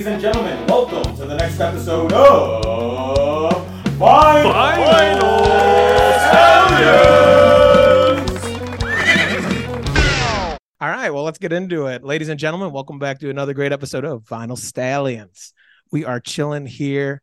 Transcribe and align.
Ladies 0.00 0.14
and 0.14 0.22
gentlemen, 0.22 0.66
welcome 0.66 1.14
to 1.16 1.26
the 1.26 1.36
next 1.36 1.60
episode 1.60 2.10
of 2.14 3.52
Final, 3.98 4.50
Final 4.50 5.28
All 10.80 10.88
right, 10.88 11.10
well, 11.10 11.24
let's 11.24 11.36
get 11.36 11.52
into 11.52 11.88
it. 11.88 12.02
Ladies 12.02 12.30
and 12.30 12.40
gentlemen, 12.40 12.72
welcome 12.72 12.98
back 12.98 13.18
to 13.18 13.28
another 13.28 13.52
great 13.52 13.72
episode 13.72 14.06
of 14.06 14.22
Vinyl 14.22 14.56
Stallions. 14.56 15.52
We 15.92 16.06
are 16.06 16.18
chilling 16.18 16.64
here 16.64 17.20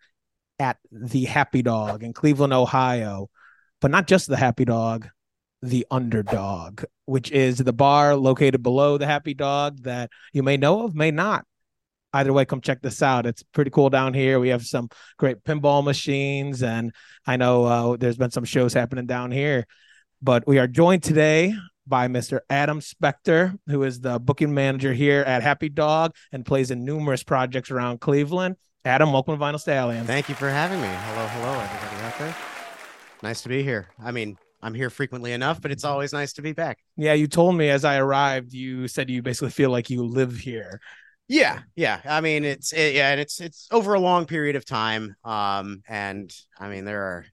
at 0.59 0.77
the 0.91 1.25
Happy 1.25 1.63
Dog 1.63 2.03
in 2.03 2.13
Cleveland, 2.13 2.53
Ohio, 2.53 3.31
but 3.81 3.89
not 3.89 4.05
just 4.05 4.27
the 4.27 4.37
Happy 4.37 4.65
Dog, 4.65 5.09
the 5.63 5.87
Underdog, 5.89 6.83
which 7.05 7.31
is 7.31 7.57
the 7.57 7.73
bar 7.73 8.15
located 8.15 8.61
below 8.61 8.99
the 8.99 9.07
Happy 9.07 9.33
Dog 9.33 9.81
that 9.81 10.11
you 10.31 10.43
may 10.43 10.57
know 10.57 10.83
of, 10.83 10.93
may 10.93 11.09
not. 11.09 11.43
Either 12.13 12.31
way, 12.33 12.45
come 12.45 12.61
check 12.61 12.81
this 12.81 13.01
out. 13.01 13.25
It's 13.25 13.43
pretty 13.43 13.71
cool 13.71 13.89
down 13.89 14.13
here. 14.13 14.39
We 14.39 14.49
have 14.49 14.65
some 14.65 14.89
great 15.17 15.43
pinball 15.43 15.83
machines, 15.83 16.63
and 16.63 16.93
I 17.25 17.37
know 17.37 17.65
uh, 17.65 17.97
there's 17.97 18.17
been 18.17 18.31
some 18.31 18.45
shows 18.45 18.73
happening 18.73 19.05
down 19.05 19.31
here. 19.31 19.65
But 20.21 20.47
we 20.47 20.57
are 20.57 20.67
joined 20.67 21.03
today 21.03 21.53
by 21.85 22.07
Mr. 22.07 22.39
Adam 22.49 22.79
Spektor, 22.79 23.57
who 23.67 23.83
is 23.83 23.99
the 23.99 24.19
booking 24.19 24.53
manager 24.53 24.93
here 24.93 25.21
at 25.21 25.43
Happy 25.43 25.69
Dog 25.69 26.15
and 26.31 26.45
plays 26.45 26.71
in 26.71 26.83
numerous 26.83 27.23
projects 27.23 27.71
around 27.71 28.01
Cleveland. 28.01 28.55
Adam, 28.83 29.11
welcome 29.11 29.37
to 29.37 29.43
Vinyl 29.43 29.59
Stallions. 29.59 30.07
Thank 30.07 30.29
you 30.29 30.35
for 30.35 30.49
having 30.49 30.81
me. 30.81 30.87
Hello, 30.87 31.27
hello, 31.27 31.59
everybody 31.59 32.03
out 32.03 32.17
there. 32.19 32.35
Nice 33.21 33.41
to 33.41 33.49
be 33.49 33.63
here. 33.63 33.87
I 34.01 34.11
mean, 34.11 34.37
I'm 34.61 34.73
here 34.73 34.89
frequently 34.89 35.33
enough, 35.33 35.61
but 35.61 35.71
it's 35.71 35.83
always 35.83 36.13
nice 36.13 36.33
to 36.33 36.41
be 36.41 36.53
back. 36.53 36.79
Yeah, 36.95 37.13
you 37.13 37.27
told 37.27 37.55
me 37.55 37.69
as 37.69 37.85
I 37.85 37.97
arrived, 37.97 38.53
you 38.53 38.87
said 38.87 39.09
you 39.09 39.21
basically 39.21 39.51
feel 39.51 39.69
like 39.69 39.89
you 39.89 40.03
live 40.03 40.37
here. 40.37 40.79
Yeah, 41.27 41.59
yeah. 41.75 41.99
I 42.05 42.21
mean, 42.21 42.45
it's 42.45 42.71
it, 42.71 42.95
yeah, 42.95 43.11
and 43.11 43.19
it's 43.19 43.41
it's 43.41 43.67
over 43.71 43.93
a 43.93 43.99
long 43.99 44.25
period 44.25 44.55
of 44.55 44.65
time. 44.65 45.15
Um, 45.23 45.81
and 45.87 46.31
I 46.59 46.69
mean, 46.69 46.85
there 46.85 47.03
are 47.03 47.25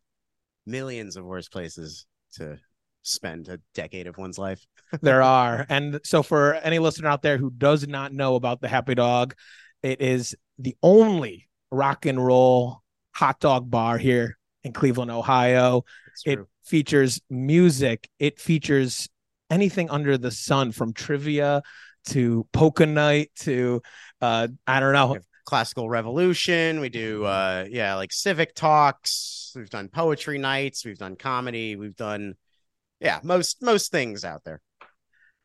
millions 0.66 1.16
of 1.16 1.24
worse 1.24 1.48
places 1.48 2.06
to 2.34 2.58
spend 3.02 3.48
a 3.48 3.60
decade 3.74 4.06
of 4.06 4.18
one's 4.18 4.38
life. 4.38 4.64
there 5.00 5.22
are. 5.22 5.64
And 5.68 6.00
so 6.04 6.22
for 6.22 6.54
any 6.54 6.78
listener 6.78 7.08
out 7.08 7.22
there 7.22 7.36
who 7.36 7.50
does 7.50 7.86
not 7.86 8.12
know 8.12 8.34
about 8.34 8.60
the 8.60 8.68
Happy 8.68 8.94
Dog, 8.94 9.34
it 9.82 10.00
is 10.00 10.34
the 10.58 10.76
only 10.82 11.48
rock 11.70 12.06
and 12.06 12.24
roll 12.24 12.82
hot 13.12 13.38
dog 13.38 13.70
bar 13.70 13.98
here 13.98 14.38
in 14.64 14.72
Cleveland, 14.72 15.10
Ohio. 15.10 15.84
It 16.24 16.40
features 16.64 17.20
music, 17.28 18.08
it 18.18 18.40
features 18.40 19.08
anything 19.50 19.90
under 19.90 20.16
the 20.16 20.30
sun 20.30 20.72
from 20.72 20.92
trivia 20.92 21.62
to 22.06 22.46
polka 22.52 22.86
night 22.86 23.30
to 23.40 23.82
uh 24.20 24.48
I 24.66 24.80
don't 24.80 24.92
know. 24.92 25.18
Classical 25.46 25.88
Revolution. 25.88 26.80
We 26.80 26.88
do 26.88 27.24
uh 27.24 27.66
yeah, 27.68 27.94
like 27.94 28.12
civic 28.12 28.54
talks. 28.54 29.52
We've 29.54 29.70
done 29.70 29.88
poetry 29.88 30.38
nights, 30.38 30.84
we've 30.84 30.98
done 30.98 31.16
comedy, 31.16 31.76
we've 31.76 31.96
done 31.96 32.34
yeah, 33.00 33.20
most 33.22 33.62
most 33.62 33.90
things 33.90 34.24
out 34.24 34.44
there. 34.44 34.60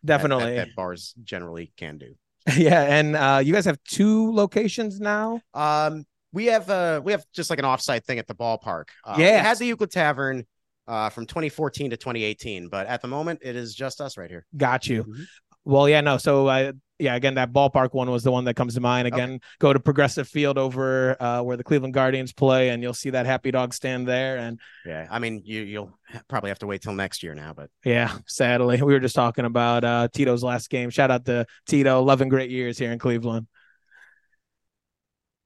Definitely. 0.04 0.46
That, 0.46 0.56
that, 0.56 0.68
that 0.68 0.76
bars 0.76 1.14
generally 1.24 1.74
can 1.78 1.98
do. 1.98 2.14
yeah, 2.56 2.84
and 2.84 3.16
uh 3.16 3.42
you 3.44 3.54
guys 3.54 3.66
have 3.66 3.80
two 3.84 4.32
locations 4.34 5.00
now? 5.00 5.42
Um 5.54 6.06
we 6.32 6.46
have 6.46 6.70
uh 6.70 7.02
we 7.04 7.12
have 7.12 7.26
just 7.34 7.50
like 7.50 7.60
an 7.60 7.66
offsite 7.66 8.06
thing 8.06 8.20
at 8.20 8.28
the 8.28 8.36
ballpark. 8.36 8.86
Uh, 9.04 9.16
yeah, 9.18 9.40
it 9.40 9.46
has 9.46 9.60
the 9.60 9.66
Euclid 9.66 9.92
Tavern 9.92 10.46
uh 10.88 11.10
from 11.10 11.26
2014 11.26 11.90
to 11.90 11.98
2018, 11.98 12.70
but 12.70 12.88
at 12.88 13.02
the 13.02 13.08
moment 13.08 13.42
it 13.44 13.56
is 13.56 13.76
just 13.76 14.00
us 14.00 14.18
right 14.18 14.30
here. 14.30 14.46
Got 14.56 14.88
you. 14.88 15.04
Mm-hmm. 15.04 15.24
Well, 15.66 15.88
yeah, 15.88 16.02
no. 16.02 16.18
So, 16.18 16.48
uh, 16.48 16.74
yeah, 17.00 17.16
again, 17.16 17.36
that 17.36 17.54
ballpark 17.54 17.94
one 17.94 18.12
was 18.12 18.24
the 18.24 18.32
one 18.32 18.44
that 18.46 18.56
comes 18.56 18.74
to 18.76 18.82
mind. 18.82 19.08
Again, 19.08 19.32
okay. 19.32 19.40
go 19.60 19.72
to 19.72 19.80
Progressive 19.80 20.28
Field 20.28 20.58
over 20.58 21.16
uh, 21.22 21.42
where 21.42 21.56
the 21.56 21.64
Cleveland 21.64 21.94
Guardians 21.94 22.34
play, 22.34 22.70
and 22.70 22.84
you'll 22.84 22.94
see 22.94 23.12
that 23.12 23.26
Happy 23.26 23.52
Dog 23.52 23.74
stand 23.74 24.06
there. 24.06 24.38
And 24.38 24.60
yeah, 24.86 25.08
I 25.10 25.20
mean, 25.20 25.42
you 25.46 25.62
you'll 25.62 25.98
probably 26.28 26.50
have 26.50 26.60
to 26.60 26.68
wait 26.68 26.82
till 26.82 26.94
next 26.94 27.24
year 27.24 27.34
now, 27.34 27.54
but 27.54 27.70
yeah, 27.86 28.18
sadly, 28.28 28.82
we 28.82 28.94
were 28.94 29.00
just 29.00 29.16
talking 29.16 29.46
about 29.46 29.86
uh, 29.86 30.10
Tito's 30.14 30.44
last 30.44 30.70
game. 30.70 30.90
Shout 30.90 31.10
out 31.10 31.24
to 31.26 31.46
Tito, 31.68 32.00
eleven 32.00 32.28
great 32.28 32.50
years 32.50 32.78
here 32.78 32.92
in 32.92 33.00
Cleveland. 33.00 33.48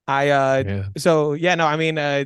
I 0.08 0.30
uh, 0.30 0.64
yeah. 0.66 0.84
so 0.98 1.34
yeah, 1.34 1.54
no, 1.54 1.68
I 1.68 1.78
mean, 1.78 2.00
uh, 2.00 2.26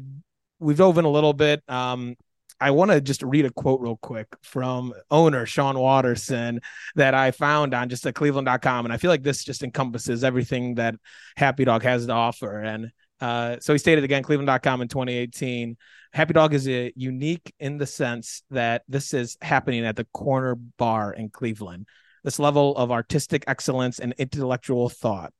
we've 0.59 0.77
dove 0.77 0.97
in 0.97 1.05
a 1.05 1.09
little 1.09 1.33
bit. 1.33 1.61
Um, 1.67 2.15
I 2.59 2.71
want 2.71 2.91
to 2.91 3.01
just 3.01 3.21
read 3.21 3.45
a 3.45 3.51
quote 3.51 3.81
real 3.81 3.97
quick 3.97 4.27
from 4.41 4.93
owner 5.11 5.45
Sean 5.45 5.77
Watterson 5.77 6.59
that 6.95 7.13
I 7.13 7.31
found 7.31 7.73
on 7.73 7.89
just 7.89 8.05
at 8.05 8.15
cleveland.com. 8.15 8.85
And 8.85 8.93
I 8.93 8.97
feel 8.97 9.11
like 9.11 9.23
this 9.23 9.43
just 9.43 9.63
encompasses 9.63 10.23
everything 10.23 10.75
that 10.75 10.95
Happy 11.35 11.65
Dog 11.65 11.83
has 11.83 12.07
to 12.07 12.13
offer. 12.13 12.61
And 12.61 12.91
uh, 13.21 13.57
so 13.59 13.73
he 13.73 13.79
stated 13.79 14.03
again, 14.03 14.23
cleveland.com 14.23 14.81
in 14.81 14.87
2018 14.87 15.77
Happy 16.13 16.33
Dog 16.33 16.53
is 16.53 16.67
a 16.67 16.91
unique 16.95 17.53
in 17.59 17.77
the 17.77 17.85
sense 17.85 18.41
that 18.49 18.83
this 18.87 19.13
is 19.13 19.37
happening 19.41 19.85
at 19.85 19.95
the 19.95 20.05
corner 20.05 20.55
bar 20.55 21.13
in 21.13 21.29
Cleveland. 21.29 21.87
This 22.23 22.39
level 22.39 22.75
of 22.75 22.91
artistic 22.91 23.43
excellence 23.47 23.99
and 23.99 24.13
intellectual 24.17 24.89
thought. 24.89 25.33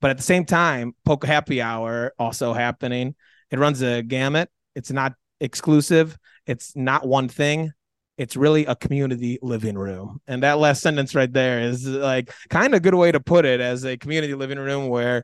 But 0.00 0.10
at 0.10 0.16
the 0.16 0.22
same 0.22 0.44
time, 0.44 0.94
Polka 1.04 1.26
Happy 1.26 1.60
Hour 1.60 2.12
also 2.18 2.52
happening. 2.52 3.14
It 3.50 3.58
runs 3.58 3.82
a 3.82 4.02
gamut. 4.02 4.50
It's 4.74 4.90
not 4.90 5.14
exclusive. 5.40 6.18
It's 6.50 6.74
not 6.74 7.06
one 7.06 7.28
thing. 7.28 7.72
It's 8.18 8.36
really 8.36 8.66
a 8.66 8.74
community 8.74 9.38
living 9.40 9.78
room. 9.78 10.20
And 10.26 10.42
that 10.42 10.58
last 10.58 10.82
sentence 10.82 11.14
right 11.14 11.32
there 11.32 11.60
is 11.60 11.86
like 11.86 12.32
kind 12.50 12.74
of 12.74 12.78
a 12.78 12.80
good 12.80 12.94
way 12.94 13.12
to 13.12 13.20
put 13.20 13.44
it 13.46 13.60
as 13.60 13.84
a 13.84 13.96
community 13.96 14.34
living 14.34 14.58
room 14.58 14.88
where 14.88 15.22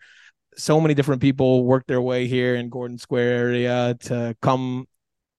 so 0.56 0.80
many 0.80 0.94
different 0.94 1.20
people 1.20 1.64
work 1.64 1.84
their 1.88 2.00
way 2.00 2.28
here 2.28 2.54
in 2.54 2.68
Gordon 2.68 2.96
Square 2.96 3.36
area 3.36 3.96
to 4.02 4.36
come 4.40 4.86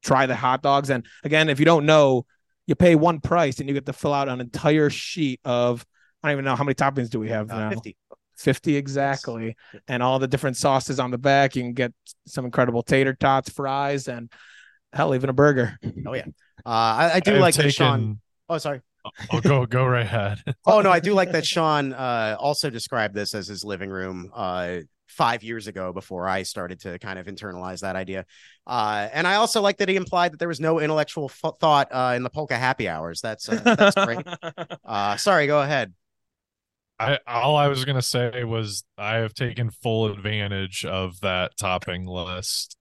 try 0.03 0.25
the 0.25 0.35
hot 0.35 0.61
dogs. 0.61 0.89
And 0.89 1.05
again, 1.23 1.47
if 1.47 1.57
you 1.57 1.65
don't 1.65 1.85
know, 1.85 2.25
you 2.67 2.75
pay 2.75 2.95
one 2.95 3.21
price 3.21 3.59
and 3.59 3.69
you 3.69 3.73
get 3.73 3.85
to 3.85 3.93
fill 3.93 4.13
out 4.13 4.27
an 4.27 4.41
entire 4.41 4.89
sheet 4.89 5.39
of 5.45 5.85
I 6.21 6.27
don't 6.27 6.33
even 6.33 6.45
know 6.45 6.55
how 6.57 6.65
many 6.65 6.75
toppings 6.75 7.09
do 7.09 7.19
we 7.19 7.29
have 7.29 7.49
uh, 7.49 7.57
now. 7.57 7.69
50. 7.69 7.95
50 8.35 8.75
exactly 8.75 9.55
yes. 9.73 9.81
and 9.87 10.03
all 10.03 10.19
the 10.19 10.27
different 10.27 10.57
sauces 10.57 10.99
on 10.99 11.09
the 11.09 11.17
back 11.17 11.55
you 11.55 11.63
can 11.63 11.73
get 11.73 11.91
some 12.27 12.45
incredible 12.45 12.83
tater 12.83 13.15
tots 13.15 13.49
fries 13.49 14.07
and 14.07 14.31
hell, 14.97 15.15
even 15.15 15.29
a 15.29 15.33
burger. 15.33 15.77
Oh 16.05 16.13
yeah, 16.13 16.25
uh, 16.65 16.69
I, 16.69 17.11
I, 17.15 17.19
do 17.19 17.35
I've 17.35 17.41
like 17.41 17.53
taken... 17.53 17.67
that 17.67 17.73
Sean. 17.73 18.19
Oh, 18.49 18.57
sorry. 18.57 18.81
I'll 19.31 19.39
go 19.39 19.65
go 19.65 19.85
right 19.85 20.05
ahead. 20.05 20.43
oh 20.65 20.81
no, 20.81 20.91
I 20.91 20.99
do 20.99 21.13
like 21.13 21.31
that 21.31 21.45
Sean 21.45 21.93
uh, 21.93 22.35
also 22.39 22.69
described 22.69 23.15
this 23.15 23.33
as 23.33 23.47
his 23.47 23.63
living 23.63 23.89
room 23.89 24.31
uh, 24.33 24.79
five 25.07 25.43
years 25.43 25.67
ago 25.67 25.93
before 25.93 26.27
I 26.27 26.43
started 26.43 26.81
to 26.81 26.99
kind 26.99 27.17
of 27.17 27.27
internalize 27.27 27.81
that 27.81 27.95
idea. 27.95 28.25
Uh, 28.65 29.07
and 29.13 29.25
I 29.25 29.35
also 29.35 29.61
like 29.61 29.77
that 29.77 29.89
he 29.89 29.95
implied 29.95 30.33
that 30.33 30.39
there 30.39 30.47
was 30.47 30.59
no 30.59 30.79
intellectual 30.79 31.31
f- 31.43 31.55
thought 31.59 31.87
uh, 31.91 32.13
in 32.15 32.23
the 32.23 32.29
polka 32.29 32.57
happy 32.57 32.89
hours. 32.89 33.21
That's 33.21 33.47
uh, 33.47 33.61
that's 33.63 33.95
great. 33.95 34.25
uh, 34.85 35.15
sorry, 35.17 35.47
go 35.47 35.61
ahead. 35.61 35.93
I 36.99 37.19
all 37.27 37.55
I 37.55 37.67
was 37.67 37.85
gonna 37.85 38.01
say 38.01 38.43
was 38.43 38.83
I 38.97 39.17
have 39.17 39.33
taken 39.33 39.69
full 39.69 40.07
advantage 40.07 40.83
of 40.83 41.19
that 41.21 41.55
topping 41.57 42.07
list 42.07 42.77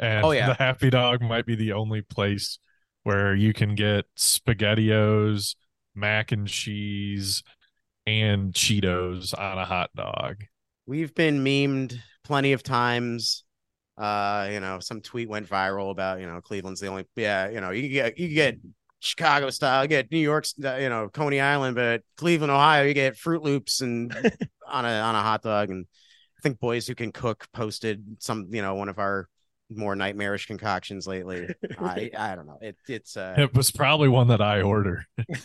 and 0.00 0.24
oh, 0.24 0.30
yeah. 0.32 0.48
the 0.48 0.54
Happy 0.54 0.90
Dog 0.90 1.20
might 1.20 1.46
be 1.46 1.54
the 1.54 1.72
only 1.72 2.02
place 2.02 2.58
where 3.02 3.34
you 3.34 3.52
can 3.52 3.74
get 3.74 4.06
SpaghettiOs, 4.16 5.54
mac 5.94 6.32
and 6.32 6.48
cheese, 6.48 7.42
and 8.06 8.52
Cheetos 8.52 9.38
on 9.38 9.58
a 9.58 9.64
hot 9.64 9.90
dog. 9.94 10.44
We've 10.86 11.14
been 11.14 11.44
memed 11.44 11.98
plenty 12.24 12.52
of 12.52 12.62
times. 12.62 13.44
Uh, 13.96 14.48
you 14.50 14.60
know, 14.60 14.80
some 14.80 15.02
tweet 15.02 15.28
went 15.28 15.48
viral 15.48 15.90
about 15.90 16.20
you 16.20 16.26
know 16.26 16.40
Cleveland's 16.40 16.80
the 16.80 16.86
only 16.86 17.04
yeah 17.16 17.50
you 17.50 17.60
know 17.60 17.70
you 17.70 17.88
get 17.90 18.18
you 18.18 18.28
get 18.28 18.56
Chicago 19.00 19.50
style, 19.50 19.82
you 19.82 19.88
get 19.88 20.10
New 20.10 20.18
York, 20.18 20.46
you 20.56 20.88
know 20.88 21.10
Coney 21.12 21.40
Island, 21.40 21.76
but 21.76 22.02
Cleveland, 22.16 22.50
Ohio, 22.50 22.84
you 22.84 22.94
get 22.94 23.16
Fruit 23.16 23.42
Loops 23.42 23.82
and 23.82 24.12
on 24.66 24.86
a 24.86 24.88
on 24.88 25.14
a 25.14 25.22
hot 25.22 25.42
dog. 25.42 25.70
And 25.70 25.84
I 26.38 26.40
think 26.40 26.58
boys 26.58 26.86
who 26.86 26.94
can 26.94 27.12
cook 27.12 27.46
posted 27.52 28.16
some 28.20 28.48
you 28.50 28.62
know 28.62 28.74
one 28.74 28.88
of 28.88 28.98
our 28.98 29.28
more 29.70 29.94
nightmarish 29.94 30.46
concoctions 30.46 31.06
lately. 31.06 31.48
I 31.78 32.10
I 32.18 32.34
don't 32.34 32.46
know. 32.46 32.58
It 32.60 32.76
it's 32.88 33.16
uh 33.16 33.34
it 33.38 33.54
was 33.54 33.70
probably 33.70 34.08
one 34.08 34.28
that 34.28 34.40
I 34.40 34.62
ordered. 34.62 35.04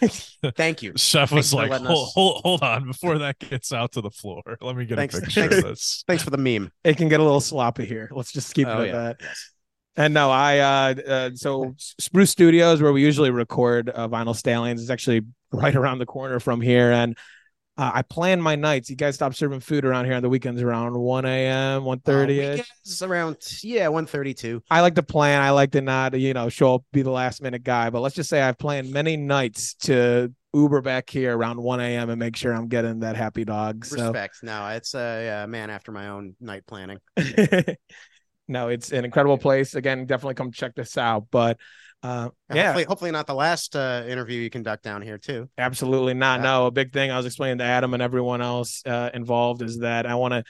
thank 0.55 0.81
you. 0.81 0.93
Chef 0.97 1.31
was 1.31 1.53
like, 1.53 1.71
hold, 1.71 1.85
us... 1.85 2.13
hold, 2.13 2.41
hold 2.43 2.61
on 2.63 2.87
before 2.87 3.19
that 3.19 3.39
gets 3.39 3.71
out 3.71 3.93
to 3.93 4.01
the 4.01 4.09
floor. 4.09 4.43
Let 4.61 4.75
me 4.75 4.85
get 4.85 4.97
thanks, 4.97 5.17
a 5.17 5.21
picture 5.21 5.41
thanks, 5.41 5.57
of 5.57 5.63
this. 5.63 6.03
Thanks 6.07 6.23
for 6.23 6.29
the 6.29 6.37
meme. 6.37 6.71
It 6.83 6.97
can 6.97 7.09
get 7.09 7.19
a 7.19 7.23
little 7.23 7.41
sloppy 7.41 7.85
here. 7.85 8.09
Let's 8.11 8.31
just 8.31 8.53
keep 8.53 8.67
oh, 8.67 8.81
it 8.81 8.81
at 8.81 8.87
yeah. 8.87 9.01
that. 9.01 9.17
Yes. 9.21 9.51
And 9.97 10.13
no, 10.13 10.29
I 10.29 10.59
uh, 10.59 10.95
uh 11.07 11.29
so 11.35 11.75
Spruce 11.77 12.31
Studios 12.31 12.81
where 12.81 12.91
we 12.91 13.01
usually 13.01 13.31
record 13.31 13.89
uh, 13.89 14.07
Vinyl 14.07 14.35
Stallions 14.35 14.81
is 14.81 14.89
actually 14.89 15.21
right 15.51 15.75
around 15.75 15.99
the 15.99 16.05
corner 16.05 16.39
from 16.39 16.59
here 16.59 16.91
and 16.91 17.17
uh, 17.77 17.91
I 17.93 18.01
plan 18.03 18.41
my 18.41 18.55
nights. 18.55 18.89
You 18.89 18.95
guys 18.95 19.15
stop 19.15 19.33
serving 19.35 19.59
food 19.59 19.83
around 19.83 20.05
here 20.05 20.13
on 20.13 20.21
the 20.21 20.29
weekends 20.29 20.61
around 20.61 20.97
1 20.97 21.25
a.m., 21.25 21.83
1 21.83 21.99
30 21.99 22.41
uh, 22.41 22.57
around, 23.01 23.37
yeah, 23.63 23.89
1 23.89 24.07
I 24.71 24.81
like 24.81 24.95
to 24.95 25.03
plan. 25.03 25.41
I 25.41 25.49
like 25.49 25.71
to 25.71 25.81
not, 25.81 26.17
you 26.17 26.33
know, 26.33 26.47
show 26.47 26.75
up, 26.75 26.83
be 26.93 27.01
the 27.01 27.11
last 27.11 27.41
minute 27.41 27.63
guy. 27.63 27.89
But 27.89 27.99
let's 27.99 28.15
just 28.15 28.29
say 28.29 28.41
I've 28.41 28.57
planned 28.57 28.91
many 28.91 29.17
nights 29.17 29.73
to 29.81 30.33
Uber 30.53 30.81
back 30.81 31.09
here 31.09 31.37
around 31.37 31.61
1 31.61 31.79
a.m. 31.81 32.09
and 32.09 32.17
make 32.17 32.37
sure 32.37 32.53
I'm 32.53 32.69
getting 32.69 32.99
that 32.99 33.17
happy 33.17 33.43
dog. 33.43 33.85
So. 33.85 33.97
Respect. 33.97 34.37
No, 34.41 34.67
it's 34.67 34.95
a 34.95 35.43
uh, 35.43 35.47
man 35.47 35.69
after 35.69 35.91
my 35.91 36.07
own 36.07 36.35
night 36.39 36.65
planning. 36.65 36.99
no, 38.47 38.69
it's 38.69 38.93
an 38.93 39.03
incredible 39.03 39.37
place. 39.37 39.75
Again, 39.75 40.05
definitely 40.05 40.35
come 40.35 40.53
check 40.53 40.75
this 40.75 40.97
out. 40.97 41.25
But 41.29 41.57
uh, 42.05 42.29
yeah, 42.53 42.65
hopefully, 42.65 42.83
hopefully, 42.83 43.11
not 43.11 43.25
the 43.25 43.33
last 43.33 43.75
uh, 43.75 44.03
interview 44.07 44.39
you 44.39 44.49
conduct 44.51 44.83
down 44.83 45.01
here 45.01 45.17
too. 45.17 45.49
Absolutely 45.57 46.13
not. 46.13 46.39
Yeah. 46.39 46.43
No, 46.43 46.65
a 46.67 46.71
big 46.71 46.93
thing 46.93 47.09
I 47.09 47.17
was 47.17 47.25
explaining 47.25 47.57
to 47.57 47.63
Adam 47.63 47.95
and 47.95 48.03
everyone 48.03 48.41
else 48.41 48.83
uh, 48.85 49.09
involved 49.13 49.63
is 49.63 49.79
that 49.79 50.05
I 50.05 50.13
want 50.13 50.33
to 50.33 50.43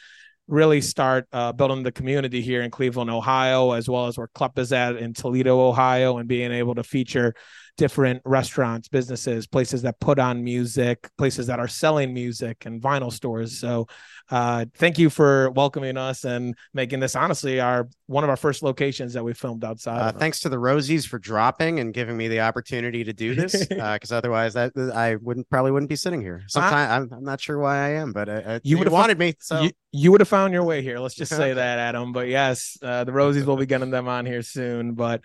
really 0.47 0.81
start 0.81 1.27
uh, 1.31 1.53
building 1.53 1.83
the 1.83 1.93
community 1.93 2.41
here 2.41 2.61
in 2.61 2.71
Cleveland, 2.71 3.09
Ohio, 3.09 3.71
as 3.71 3.87
well 3.87 4.07
as 4.07 4.17
where 4.17 4.27
Club 4.27 4.59
is 4.59 4.73
at 4.73 4.97
in 4.97 5.13
Toledo, 5.13 5.61
Ohio, 5.61 6.17
and 6.17 6.27
being 6.27 6.51
able 6.51 6.75
to 6.75 6.83
feature 6.83 7.33
different 7.77 8.21
restaurants, 8.25 8.87
businesses, 8.87 9.47
places 9.47 9.81
that 9.81 9.99
put 9.99 10.19
on 10.19 10.43
music, 10.43 11.09
places 11.17 11.47
that 11.47 11.59
are 11.59 11.67
selling 11.67 12.13
music, 12.13 12.65
and 12.65 12.81
vinyl 12.81 13.11
stores. 13.11 13.59
So, 13.59 13.87
uh, 14.31 14.65
thank 14.75 14.97
you 14.97 15.09
for 15.09 15.51
welcoming 15.51 15.97
us 15.97 16.23
and 16.23 16.55
making 16.73 16.99
this 16.99 17.15
honestly 17.15 17.59
our 17.59 17.87
one 18.07 18.23
of 18.23 18.29
our 18.29 18.37
first 18.37 18.63
locations 18.63 19.13
that 19.13 19.23
we 19.23 19.33
filmed 19.33 19.63
outside. 19.63 20.01
Uh, 20.01 20.11
thanks 20.17 20.39
to 20.41 20.49
the 20.49 20.57
Rosies 20.57 21.07
for 21.07 21.19
dropping 21.19 21.79
and 21.79 21.93
giving 21.93 22.17
me 22.17 22.27
the 22.27 22.39
opportunity 22.39 23.03
to 23.03 23.13
do 23.13 23.35
this, 23.35 23.65
because 23.65 24.11
uh, 24.11 24.17
otherwise 24.17 24.53
that 24.53 24.71
I 24.93 25.15
wouldn't 25.15 25.49
probably 25.49 25.71
wouldn't 25.71 25.89
be 25.89 25.95
sitting 25.95 26.21
here. 26.21 26.43
Sometimes 26.47 27.11
I'm, 27.11 27.17
I'm 27.19 27.23
not 27.23 27.41
sure 27.41 27.59
why 27.59 27.77
I 27.77 27.89
am, 27.91 28.13
but 28.13 28.29
uh, 28.29 28.59
you 28.63 28.77
would 28.77 28.87
have 28.87 28.93
wanted 28.93 29.19
me. 29.19 29.35
So 29.39 29.61
you, 29.61 29.71
you 29.91 30.11
would 30.11 30.21
have 30.21 30.27
found 30.27 30.53
your 30.53 30.63
way 30.63 30.81
here. 30.81 30.99
Let's 30.99 31.15
just 31.15 31.31
say 31.35 31.53
that, 31.53 31.79
Adam. 31.79 32.11
But 32.11 32.27
yes, 32.27 32.77
uh, 32.81 33.03
the 33.03 33.11
Rosies 33.11 33.45
will 33.45 33.57
be 33.57 33.65
getting 33.65 33.91
them 33.91 34.07
on 34.07 34.25
here 34.25 34.41
soon. 34.41 34.93
But 34.93 35.21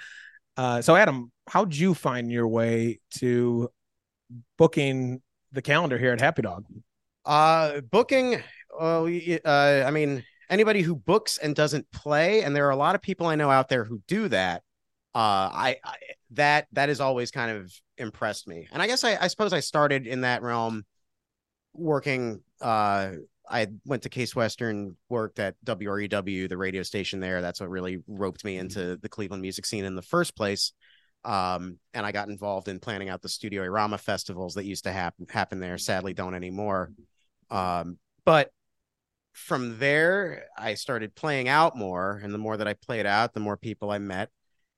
uh, 0.60 0.82
so, 0.82 0.94
Adam, 0.94 1.32
how'd 1.48 1.74
you 1.74 1.94
find 1.94 2.30
your 2.30 2.46
way 2.46 3.00
to 3.12 3.70
booking 4.58 5.22
the 5.52 5.62
calendar 5.62 5.96
here 5.96 6.12
at 6.12 6.20
Happy 6.20 6.42
Dog? 6.42 6.66
Uh, 7.24 7.80
booking. 7.80 8.42
Well, 8.78 9.06
uh, 9.42 9.84
I 9.86 9.90
mean, 9.90 10.22
anybody 10.50 10.82
who 10.82 10.94
books 10.94 11.38
and 11.38 11.56
doesn't 11.56 11.90
play, 11.92 12.42
and 12.42 12.54
there 12.54 12.66
are 12.66 12.72
a 12.72 12.76
lot 12.76 12.94
of 12.94 13.00
people 13.00 13.26
I 13.26 13.36
know 13.36 13.50
out 13.50 13.70
there 13.70 13.84
who 13.84 14.02
do 14.06 14.28
that. 14.28 14.62
Uh, 15.14 15.48
I, 15.50 15.76
I 15.82 15.94
that 16.32 16.66
that 16.72 16.90
has 16.90 17.00
always 17.00 17.30
kind 17.30 17.56
of 17.56 17.72
impressed 17.96 18.46
me, 18.46 18.68
and 18.70 18.82
I 18.82 18.86
guess 18.86 19.02
I, 19.02 19.16
I 19.16 19.28
suppose 19.28 19.54
I 19.54 19.60
started 19.60 20.06
in 20.06 20.20
that 20.20 20.42
realm, 20.42 20.84
working 21.72 22.42
uh 22.60 23.12
I 23.50 23.66
went 23.84 24.04
to 24.04 24.08
Case 24.08 24.34
Western, 24.34 24.96
worked 25.08 25.40
at 25.40 25.56
WRUW, 25.64 26.48
the 26.48 26.56
radio 26.56 26.82
station 26.84 27.18
there. 27.18 27.40
That's 27.40 27.60
what 27.60 27.68
really 27.68 27.98
roped 28.06 28.44
me 28.44 28.58
into 28.58 28.96
the 28.96 29.08
Cleveland 29.08 29.42
music 29.42 29.66
scene 29.66 29.84
in 29.84 29.96
the 29.96 30.02
first 30.02 30.36
place. 30.36 30.72
Um, 31.24 31.78
and 31.92 32.06
I 32.06 32.12
got 32.12 32.28
involved 32.28 32.68
in 32.68 32.78
planning 32.78 33.08
out 33.08 33.22
the 33.22 33.28
Studio 33.28 33.66
Rama 33.66 33.98
festivals 33.98 34.54
that 34.54 34.64
used 34.64 34.84
to 34.84 34.92
happen 34.92 35.26
happen 35.28 35.58
there. 35.58 35.76
Sadly, 35.78 36.14
don't 36.14 36.34
anymore. 36.34 36.92
Um, 37.50 37.98
but 38.24 38.50
from 39.32 39.78
there, 39.78 40.44
I 40.56 40.74
started 40.74 41.14
playing 41.14 41.48
out 41.48 41.76
more, 41.76 42.20
and 42.22 42.32
the 42.32 42.38
more 42.38 42.56
that 42.56 42.68
I 42.68 42.74
played 42.74 43.06
out, 43.06 43.34
the 43.34 43.40
more 43.40 43.56
people 43.56 43.90
I 43.90 43.98
met, 43.98 44.30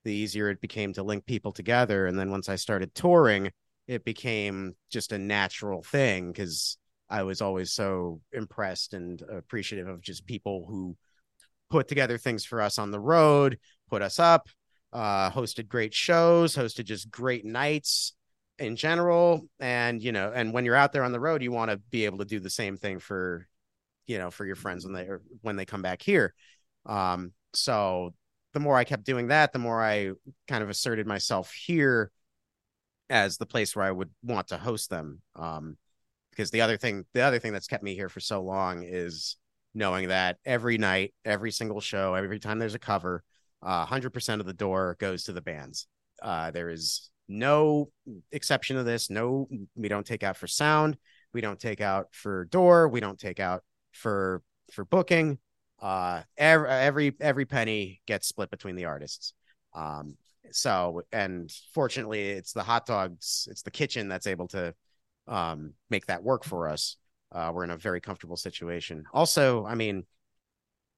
the 0.03 0.11
easier 0.13 0.49
it 0.49 0.61
became 0.61 0.93
to 0.93 1.03
link 1.03 1.25
people 1.25 1.51
together. 1.51 2.07
And 2.07 2.17
then 2.17 2.31
once 2.31 2.49
I 2.49 2.55
started 2.55 2.93
touring, 2.93 3.51
it 3.87 4.03
became 4.03 4.75
just 4.89 5.11
a 5.11 5.17
natural 5.17 5.83
thing 5.83 6.31
because 6.31 6.77
I 7.13 7.21
was 7.21 7.41
always 7.41 7.71
so 7.71 8.21
impressed 8.31 8.95
and 8.95 9.21
appreciative 9.21 9.87
of 9.87 10.01
just 10.01 10.25
people 10.25 10.65
who 10.67 10.97
put 11.69 11.87
together 11.87 12.17
things 12.17 12.43
for 12.43 12.59
us 12.59 12.79
on 12.79 12.89
the 12.89 12.99
road, 12.99 13.59
put 13.87 14.01
us 14.01 14.17
up, 14.17 14.49
uh, 14.91 15.29
hosted 15.29 15.67
great 15.67 15.93
shows, 15.93 16.55
hosted 16.55 16.85
just 16.85 17.11
great 17.11 17.45
nights 17.45 18.13
in 18.57 18.75
general. 18.75 19.47
And, 19.59 20.01
you 20.01 20.11
know, 20.11 20.31
and 20.33 20.53
when 20.53 20.65
you're 20.65 20.73
out 20.73 20.91
there 20.91 21.03
on 21.03 21.11
the 21.11 21.19
road, 21.19 21.43
you 21.43 21.51
want 21.51 21.69
to 21.69 21.77
be 21.91 22.05
able 22.05 22.17
to 22.17 22.25
do 22.25 22.39
the 22.39 22.49
same 22.49 22.77
thing 22.77 22.97
for, 22.97 23.47
you 24.07 24.17
know, 24.17 24.31
for 24.31 24.43
your 24.43 24.55
friends 24.55 24.83
when 24.83 24.95
they 24.95 25.07
when 25.41 25.55
they 25.55 25.65
come 25.65 25.83
back 25.83 26.01
here. 26.01 26.33
Um, 26.87 27.33
so 27.53 28.15
the 28.53 28.59
more 28.59 28.75
I 28.75 28.85
kept 28.85 29.05
doing 29.05 29.27
that, 29.27 29.53
the 29.53 29.59
more 29.59 29.83
I 29.83 30.13
kind 30.47 30.63
of 30.63 30.69
asserted 30.71 31.05
myself 31.05 31.51
here 31.51 32.11
as 33.07 33.37
the 33.37 33.45
place 33.45 33.75
where 33.75 33.85
I 33.85 33.91
would 33.91 34.09
want 34.23 34.47
to 34.47 34.57
host 34.57 34.89
them. 34.89 35.21
Um, 35.35 35.77
because 36.35 36.51
the 36.51 36.61
other 36.61 36.77
thing 36.77 37.05
the 37.13 37.21
other 37.21 37.39
thing 37.39 37.53
that's 37.53 37.67
kept 37.67 37.83
me 37.83 37.95
here 37.95 38.09
for 38.09 38.19
so 38.19 38.41
long 38.41 38.83
is 38.83 39.37
knowing 39.73 40.09
that 40.09 40.37
every 40.45 40.77
night 40.77 41.13
every 41.25 41.51
single 41.51 41.81
show 41.81 42.13
every 42.13 42.39
time 42.39 42.59
there's 42.59 42.75
a 42.75 42.79
cover 42.79 43.23
uh, 43.63 43.85
100% 43.85 44.39
of 44.39 44.45
the 44.45 44.53
door 44.53 44.97
goes 44.99 45.23
to 45.23 45.33
the 45.33 45.41
bands. 45.41 45.87
Uh, 46.21 46.51
there 46.51 46.69
is 46.69 47.09
no 47.29 47.89
exception 48.31 48.75
to 48.75 48.83
this. 48.83 49.09
No 49.09 49.47
we 49.75 49.87
don't 49.87 50.05
take 50.05 50.23
out 50.23 50.37
for 50.37 50.47
sound. 50.47 50.97
We 51.33 51.41
don't 51.41 51.59
take 51.59 51.81
out 51.81 52.07
for 52.11 52.45
door. 52.45 52.89
We 52.89 52.99
don't 52.99 53.19
take 53.19 53.39
out 53.39 53.63
for 53.93 54.41
for 54.71 54.83
booking. 54.83 55.39
Uh 55.81 56.21
every 56.37 56.69
every 56.69 57.15
every 57.19 57.45
penny 57.45 58.01
gets 58.05 58.27
split 58.27 58.51
between 58.51 58.75
the 58.75 58.85
artists. 58.85 59.33
Um 59.73 60.17
so 60.51 61.01
and 61.11 61.49
fortunately 61.73 62.29
it's 62.31 62.51
the 62.51 62.63
hot 62.63 62.85
dogs 62.85 63.47
it's 63.49 63.63
the 63.63 63.71
kitchen 63.71 64.09
that's 64.09 64.27
able 64.27 64.47
to 64.49 64.75
um, 65.27 65.73
make 65.89 66.07
that 66.07 66.23
work 66.23 66.43
for 66.43 66.67
us. 66.67 66.97
Uh, 67.31 67.51
we're 67.53 67.63
in 67.63 67.71
a 67.71 67.77
very 67.77 68.01
comfortable 68.01 68.37
situation. 68.37 69.05
Also, 69.13 69.65
I 69.65 69.75
mean, 69.75 70.05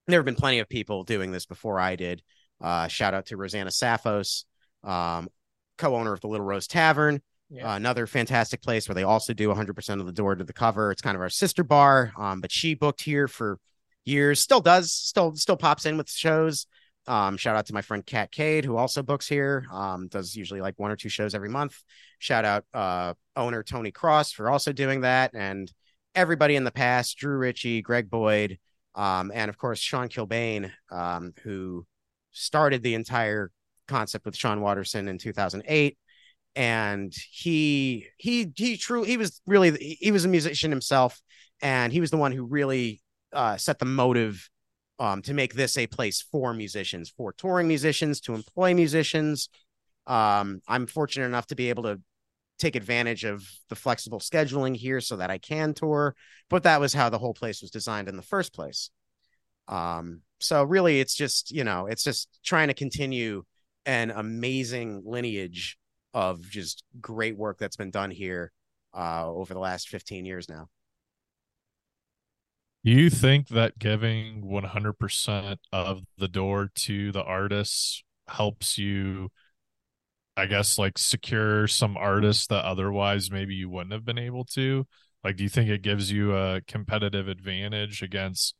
there 0.07 0.19
have 0.19 0.25
been 0.25 0.35
plenty 0.35 0.59
of 0.59 0.69
people 0.69 1.03
doing 1.03 1.31
this 1.31 1.45
before 1.45 1.79
I 1.79 1.95
did. 1.95 2.21
Uh, 2.61 2.87
shout 2.87 3.13
out 3.13 3.27
to 3.27 3.37
Rosanna 3.37 3.69
Saphos, 3.69 4.45
um, 4.83 5.29
co-owner 5.77 6.13
of 6.13 6.21
the 6.21 6.27
Little 6.27 6.45
Rose 6.45 6.67
Tavern, 6.67 7.21
yeah. 7.49 7.71
uh, 7.71 7.75
another 7.75 8.07
fantastic 8.07 8.61
place 8.61 8.87
where 8.87 8.95
they 8.95 9.03
also 9.03 9.33
do 9.33 9.49
100% 9.49 9.99
of 9.99 10.05
the 10.05 10.11
door 10.11 10.35
to 10.35 10.43
the 10.43 10.53
cover. 10.53 10.91
It's 10.91 11.01
kind 11.01 11.15
of 11.15 11.21
our 11.21 11.29
sister 11.29 11.63
bar, 11.63 12.11
um, 12.17 12.41
but 12.41 12.51
she 12.51 12.75
booked 12.75 13.01
here 13.01 13.27
for 13.27 13.59
years, 14.03 14.39
still 14.39 14.61
does, 14.61 14.91
still 14.91 15.35
still 15.35 15.57
pops 15.57 15.85
in 15.85 15.97
with 15.97 16.09
shows. 16.09 16.67
Um, 17.07 17.37
shout 17.37 17.55
out 17.55 17.67
to 17.67 17.73
my 17.73 17.81
friend 17.81 18.05
Kat 18.05 18.31
Cade, 18.31 18.65
who 18.65 18.77
also 18.77 19.03
books 19.03 19.27
here. 19.27 19.65
Um, 19.71 20.07
does 20.07 20.35
usually 20.35 20.61
like 20.61 20.79
one 20.79 20.91
or 20.91 20.95
two 20.95 21.09
shows 21.09 21.35
every 21.35 21.49
month. 21.49 21.81
Shout 22.19 22.45
out 22.45 22.65
uh, 22.73 23.13
owner 23.35 23.63
Tony 23.63 23.91
Cross 23.91 24.31
for 24.31 24.49
also 24.49 24.71
doing 24.71 25.01
that, 25.01 25.31
and 25.33 25.71
everybody 26.15 26.55
in 26.55 26.63
the 26.63 26.71
past, 26.71 27.17
Drew 27.17 27.37
Ritchie, 27.37 27.81
Greg 27.81 28.09
Boyd, 28.09 28.57
um, 28.95 29.31
and 29.33 29.49
of 29.49 29.57
course 29.57 29.79
Sean 29.79 30.09
Kilbane, 30.09 30.71
um, 30.91 31.33
who 31.43 31.85
started 32.31 32.81
the 32.81 32.95
entire 32.95 33.51
concept 33.87 34.25
with 34.25 34.35
Sean 34.35 34.61
Watterson 34.61 35.07
in 35.07 35.17
2008. 35.17 35.97
And 36.55 37.13
he 37.31 38.07
he 38.17 38.51
he 38.55 38.77
true 38.77 39.03
he 39.03 39.17
was 39.17 39.41
really 39.45 39.97
he 39.99 40.11
was 40.11 40.23
a 40.23 40.29
musician 40.29 40.71
himself, 40.71 41.21
and 41.61 41.91
he 41.91 41.99
was 41.99 42.11
the 42.11 42.17
one 42.17 42.31
who 42.31 42.45
really 42.45 43.01
uh, 43.33 43.57
set 43.57 43.77
the 43.77 43.85
motive 43.85 44.49
um, 44.99 45.21
to 45.23 45.33
make 45.33 45.53
this 45.53 45.77
a 45.77 45.87
place 45.87 46.21
for 46.21 46.53
musicians, 46.53 47.09
for 47.09 47.33
touring 47.33 47.67
musicians, 47.67 48.21
to 48.21 48.33
employ 48.33 48.73
musicians. 48.73 49.49
Um, 50.07 50.61
I'm 50.67 50.87
fortunate 50.87 51.25
enough 51.25 51.47
to 51.47 51.55
be 51.55 51.69
able 51.69 51.83
to 51.83 51.99
take 52.57 52.75
advantage 52.75 53.25
of 53.25 53.45
the 53.69 53.75
flexible 53.75 54.19
scheduling 54.19 54.75
here 54.75 55.01
so 55.01 55.17
that 55.17 55.29
I 55.29 55.37
can 55.37 55.73
tour, 55.73 56.15
but 56.49 56.63
that 56.63 56.79
was 56.79 56.93
how 56.93 57.09
the 57.09 57.17
whole 57.17 57.33
place 57.33 57.61
was 57.61 57.71
designed 57.71 58.07
in 58.07 58.15
the 58.15 58.23
first 58.23 58.53
place. 58.53 58.89
Um, 59.67 60.21
so 60.39 60.63
really 60.63 60.99
it's 60.99 61.15
just, 61.15 61.51
you 61.51 61.63
know, 61.63 61.87
it's 61.87 62.03
just 62.03 62.39
trying 62.45 62.69
to 62.69 62.73
continue 62.73 63.43
an 63.85 64.11
amazing 64.11 65.03
lineage 65.05 65.77
of 66.13 66.41
just 66.49 66.83
great 67.01 67.37
work 67.37 67.57
that's 67.57 67.75
been 67.75 67.91
done 67.91 68.11
here 68.11 68.51
uh, 68.95 69.27
over 69.27 69.53
the 69.53 69.59
last 69.59 69.89
15 69.89 70.25
years 70.25 70.47
now. 70.47 70.67
You 72.87 73.09
think 73.09 73.47
that 73.47 73.79
giving 73.79 74.43
100% 74.43 75.57
of 75.73 76.03
the 76.19 76.27
door 76.27 76.69
to 76.75 77.11
the 77.11 77.23
artists 77.23 78.03
helps 78.27 78.77
you, 78.77 79.31
I 80.37 80.45
guess, 80.45 80.77
like 80.77 80.99
secure 80.99 81.65
some 81.65 81.97
artists 81.97 82.45
that 82.45 82.63
otherwise 82.63 83.31
maybe 83.31 83.55
you 83.55 83.71
wouldn't 83.71 83.91
have 83.91 84.05
been 84.05 84.19
able 84.19 84.45
to? 84.53 84.85
Like, 85.23 85.35
do 85.35 85.41
you 85.41 85.49
think 85.49 85.67
it 85.67 85.81
gives 85.81 86.11
you 86.11 86.35
a 86.35 86.61
competitive 86.67 87.27
advantage 87.27 88.03
against 88.03 88.53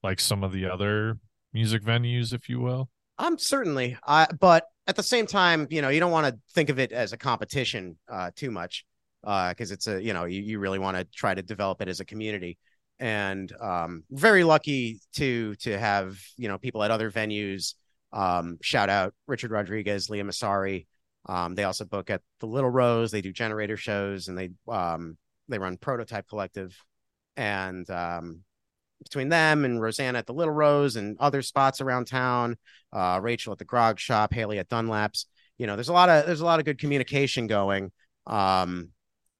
like 0.00 0.20
some 0.20 0.44
of 0.44 0.52
the 0.52 0.70
other 0.70 1.18
music 1.52 1.82
venues, 1.82 2.32
if 2.32 2.48
you 2.48 2.60
will? 2.60 2.88
Um, 3.18 3.36
certainly. 3.36 3.98
Uh, 4.06 4.26
but 4.38 4.66
at 4.86 4.94
the 4.94 5.02
same 5.02 5.26
time, 5.26 5.66
you 5.70 5.82
know, 5.82 5.88
you 5.88 5.98
don't 5.98 6.12
want 6.12 6.32
to 6.32 6.38
think 6.54 6.68
of 6.68 6.78
it 6.78 6.92
as 6.92 7.12
a 7.12 7.16
competition 7.16 7.98
uh, 8.08 8.30
too 8.36 8.52
much 8.52 8.84
because 9.22 9.72
uh, 9.72 9.74
it's 9.74 9.88
a, 9.88 10.00
you 10.00 10.12
know, 10.12 10.24
you, 10.24 10.40
you 10.40 10.60
really 10.60 10.78
want 10.78 10.96
to 10.96 11.04
try 11.12 11.34
to 11.34 11.42
develop 11.42 11.82
it 11.82 11.88
as 11.88 11.98
a 11.98 12.04
community 12.04 12.58
and 12.98 13.52
um, 13.60 14.04
very 14.10 14.44
lucky 14.44 15.00
to 15.14 15.54
to 15.56 15.78
have 15.78 16.18
you 16.36 16.48
know 16.48 16.58
people 16.58 16.82
at 16.82 16.90
other 16.90 17.10
venues. 17.10 17.74
Um, 18.12 18.58
shout 18.60 18.90
out 18.90 19.14
Richard 19.26 19.50
Rodriguez, 19.50 20.10
Leah 20.10 20.24
Masari. 20.24 20.86
Um, 21.26 21.54
they 21.54 21.64
also 21.64 21.84
book 21.84 22.10
at 22.10 22.20
the 22.40 22.46
Little 22.46 22.70
Rose. 22.70 23.10
They 23.10 23.22
do 23.22 23.32
generator 23.32 23.76
shows, 23.76 24.28
and 24.28 24.36
they 24.36 24.50
um, 24.68 25.16
they 25.48 25.58
run 25.58 25.76
Prototype 25.76 26.28
Collective. 26.28 26.76
And 27.36 27.88
um, 27.90 28.42
between 29.02 29.28
them 29.28 29.64
and 29.64 29.80
Rosanna 29.80 30.18
at 30.18 30.26
the 30.26 30.34
Little 30.34 30.54
Rose 30.54 30.96
and 30.96 31.16
other 31.18 31.42
spots 31.42 31.80
around 31.80 32.06
town, 32.06 32.56
uh, 32.92 33.20
Rachel 33.22 33.52
at 33.52 33.58
the 33.58 33.64
Grog 33.64 33.98
Shop, 33.98 34.32
Haley 34.32 34.58
at 34.58 34.68
Dunlap's. 34.68 35.26
You 35.58 35.66
know, 35.66 35.76
there's 35.76 35.88
a 35.88 35.92
lot 35.92 36.08
of 36.08 36.26
there's 36.26 36.40
a 36.40 36.44
lot 36.44 36.58
of 36.58 36.64
good 36.64 36.78
communication 36.78 37.46
going. 37.46 37.92
Um, 38.26 38.90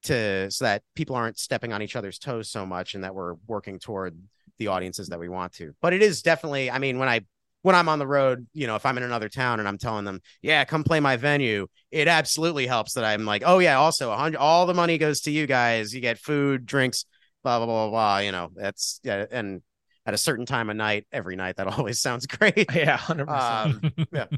to 0.05 0.51
so 0.51 0.65
that 0.65 0.83
people 0.95 1.17
aren't 1.17 1.39
stepping 1.39 1.73
on 1.73 1.83
each 1.83 1.97
other's 1.97 2.19
toes 2.19 2.51
so 2.51 2.67
much 2.67 2.95
and 2.95 3.05
that 3.05 3.15
we're 3.15 3.35
working 3.47 3.79
toward 3.79 4.19
the 4.59 4.69
audiences 4.69 5.09
that 5.09 5.19
we 5.19 5.29
want 5.29 5.53
to. 5.55 5.75
But 5.81 5.93
it 5.93 6.03
is 6.03 6.23
definitely, 6.23 6.71
I 6.71 6.79
mean, 6.79 6.99
when 6.99 7.09
I 7.09 7.23
when 7.63 7.77
I'm 7.77 7.89
on 7.89 8.01
the 8.01 8.07
road, 8.07 8.47
you 8.53 8.67
know, 8.67 8.75
if 8.75 8.85
I'm 8.85 8.97
in 8.97 9.05
another 9.05 9.29
town 9.29 9.61
and 9.61 9.69
I'm 9.69 9.79
telling 9.79 10.05
them, 10.05 10.21
yeah, 10.43 10.65
come 10.65 10.83
play 10.83 10.99
my 10.99 11.17
venue, 11.17 11.69
it 11.93 12.09
absolutely 12.09 12.67
helps 12.67 12.95
that 12.95 13.05
I'm 13.05 13.25
like, 13.25 13.45
oh 13.47 13.61
yeah, 13.61 13.79
also 13.79 14.11
a 14.11 14.17
hundred, 14.17 14.39
all 14.39 14.67
the 14.67 14.75
money 14.75 14.99
goes 14.99 15.23
to 15.23 15.31
you 15.31 15.47
guys. 15.47 15.95
You 15.95 16.01
get 16.01 16.19
food, 16.19 16.67
drinks, 16.67 17.05
blah 17.45 17.59
blah 17.59 17.67
blah 17.67 17.91
blah. 17.91 18.19
You 18.19 18.33
know, 18.33 18.51
that's 18.55 19.01
yeah, 19.05 19.27
and 19.31 19.63
at 20.05 20.15
a 20.15 20.19
certain 20.19 20.47
time 20.47 20.71
of 20.71 20.77
night, 20.77 21.07
every 21.13 21.37
night, 21.37 21.57
that 21.57 21.67
always 21.79 22.01
sounds 22.01 22.27
great. 22.27 22.67
Yeah, 22.75 22.97
hundred 22.97 23.29
um, 23.29 23.81
percent. 23.81 24.09
Yeah. 24.13 24.27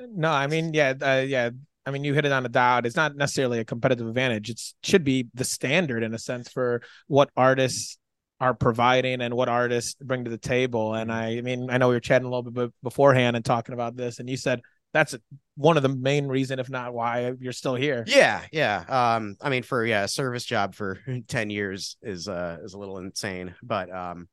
No, 0.00 0.28
I 0.28 0.48
mean, 0.48 0.74
yeah, 0.74 0.92
uh, 1.00 1.24
yeah. 1.24 1.50
I 1.86 1.90
mean, 1.90 2.04
you 2.04 2.14
hit 2.14 2.24
it 2.24 2.32
on 2.32 2.46
a 2.46 2.48
dot. 2.48 2.86
It's 2.86 2.96
not 2.96 3.16
necessarily 3.16 3.58
a 3.58 3.64
competitive 3.64 4.06
advantage. 4.06 4.50
It 4.50 4.60
should 4.82 5.04
be 5.04 5.28
the 5.34 5.44
standard 5.44 6.02
in 6.02 6.14
a 6.14 6.18
sense 6.18 6.48
for 6.48 6.82
what 7.06 7.30
artists 7.36 7.98
are 8.40 8.54
providing 8.54 9.20
and 9.20 9.34
what 9.34 9.48
artists 9.48 9.94
bring 10.02 10.24
to 10.24 10.30
the 10.30 10.38
table. 10.38 10.94
And 10.94 11.12
I, 11.12 11.38
I 11.38 11.40
mean, 11.40 11.70
I 11.70 11.78
know 11.78 11.88
we 11.88 11.94
were 11.94 12.00
chatting 12.00 12.26
a 12.26 12.30
little 12.30 12.50
bit 12.50 12.72
beforehand 12.82 13.36
and 13.36 13.44
talking 13.44 13.74
about 13.74 13.96
this, 13.96 14.18
and 14.18 14.28
you 14.28 14.36
said 14.36 14.60
that's 14.92 15.14
one 15.56 15.76
of 15.76 15.82
the 15.82 15.88
main 15.88 16.26
reason, 16.26 16.58
if 16.58 16.70
not 16.70 16.94
why 16.94 17.32
you're 17.40 17.52
still 17.52 17.74
here. 17.74 18.04
Yeah, 18.06 18.42
yeah. 18.52 18.84
Um, 18.88 19.36
I 19.40 19.50
mean, 19.50 19.62
for 19.62 19.84
yeah, 19.84 20.04
a 20.04 20.08
service 20.08 20.44
job 20.44 20.74
for 20.74 21.00
ten 21.28 21.50
years 21.50 21.96
is 22.02 22.28
uh 22.28 22.58
is 22.62 22.74
a 22.74 22.78
little 22.78 22.98
insane, 22.98 23.54
but 23.62 23.92
um, 23.94 24.28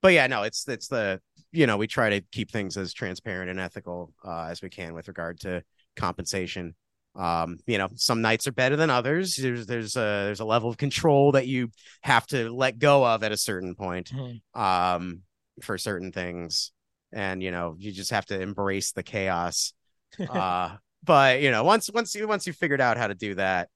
but 0.00 0.12
yeah, 0.12 0.26
no, 0.26 0.44
it's 0.44 0.66
it's 0.68 0.88
the 0.88 1.20
you 1.52 1.66
know 1.66 1.76
we 1.76 1.86
try 1.86 2.10
to 2.10 2.20
keep 2.20 2.50
things 2.50 2.76
as 2.76 2.92
transparent 2.92 3.50
and 3.50 3.60
ethical 3.60 4.12
uh, 4.24 4.46
as 4.50 4.62
we 4.62 4.70
can 4.70 4.94
with 4.94 5.08
regard 5.08 5.40
to 5.40 5.62
compensation. 6.00 6.74
Um 7.16 7.58
you 7.66 7.78
know 7.78 7.88
some 7.96 8.22
nights 8.22 8.46
are 8.46 8.52
better 8.52 8.76
than 8.76 8.90
others. 8.90 9.36
There's 9.36 9.66
there's 9.66 9.96
a 9.96 10.24
there's 10.26 10.40
a 10.40 10.44
level 10.44 10.70
of 10.70 10.76
control 10.76 11.32
that 11.32 11.48
you 11.48 11.70
have 12.02 12.26
to 12.28 12.50
let 12.54 12.78
go 12.78 13.04
of 13.04 13.22
at 13.24 13.32
a 13.32 13.36
certain 13.36 13.74
point 13.74 14.10
mm-hmm. 14.10 14.60
um 14.60 15.22
for 15.62 15.76
certain 15.76 16.12
things. 16.12 16.72
And 17.12 17.42
you 17.42 17.50
know 17.50 17.74
you 17.78 17.90
just 17.90 18.12
have 18.12 18.26
to 18.26 18.40
embrace 18.40 18.92
the 18.92 19.02
chaos. 19.02 19.72
Uh 20.28 20.76
but 21.04 21.40
you 21.40 21.50
know 21.50 21.64
once 21.64 21.88
once 21.92 22.14
you 22.14 22.26
once 22.28 22.46
you 22.46 22.52
figured 22.52 22.80
out 22.80 22.98
how 22.98 23.06
to 23.06 23.14
do 23.14 23.34
that 23.34 23.68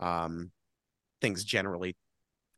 um 0.00 0.50
things 1.20 1.44
generally 1.44 1.94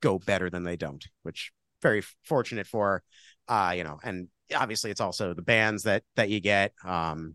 go 0.00 0.18
better 0.18 0.48
than 0.48 0.62
they 0.62 0.76
don't 0.76 1.04
which 1.24 1.50
very 1.82 2.02
fortunate 2.22 2.66
for 2.66 3.02
uh 3.48 3.74
you 3.76 3.84
know 3.84 3.98
and 4.04 4.28
obviously 4.54 4.90
it's 4.90 5.00
also 5.00 5.34
the 5.34 5.42
bands 5.42 5.84
that 5.84 6.02
that 6.16 6.30
you 6.30 6.40
get. 6.40 6.72
Um 6.84 7.34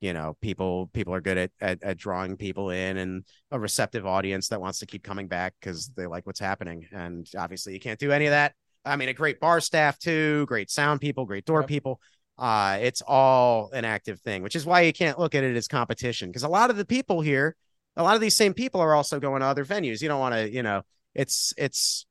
you 0.00 0.12
know 0.12 0.36
people 0.40 0.88
people 0.92 1.14
are 1.14 1.20
good 1.20 1.38
at, 1.38 1.50
at, 1.60 1.82
at 1.82 1.98
drawing 1.98 2.36
people 2.36 2.70
in 2.70 2.96
and 2.96 3.24
a 3.50 3.58
receptive 3.58 4.06
audience 4.06 4.48
that 4.48 4.60
wants 4.60 4.78
to 4.78 4.86
keep 4.86 5.02
coming 5.02 5.28
back 5.28 5.54
because 5.60 5.88
they 5.96 6.06
like 6.06 6.26
what's 6.26 6.40
happening. 6.40 6.86
And 6.92 7.26
obviously 7.38 7.74
you 7.74 7.80
can't 7.80 7.98
do 7.98 8.10
any 8.10 8.26
of 8.26 8.30
that. 8.30 8.54
I 8.84 8.96
mean 8.96 9.10
a 9.10 9.14
great 9.14 9.40
bar 9.40 9.60
staff 9.60 9.98
too 9.98 10.46
great 10.46 10.70
sound 10.70 11.00
people 11.00 11.26
great 11.26 11.44
door 11.44 11.60
yep. 11.60 11.68
people. 11.68 12.00
Uh 12.38 12.78
it's 12.80 13.02
all 13.06 13.70
an 13.72 13.84
active 13.84 14.20
thing 14.20 14.42
which 14.42 14.56
is 14.56 14.64
why 14.64 14.80
you 14.80 14.92
can't 14.92 15.18
look 15.18 15.34
at 15.34 15.44
it 15.44 15.56
as 15.56 15.68
competition 15.68 16.30
because 16.30 16.44
a 16.44 16.48
lot 16.48 16.70
of 16.70 16.76
the 16.76 16.86
people 16.86 17.20
here 17.20 17.54
a 17.96 18.02
lot 18.02 18.14
of 18.14 18.20
these 18.22 18.36
same 18.36 18.54
people 18.54 18.80
are 18.80 18.94
also 18.94 19.20
going 19.20 19.40
to 19.40 19.46
other 19.46 19.64
venues. 19.64 20.00
You 20.00 20.08
don't 20.08 20.20
want 20.20 20.34
to 20.34 20.50
you 20.50 20.62
know 20.62 20.82
it's 21.14 21.52
it's 21.58 22.06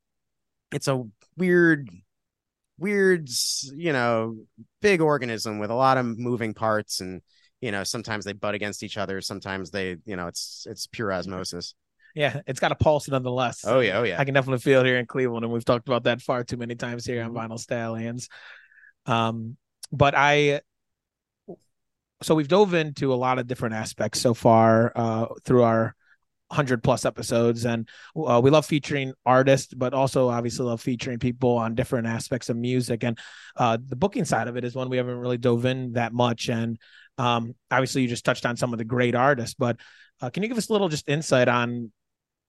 it's 0.72 0.88
a 0.88 1.04
weird 1.38 1.90
weird 2.78 3.28
you 3.76 3.92
know 3.92 4.38
big 4.82 5.02
organism 5.02 5.58
with 5.58 5.72
a 5.72 5.76
lot 5.76 5.98
of 5.98 6.06
moving 6.18 6.54
parts 6.54 7.02
and 7.02 7.22
you 7.62 7.72
know 7.72 7.84
sometimes 7.84 8.26
they 8.26 8.34
butt 8.34 8.56
against 8.56 8.84
each 8.84 8.98
other 8.98 9.22
sometimes 9.22 9.72
they 9.72 9.98
you 10.06 10.16
know 10.16 10.28
it's 10.28 10.66
it's 10.70 10.88
pure 10.88 11.12
osmosis. 11.12 11.76
Yeah 12.16 12.42
it's 12.48 12.60
got 12.60 12.72
a 12.72 12.76
pulse 12.76 13.08
nonetheless. 13.08 13.64
Oh 13.66 13.80
yeah 13.80 14.00
oh 14.00 14.04
yeah. 14.04 14.20
I 14.20 14.26
can 14.26 14.34
definitely 14.34 14.60
feel 14.60 14.82
it 14.82 14.86
here 14.86 14.98
in 14.98 15.06
cleveland 15.06 15.44
and 15.46 15.54
we've 15.54 15.66
talked 15.66 15.88
about 15.88 16.04
that 16.04 16.22
far 16.22 16.44
too 16.44 16.58
many 16.58 16.76
times 16.76 17.06
here 17.06 17.24
on 17.24 17.34
vinyl 17.34 17.60
stallions. 17.60 18.30
Um 19.06 19.58
but 19.92 20.14
i 20.16 20.62
so 22.22 22.36
we've 22.36 22.48
dove 22.48 22.74
into 22.74 23.14
a 23.14 23.16
lot 23.16 23.40
of 23.40 23.48
different 23.48 23.76
aspects 23.76 24.20
so 24.20 24.34
far 24.34 24.92
uh 24.96 25.28
through 25.46 25.64
our 25.64 25.96
100 26.50 26.84
plus 26.84 27.06
episodes 27.06 27.66
and 27.66 27.88
uh, 28.16 28.42
we 28.44 28.50
love 28.50 28.66
featuring 28.66 29.14
artists 29.24 29.72
but 29.72 29.94
also 29.94 30.30
obviously 30.30 30.66
love 30.66 30.82
featuring 30.82 31.20
people 31.20 31.58
on 31.58 31.76
different 31.76 32.08
aspects 32.08 32.50
of 32.50 32.58
music 32.58 33.04
and 33.04 33.20
uh, 33.58 33.78
the 33.88 33.96
booking 33.96 34.26
side 34.26 34.48
of 34.48 34.58
it 34.58 34.64
is 34.64 34.74
one 34.74 34.90
we 34.90 34.98
haven't 34.98 35.20
really 35.20 35.38
dove 35.38 35.66
in 35.66 35.94
that 35.94 36.12
much 36.12 36.50
and 36.50 36.80
um, 37.20 37.54
obviously, 37.70 38.02
you 38.02 38.08
just 38.08 38.24
touched 38.24 38.46
on 38.46 38.56
some 38.56 38.72
of 38.74 38.80
the 38.80 38.86
great 38.86 39.14
artists, 39.14 39.54
but 39.54 39.78
uh, 40.22 40.30
can 40.30 40.42
you 40.42 40.50
give 40.50 40.58
us 40.58 40.70
a 40.70 40.72
little 40.72 40.88
just 40.88 41.08
insight 41.10 41.50
on? 41.50 41.92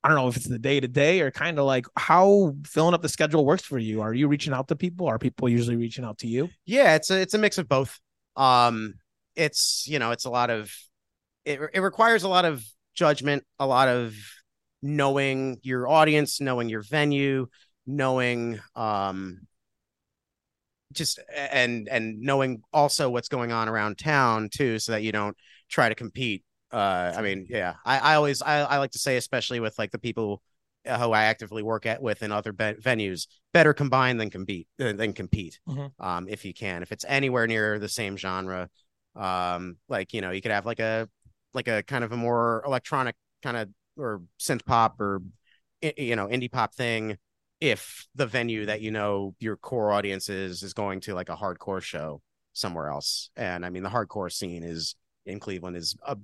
I 0.02 0.08
don't 0.08 0.16
know 0.16 0.28
if 0.28 0.36
it's 0.36 0.48
the 0.48 0.58
day 0.58 0.80
to 0.80 0.88
day 0.88 1.20
or 1.20 1.30
kind 1.30 1.58
of 1.58 1.66
like 1.66 1.84
how 1.94 2.54
filling 2.64 2.94
up 2.94 3.02
the 3.02 3.08
schedule 3.08 3.44
works 3.44 3.64
for 3.64 3.78
you. 3.78 4.00
Are 4.00 4.14
you 4.14 4.28
reaching 4.28 4.54
out 4.54 4.68
to 4.68 4.76
people? 4.76 5.08
Are 5.08 5.18
people 5.18 5.46
usually 5.48 5.76
reaching 5.76 6.04
out 6.04 6.18
to 6.18 6.26
you? 6.26 6.48
Yeah, 6.64 6.94
it's 6.94 7.10
a 7.10 7.20
it's 7.20 7.34
a 7.34 7.38
mix 7.38 7.58
of 7.58 7.68
both. 7.68 7.98
Um, 8.36 8.94
it's 9.34 9.86
you 9.88 9.98
know 9.98 10.12
it's 10.12 10.24
a 10.24 10.30
lot 10.30 10.50
of 10.50 10.72
it. 11.44 11.60
It 11.74 11.80
requires 11.80 12.22
a 12.22 12.28
lot 12.28 12.44
of 12.44 12.64
judgment, 12.94 13.44
a 13.58 13.66
lot 13.66 13.88
of 13.88 14.14
knowing 14.82 15.58
your 15.62 15.88
audience, 15.88 16.40
knowing 16.40 16.68
your 16.68 16.82
venue, 16.82 17.48
knowing 17.86 18.60
um 18.76 19.40
just 20.92 21.20
and 21.36 21.88
and 21.88 22.20
knowing 22.20 22.62
also 22.72 23.10
what's 23.10 23.28
going 23.28 23.52
on 23.52 23.68
around 23.68 23.98
town 23.98 24.48
too 24.48 24.78
so 24.78 24.92
that 24.92 25.02
you 25.02 25.12
don't 25.12 25.36
try 25.68 25.88
to 25.88 25.94
compete 25.94 26.44
uh 26.72 27.12
i 27.16 27.22
mean 27.22 27.46
yeah 27.48 27.74
i 27.84 27.98
i 27.98 28.14
always 28.14 28.42
i, 28.42 28.60
I 28.60 28.78
like 28.78 28.90
to 28.92 28.98
say 28.98 29.16
especially 29.16 29.60
with 29.60 29.78
like 29.78 29.90
the 29.90 29.98
people 29.98 30.42
who 30.84 31.12
i 31.12 31.24
actively 31.24 31.62
work 31.62 31.86
at 31.86 32.02
with 32.02 32.22
in 32.22 32.32
other 32.32 32.52
be- 32.52 32.74
venues 32.74 33.26
better 33.52 33.72
combine 33.72 34.16
than 34.16 34.30
compete 34.30 34.66
uh, 34.80 34.92
than 34.92 35.12
compete 35.12 35.60
mm-hmm. 35.68 36.04
um 36.04 36.26
if 36.28 36.44
you 36.44 36.54
can 36.54 36.82
if 36.82 36.92
it's 36.92 37.04
anywhere 37.06 37.46
near 37.46 37.78
the 37.78 37.88
same 37.88 38.16
genre 38.16 38.68
um 39.16 39.76
like 39.88 40.12
you 40.12 40.20
know 40.20 40.30
you 40.30 40.40
could 40.40 40.52
have 40.52 40.66
like 40.66 40.80
a 40.80 41.08
like 41.54 41.68
a 41.68 41.82
kind 41.82 42.04
of 42.04 42.12
a 42.12 42.16
more 42.16 42.62
electronic 42.66 43.14
kind 43.42 43.56
of 43.56 43.68
or 43.96 44.22
synth 44.38 44.64
pop 44.64 45.00
or 45.00 45.22
you 45.96 46.16
know 46.16 46.26
indie 46.26 46.50
pop 46.50 46.74
thing 46.74 47.16
if 47.60 48.06
the 48.14 48.26
venue 48.26 48.66
that 48.66 48.80
you 48.80 48.90
know 48.90 49.34
your 49.38 49.56
core 49.56 49.92
audience 49.92 50.28
is 50.28 50.62
is 50.62 50.72
going 50.72 51.00
to 51.00 51.14
like 51.14 51.28
a 51.28 51.36
hardcore 51.36 51.82
show 51.82 52.22
somewhere 52.52 52.88
else. 52.88 53.30
And 53.36 53.64
I 53.64 53.70
mean, 53.70 53.82
the 53.82 53.90
hardcore 53.90 54.32
scene 54.32 54.64
is 54.64 54.96
in 55.26 55.40
Cleveland 55.40 55.76
is 55.76 55.96
a 56.06 56.16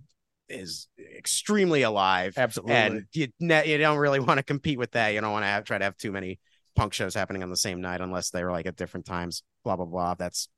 is 0.48 0.88
extremely 1.16 1.82
alive. 1.82 2.34
Absolutely. 2.36 2.74
And 2.74 3.06
you 3.12 3.28
you 3.40 3.78
don't 3.78 3.98
really 3.98 4.20
want 4.20 4.38
to 4.38 4.44
compete 4.44 4.78
with 4.78 4.92
that. 4.92 5.08
You 5.10 5.20
don't 5.20 5.32
want 5.32 5.44
to 5.44 5.48
have, 5.48 5.64
try 5.64 5.78
to 5.78 5.84
have 5.84 5.96
too 5.96 6.12
many 6.12 6.38
punk 6.74 6.92
shows 6.92 7.14
happening 7.14 7.42
on 7.42 7.50
the 7.50 7.56
same 7.56 7.80
night 7.80 8.00
unless 8.00 8.30
they 8.30 8.44
were 8.44 8.52
like 8.52 8.66
at 8.66 8.76
different 8.76 9.06
times. 9.06 9.42
Blah 9.64 9.76
blah 9.76 9.86
blah. 9.86 10.14
That's 10.14 10.48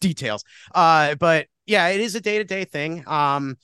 details. 0.00 0.44
Uh, 0.74 1.14
but 1.16 1.46
yeah, 1.66 1.88
it 1.88 2.00
is 2.00 2.14
a 2.14 2.20
day 2.20 2.38
to 2.38 2.44
day 2.44 2.64
thing. 2.64 3.04
Um, 3.06 3.56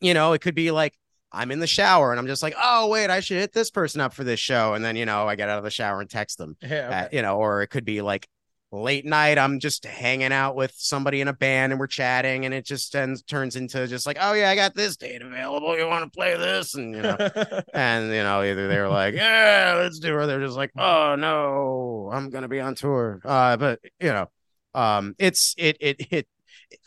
you 0.00 0.12
know, 0.14 0.32
it 0.32 0.40
could 0.40 0.54
be 0.54 0.70
like 0.70 0.94
I'm 1.34 1.50
in 1.50 1.58
the 1.58 1.66
shower 1.66 2.10
and 2.10 2.20
I'm 2.20 2.26
just 2.26 2.42
like, 2.42 2.54
oh 2.60 2.88
wait, 2.88 3.10
I 3.10 3.20
should 3.20 3.38
hit 3.38 3.52
this 3.52 3.70
person 3.70 4.00
up 4.00 4.14
for 4.14 4.24
this 4.24 4.40
show, 4.40 4.74
and 4.74 4.84
then 4.84 4.96
you 4.96 5.06
know 5.06 5.26
I 5.26 5.34
get 5.34 5.48
out 5.48 5.58
of 5.58 5.64
the 5.64 5.70
shower 5.70 6.00
and 6.00 6.08
text 6.08 6.38
them. 6.38 6.56
Yeah, 6.62 6.68
okay. 6.68 6.98
uh, 6.98 7.08
you 7.12 7.22
know, 7.22 7.38
or 7.38 7.62
it 7.62 7.68
could 7.68 7.84
be 7.84 8.00
like 8.00 8.28
late 8.72 9.04
night. 9.04 9.38
I'm 9.38 9.60
just 9.60 9.84
hanging 9.84 10.32
out 10.32 10.56
with 10.56 10.72
somebody 10.76 11.20
in 11.20 11.28
a 11.28 11.32
band 11.32 11.72
and 11.72 11.80
we're 11.80 11.86
chatting, 11.86 12.44
and 12.44 12.52
it 12.52 12.64
just 12.64 12.94
ends, 12.94 13.22
turns 13.22 13.56
into 13.56 13.86
just 13.86 14.06
like, 14.06 14.18
oh 14.20 14.32
yeah, 14.32 14.50
I 14.50 14.54
got 14.54 14.74
this 14.74 14.96
date 14.96 15.22
available. 15.22 15.76
You 15.76 15.86
want 15.86 16.04
to 16.04 16.16
play 16.16 16.36
this? 16.36 16.74
And 16.74 16.94
you 16.94 17.02
know, 17.02 17.16
and 17.74 18.06
you 18.06 18.22
know, 18.22 18.42
either 18.42 18.68
they're 18.68 18.88
like, 18.88 19.14
yeah, 19.14 19.78
let's 19.78 19.98
do 19.98 20.08
it, 20.08 20.12
or 20.12 20.26
they're 20.26 20.40
just 20.40 20.56
like, 20.56 20.72
oh 20.76 21.16
no, 21.16 22.10
I'm 22.12 22.30
gonna 22.30 22.48
be 22.48 22.60
on 22.60 22.74
tour. 22.74 23.20
Uh, 23.24 23.56
but 23.56 23.80
you 24.00 24.12
know, 24.12 24.30
um, 24.74 25.14
it's 25.18 25.54
it 25.58 25.76
it 25.80 26.12
it. 26.12 26.28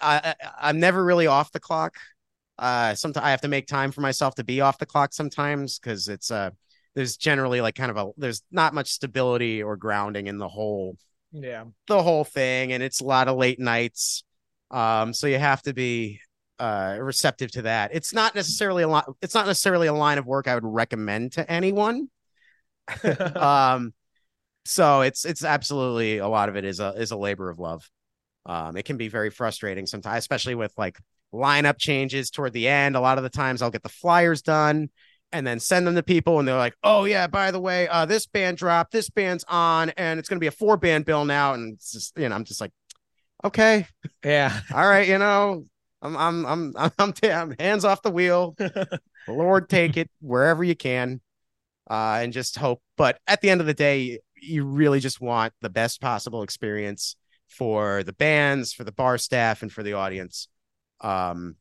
I, 0.01 0.35
I 0.41 0.69
I'm 0.69 0.79
never 0.79 1.03
really 1.03 1.27
off 1.27 1.51
the 1.51 1.59
clock 1.59 1.95
uh 2.59 2.93
sometimes 2.95 3.25
i 3.25 3.29
have 3.29 3.41
to 3.41 3.47
make 3.47 3.67
time 3.67 3.91
for 3.91 4.01
myself 4.01 4.35
to 4.35 4.43
be 4.43 4.61
off 4.61 4.77
the 4.77 4.85
clock 4.85 5.13
sometimes 5.13 5.79
because 5.79 6.07
it's 6.07 6.31
uh 6.31 6.49
there's 6.95 7.15
generally 7.15 7.61
like 7.61 7.75
kind 7.75 7.91
of 7.91 7.97
a 7.97 8.11
there's 8.17 8.41
not 8.51 8.73
much 8.73 8.89
stability 8.91 9.61
or 9.61 9.77
grounding 9.77 10.27
in 10.27 10.37
the 10.37 10.47
whole 10.47 10.97
yeah. 11.31 11.65
the 11.87 12.01
whole 12.01 12.23
thing 12.23 12.73
and 12.73 12.81
it's 12.81 13.01
a 13.01 13.05
lot 13.05 13.27
of 13.27 13.37
late 13.37 13.59
nights 13.59 14.23
um 14.71 15.13
so 15.13 15.27
you 15.27 15.37
have 15.37 15.61
to 15.61 15.73
be 15.73 16.19
uh 16.59 16.97
receptive 16.99 17.51
to 17.51 17.61
that. 17.63 17.91
It's 17.93 18.13
not 18.13 18.33
necessarily 18.33 18.83
a 18.83 18.87
lot 18.87 19.05
it's 19.21 19.35
not 19.35 19.45
necessarily 19.45 19.87
a 19.87 19.93
line 19.93 20.17
of 20.17 20.25
work 20.25 20.47
i 20.47 20.55
would 20.55 20.65
recommend 20.65 21.33
to 21.33 21.49
anyone. 21.49 22.09
Um 23.35 23.93
so 24.65 25.01
it's 25.01 25.23
it's 25.23 25.43
absolutely 25.45 26.17
a 26.17 26.27
lot 26.27 26.49
of 26.49 26.55
it 26.55 26.65
is 26.65 26.79
a 26.79 26.89
is 26.97 27.11
a 27.11 27.17
labor 27.17 27.49
of 27.49 27.59
love. 27.59 27.89
Um 28.45 28.75
it 28.75 28.85
can 28.85 28.97
be 28.97 29.07
very 29.07 29.29
frustrating 29.29 29.85
sometimes 29.85 30.17
especially 30.17 30.55
with 30.55 30.73
like 30.77 30.97
lineup 31.33 31.77
changes 31.77 32.29
toward 32.29 32.53
the 32.53 32.67
end. 32.67 32.95
A 32.95 33.01
lot 33.01 33.17
of 33.17 33.23
the 33.23 33.29
times 33.29 33.61
I'll 33.61 33.71
get 33.71 33.83
the 33.83 33.89
flyers 33.89 34.41
done 34.41 34.89
and 35.31 35.45
then 35.45 35.59
send 35.59 35.85
them 35.85 35.95
to 35.95 36.03
people 36.03 36.39
and 36.39 36.47
they're 36.47 36.55
like, 36.55 36.75
"Oh 36.83 37.05
yeah, 37.05 37.27
by 37.27 37.51
the 37.51 37.59
way, 37.59 37.87
uh, 37.87 38.05
this 38.05 38.27
band 38.27 38.57
dropped, 38.57 38.91
this 38.91 39.09
band's 39.09 39.43
on, 39.47 39.89
and 39.91 40.19
it's 40.19 40.29
going 40.29 40.37
to 40.37 40.43
be 40.43 40.47
a 40.47 40.51
four 40.51 40.77
band 40.77 41.05
bill 41.05 41.25
now." 41.25 41.53
And 41.53 41.73
it's 41.73 41.91
just, 41.91 42.17
you 42.17 42.29
know, 42.29 42.35
I'm 42.35 42.45
just 42.45 42.61
like, 42.61 42.71
"Okay, 43.43 43.87
yeah, 44.23 44.61
all 44.73 44.87
right, 44.87 45.07
you 45.07 45.17
know, 45.17 45.65
I'm 46.01 46.15
I'm 46.17 46.45
I'm 46.45 46.73
I'm, 46.77 46.91
I'm, 46.97 47.13
t- 47.13 47.31
I'm 47.31 47.55
hands 47.59 47.85
off 47.85 48.01
the 48.01 48.11
wheel. 48.11 48.55
Lord, 49.27 49.69
take 49.69 49.97
it 49.97 50.09
wherever 50.21 50.63
you 50.63 50.75
can." 50.75 51.21
uh, 51.89 52.19
and 52.21 52.33
just 52.33 52.57
hope. 52.57 52.81
But 52.97 53.19
at 53.27 53.41
the 53.41 53.49
end 53.49 53.61
of 53.61 53.67
the 53.67 53.73
day, 53.73 54.19
you 54.35 54.65
really 54.65 54.99
just 54.99 55.21
want 55.21 55.53
the 55.61 55.69
best 55.69 56.01
possible 56.01 56.43
experience 56.43 57.15
for 57.47 58.03
the 58.03 58.13
bands, 58.13 58.73
for 58.73 58.83
the 58.83 58.91
bar 58.91 59.17
staff, 59.17 59.61
and 59.61 59.71
for 59.71 59.83
the 59.83 59.93
audience. 59.93 60.47
Um, 61.01 61.55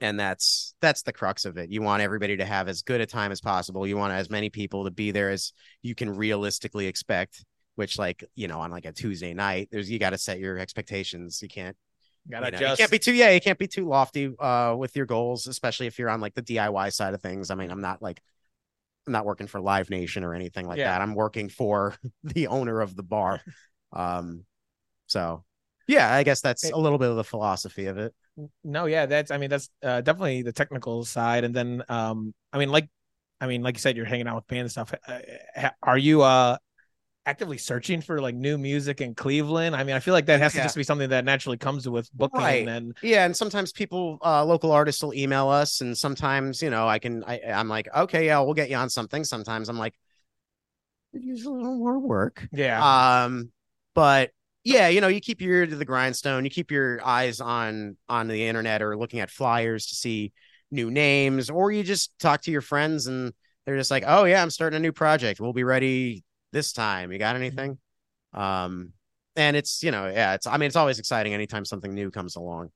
and 0.00 0.18
that's 0.18 0.74
that's 0.80 1.02
the 1.02 1.12
crux 1.12 1.44
of 1.44 1.56
it. 1.56 1.70
You 1.70 1.82
want 1.82 2.02
everybody 2.02 2.36
to 2.36 2.44
have 2.44 2.68
as 2.68 2.82
good 2.82 3.00
a 3.00 3.06
time 3.06 3.32
as 3.32 3.40
possible. 3.40 3.86
You 3.86 3.96
want 3.96 4.12
as 4.12 4.30
many 4.30 4.48
people 4.48 4.84
to 4.84 4.90
be 4.90 5.10
there 5.10 5.30
as 5.30 5.52
you 5.82 5.94
can 5.94 6.14
realistically 6.14 6.86
expect. 6.86 7.44
Which, 7.74 7.96
like 7.96 8.24
you 8.34 8.48
know, 8.48 8.60
on 8.60 8.72
like 8.72 8.86
a 8.86 8.92
Tuesday 8.92 9.34
night, 9.34 9.68
there's 9.70 9.88
you 9.88 10.00
got 10.00 10.10
to 10.10 10.18
set 10.18 10.40
your 10.40 10.58
expectations. 10.58 11.40
You 11.40 11.48
can't 11.48 11.76
Gotta 12.30 12.46
you, 12.46 12.52
know, 12.52 12.58
just... 12.58 12.70
you 12.72 12.82
can't 12.82 12.90
be 12.90 12.98
too 12.98 13.12
yeah, 13.12 13.30
you 13.30 13.40
can't 13.40 13.58
be 13.58 13.66
too 13.66 13.88
lofty 13.88 14.34
uh 14.38 14.74
with 14.76 14.94
your 14.96 15.06
goals, 15.06 15.46
especially 15.46 15.86
if 15.86 15.98
you're 15.98 16.10
on 16.10 16.20
like 16.20 16.34
the 16.34 16.42
DIY 16.42 16.92
side 16.92 17.14
of 17.14 17.22
things. 17.22 17.50
I 17.50 17.54
mean, 17.54 17.70
I'm 17.70 17.80
not 17.80 18.02
like 18.02 18.20
I'm 19.06 19.12
not 19.12 19.24
working 19.24 19.46
for 19.46 19.60
Live 19.60 19.88
Nation 19.88 20.24
or 20.24 20.34
anything 20.34 20.66
like 20.66 20.78
yeah. 20.78 20.92
that. 20.92 21.00
I'm 21.00 21.14
working 21.14 21.48
for 21.48 21.94
the 22.24 22.48
owner 22.48 22.80
of 22.80 22.94
the 22.94 23.02
bar. 23.02 23.40
Um 23.92 24.44
so 25.06 25.44
yeah, 25.88 26.14
I 26.14 26.22
guess 26.22 26.42
that's 26.42 26.70
a 26.70 26.76
little 26.76 26.98
bit 26.98 27.08
of 27.08 27.16
the 27.16 27.24
philosophy 27.24 27.86
of 27.86 27.96
it. 27.96 28.14
No, 28.62 28.84
yeah, 28.84 29.06
that's 29.06 29.30
I 29.30 29.38
mean 29.38 29.50
that's 29.50 29.70
uh, 29.82 30.02
definitely 30.02 30.42
the 30.42 30.52
technical 30.52 31.04
side, 31.04 31.44
and 31.44 31.54
then 31.54 31.82
um 31.88 32.34
I 32.52 32.58
mean 32.58 32.70
like 32.70 32.88
I 33.40 33.46
mean 33.46 33.62
like 33.62 33.76
you 33.76 33.80
said 33.80 33.96
you're 33.96 34.06
hanging 34.06 34.28
out 34.28 34.36
with 34.36 34.46
band 34.46 34.60
and 34.60 34.70
stuff. 34.70 34.94
Uh, 35.06 35.70
are 35.82 35.98
you 35.98 36.22
uh 36.22 36.58
actively 37.24 37.58
searching 37.58 38.00
for 38.00 38.20
like 38.20 38.34
new 38.34 38.58
music 38.58 39.00
in 39.00 39.14
Cleveland? 39.14 39.74
I 39.74 39.82
mean, 39.82 39.96
I 39.96 40.00
feel 40.00 40.14
like 40.14 40.26
that 40.26 40.40
has 40.40 40.54
yeah. 40.54 40.60
to 40.60 40.66
just 40.66 40.76
be 40.76 40.82
something 40.82 41.08
that 41.08 41.24
naturally 41.24 41.56
comes 41.56 41.88
with 41.88 42.10
booking 42.12 42.40
right. 42.40 42.68
and 42.68 42.96
yeah, 43.02 43.24
and 43.24 43.34
sometimes 43.34 43.72
people 43.72 44.18
uh 44.22 44.44
local 44.44 44.70
artists 44.70 45.02
will 45.02 45.14
email 45.14 45.48
us 45.48 45.80
and 45.80 45.96
sometimes, 45.96 46.62
you 46.62 46.68
know, 46.68 46.86
I 46.86 46.98
can 46.98 47.24
I 47.24 47.40
I'm 47.48 47.68
like, 47.68 47.88
"Okay, 47.96 48.26
yeah, 48.26 48.40
we'll 48.40 48.54
get 48.54 48.68
you 48.68 48.76
on 48.76 48.90
something." 48.90 49.24
Sometimes 49.24 49.70
I'm 49.70 49.78
like, 49.78 49.94
it 51.14 51.22
"Use 51.22 51.46
a 51.46 51.50
little 51.50 51.76
more 51.76 51.98
work." 51.98 52.46
Yeah. 52.52 53.24
Um 53.24 53.52
but 53.94 54.30
yeah, 54.68 54.88
you 54.88 55.00
know, 55.00 55.08
you 55.08 55.20
keep 55.20 55.40
your 55.40 55.54
ear 55.54 55.66
to 55.66 55.76
the 55.76 55.84
grindstone, 55.84 56.44
you 56.44 56.50
keep 56.50 56.70
your 56.70 57.04
eyes 57.04 57.40
on 57.40 57.96
on 58.08 58.28
the 58.28 58.46
internet 58.46 58.82
or 58.82 58.96
looking 58.98 59.20
at 59.20 59.30
flyers 59.30 59.86
to 59.86 59.94
see 59.94 60.32
new 60.70 60.90
names 60.90 61.48
or 61.48 61.72
you 61.72 61.82
just 61.82 62.12
talk 62.18 62.42
to 62.42 62.50
your 62.50 62.60
friends 62.60 63.06
and 63.06 63.32
they're 63.64 63.78
just 63.78 63.90
like, 63.90 64.04
"Oh 64.06 64.24
yeah, 64.24 64.42
I'm 64.42 64.50
starting 64.50 64.76
a 64.76 64.80
new 64.80 64.92
project. 64.92 65.40
We'll 65.40 65.54
be 65.54 65.64
ready 65.64 66.22
this 66.52 66.72
time. 66.72 67.10
You 67.12 67.18
got 67.18 67.34
mm-hmm. 67.34 67.44
anything? 67.44 67.78
Um, 68.34 68.92
and 69.36 69.56
it's 69.56 69.82
you 69.82 69.90
know, 69.90 70.06
yeah, 70.06 70.34
it's 70.34 70.46
I 70.46 70.58
mean, 70.58 70.66
it's 70.66 70.76
always 70.76 70.98
exciting 70.98 71.32
anytime 71.32 71.64
something 71.64 71.94
new 71.94 72.10
comes 72.10 72.36
along. 72.36 72.70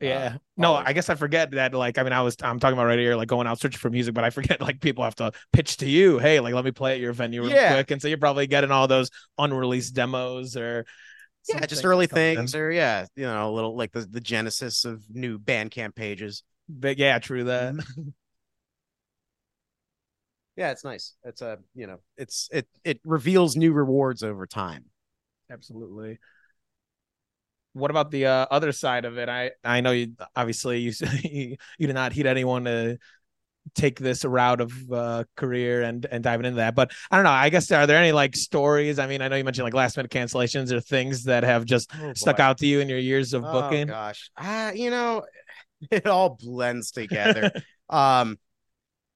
Yeah. 0.00 0.32
Uh, 0.34 0.38
no. 0.56 0.74
I 0.74 0.92
guess 0.92 1.10
I 1.10 1.16
forget 1.16 1.50
that. 1.52 1.74
Like, 1.74 1.98
I 1.98 2.02
mean, 2.02 2.12
I 2.12 2.20
was 2.20 2.36
I'm 2.42 2.60
talking 2.60 2.74
about 2.74 2.86
right 2.86 2.98
here, 2.98 3.16
like 3.16 3.28
going 3.28 3.46
out 3.46 3.58
searching 3.58 3.78
for 3.78 3.90
music, 3.90 4.14
but 4.14 4.24
I 4.24 4.30
forget 4.30 4.60
like 4.68 4.80
people 4.80 5.02
have 5.04 5.16
to 5.16 5.32
pitch 5.52 5.78
to 5.78 5.88
you. 5.88 6.18
Hey, 6.18 6.40
like 6.40 6.54
let 6.54 6.64
me 6.64 6.72
play 6.72 6.94
at 6.94 7.00
your 7.00 7.12
venue 7.12 7.42
real 7.42 7.50
yeah. 7.50 7.72
quick, 7.72 7.90
and 7.90 8.02
so 8.02 8.08
you're 8.08 8.18
probably 8.18 8.46
getting 8.46 8.70
all 8.70 8.86
those 8.86 9.10
unreleased 9.38 9.94
demos 9.94 10.56
or 10.56 10.84
yeah, 11.48 11.66
just 11.66 11.84
early 11.84 12.06
things, 12.06 12.54
or 12.54 12.70
yeah, 12.70 13.06
you 13.16 13.24
know, 13.24 13.50
a 13.50 13.52
little 13.52 13.76
like 13.76 13.92
the 13.92 14.00
the 14.00 14.20
genesis 14.20 14.84
of 14.84 15.02
new 15.08 15.38
Bandcamp 15.38 15.94
pages. 15.94 16.42
But 16.68 16.98
yeah, 16.98 17.18
true 17.18 17.44
that. 17.44 17.74
yeah, 20.56 20.70
it's 20.70 20.84
nice. 20.84 21.14
It's 21.24 21.40
a 21.42 21.58
you 21.74 21.86
know, 21.86 21.98
it's 22.16 22.48
it 22.52 22.66
it 22.84 23.00
reveals 23.04 23.56
new 23.56 23.72
rewards 23.72 24.22
over 24.22 24.46
time. 24.46 24.86
Absolutely. 25.50 26.18
What 27.72 27.90
about 27.90 28.10
the 28.10 28.26
uh, 28.26 28.46
other 28.50 28.72
side 28.72 29.04
of 29.04 29.18
it? 29.18 29.28
I 29.28 29.52
I 29.62 29.80
know 29.80 29.92
you 29.92 30.14
obviously 30.34 30.80
you 30.80 30.92
you, 31.22 31.56
you 31.78 31.86
did 31.86 31.94
not 31.94 32.12
heed 32.12 32.26
anyone 32.26 32.64
to 32.64 32.98
take 33.74 33.98
this 33.98 34.24
route 34.24 34.60
of 34.60 34.72
uh, 34.92 35.24
career 35.36 35.82
and 35.82 36.06
and 36.10 36.22
diving 36.22 36.46
into 36.46 36.56
that. 36.56 36.74
But 36.74 36.92
I 37.10 37.16
don't 37.16 37.24
know. 37.24 37.30
I 37.30 37.48
guess 37.50 37.70
are 37.70 37.86
there 37.86 37.98
any 37.98 38.12
like 38.12 38.36
stories? 38.36 38.98
I 38.98 39.06
mean, 39.06 39.22
I 39.22 39.28
know 39.28 39.36
you 39.36 39.44
mentioned 39.44 39.64
like 39.64 39.74
last 39.74 39.96
minute 39.96 40.12
cancellations 40.12 40.72
or 40.72 40.80
things 40.80 41.24
that 41.24 41.44
have 41.44 41.64
just 41.64 41.90
oh, 42.00 42.12
stuck 42.14 42.40
out 42.40 42.58
to 42.58 42.66
you 42.66 42.80
in 42.80 42.88
your 42.88 42.98
years 42.98 43.34
of 43.34 43.44
oh, 43.44 43.52
booking. 43.52 43.88
Gosh, 43.88 44.30
uh, 44.36 44.72
you 44.74 44.90
know, 44.90 45.24
it 45.90 46.06
all 46.06 46.38
blends 46.40 46.90
together. 46.90 47.52
um, 47.88 48.38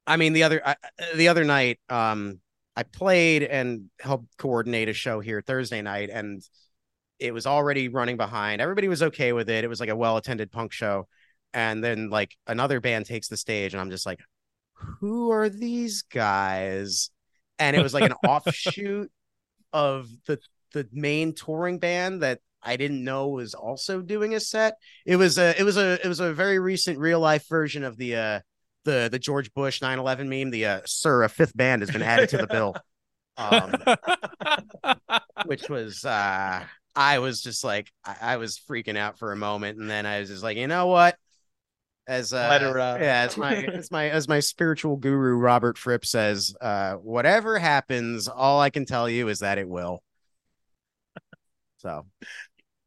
I 0.06 0.16
mean, 0.16 0.32
the 0.32 0.42
other 0.42 0.60
uh, 0.64 0.74
the 1.14 1.28
other 1.28 1.44
night, 1.44 1.78
um, 1.88 2.40
I 2.76 2.82
played 2.82 3.42
and 3.42 3.90
helped 4.00 4.36
coordinate 4.36 4.88
a 4.88 4.92
show 4.92 5.20
here 5.20 5.40
Thursday 5.40 5.82
night, 5.82 6.10
and 6.10 6.42
it 7.18 7.32
was 7.32 7.46
already 7.46 7.88
running 7.88 8.16
behind. 8.16 8.60
Everybody 8.60 8.88
was 8.88 9.02
okay 9.02 9.32
with 9.32 9.48
it. 9.48 9.64
It 9.64 9.68
was 9.68 9.80
like 9.80 9.88
a 9.88 9.96
well 9.96 10.16
attended 10.16 10.50
punk 10.50 10.72
show, 10.72 11.06
and 11.54 11.82
then 11.82 12.10
like 12.10 12.36
another 12.46 12.80
band 12.80 13.06
takes 13.06 13.28
the 13.28 13.36
stage, 13.36 13.74
and 13.74 13.80
I'm 13.80 13.90
just 13.90 14.06
like, 14.06 14.20
who 15.00 15.30
are 15.30 15.48
these 15.48 16.02
guys? 16.02 17.10
And 17.58 17.76
it 17.76 17.82
was 17.82 17.94
like 17.94 18.04
an 18.04 18.14
offshoot 18.26 19.10
of 19.72 20.08
the 20.26 20.38
the 20.72 20.88
main 20.92 21.34
touring 21.34 21.78
band 21.78 22.22
that 22.22 22.40
I 22.62 22.76
didn't 22.76 23.04
know 23.04 23.28
was 23.28 23.54
also 23.54 24.00
doing 24.00 24.34
a 24.34 24.40
set. 24.40 24.76
It 25.04 25.16
was 25.16 25.38
a 25.38 25.58
it 25.58 25.64
was 25.64 25.76
a 25.76 26.04
it 26.04 26.08
was 26.08 26.20
a 26.20 26.32
very 26.32 26.58
recent 26.58 26.98
real 26.98 27.20
life 27.20 27.48
version 27.48 27.84
of 27.84 27.96
the 27.96 28.16
uh 28.16 28.40
the 28.84 29.08
the 29.10 29.18
George 29.18 29.52
Bush 29.54 29.80
9/11 29.80 30.28
meme, 30.28 30.50
the 30.50 30.66
uh, 30.66 30.80
"Sir, 30.86 31.22
a 31.22 31.28
fifth 31.28 31.56
band 31.56 31.82
has 31.82 31.90
been 31.90 32.02
added 32.02 32.28
to 32.30 32.38
the 32.38 32.46
bill," 32.46 32.74
um, 33.36 33.74
which 35.46 35.68
was 35.68 36.04
uh, 36.04 36.64
I 36.94 37.18
was 37.18 37.42
just 37.42 37.64
like 37.64 37.90
I, 38.04 38.16
I, 38.20 38.36
was 38.36 38.58
freaking 38.58 38.96
out 38.96 39.18
for 39.18 39.32
a 39.32 39.36
moment, 39.36 39.78
and 39.78 39.88
then 39.88 40.06
I 40.06 40.20
was 40.20 40.28
just 40.28 40.42
like, 40.42 40.56
you 40.56 40.66
know 40.66 40.86
what? 40.86 41.16
As 42.08 42.32
uh, 42.32 42.58
her, 42.58 42.78
yeah, 43.00 43.22
as 43.22 43.36
my 43.36 43.54
as 43.54 43.90
my 43.90 44.10
as 44.10 44.26
my 44.26 44.40
spiritual 44.40 44.96
guru 44.96 45.36
Robert 45.36 45.78
Fripp 45.78 46.04
says, 46.04 46.54
uh, 46.60 46.94
whatever 46.94 47.58
happens, 47.58 48.26
all 48.26 48.60
I 48.60 48.70
can 48.70 48.86
tell 48.86 49.08
you 49.08 49.28
is 49.28 49.38
that 49.38 49.58
it 49.58 49.68
will. 49.68 50.02
So 51.78 52.06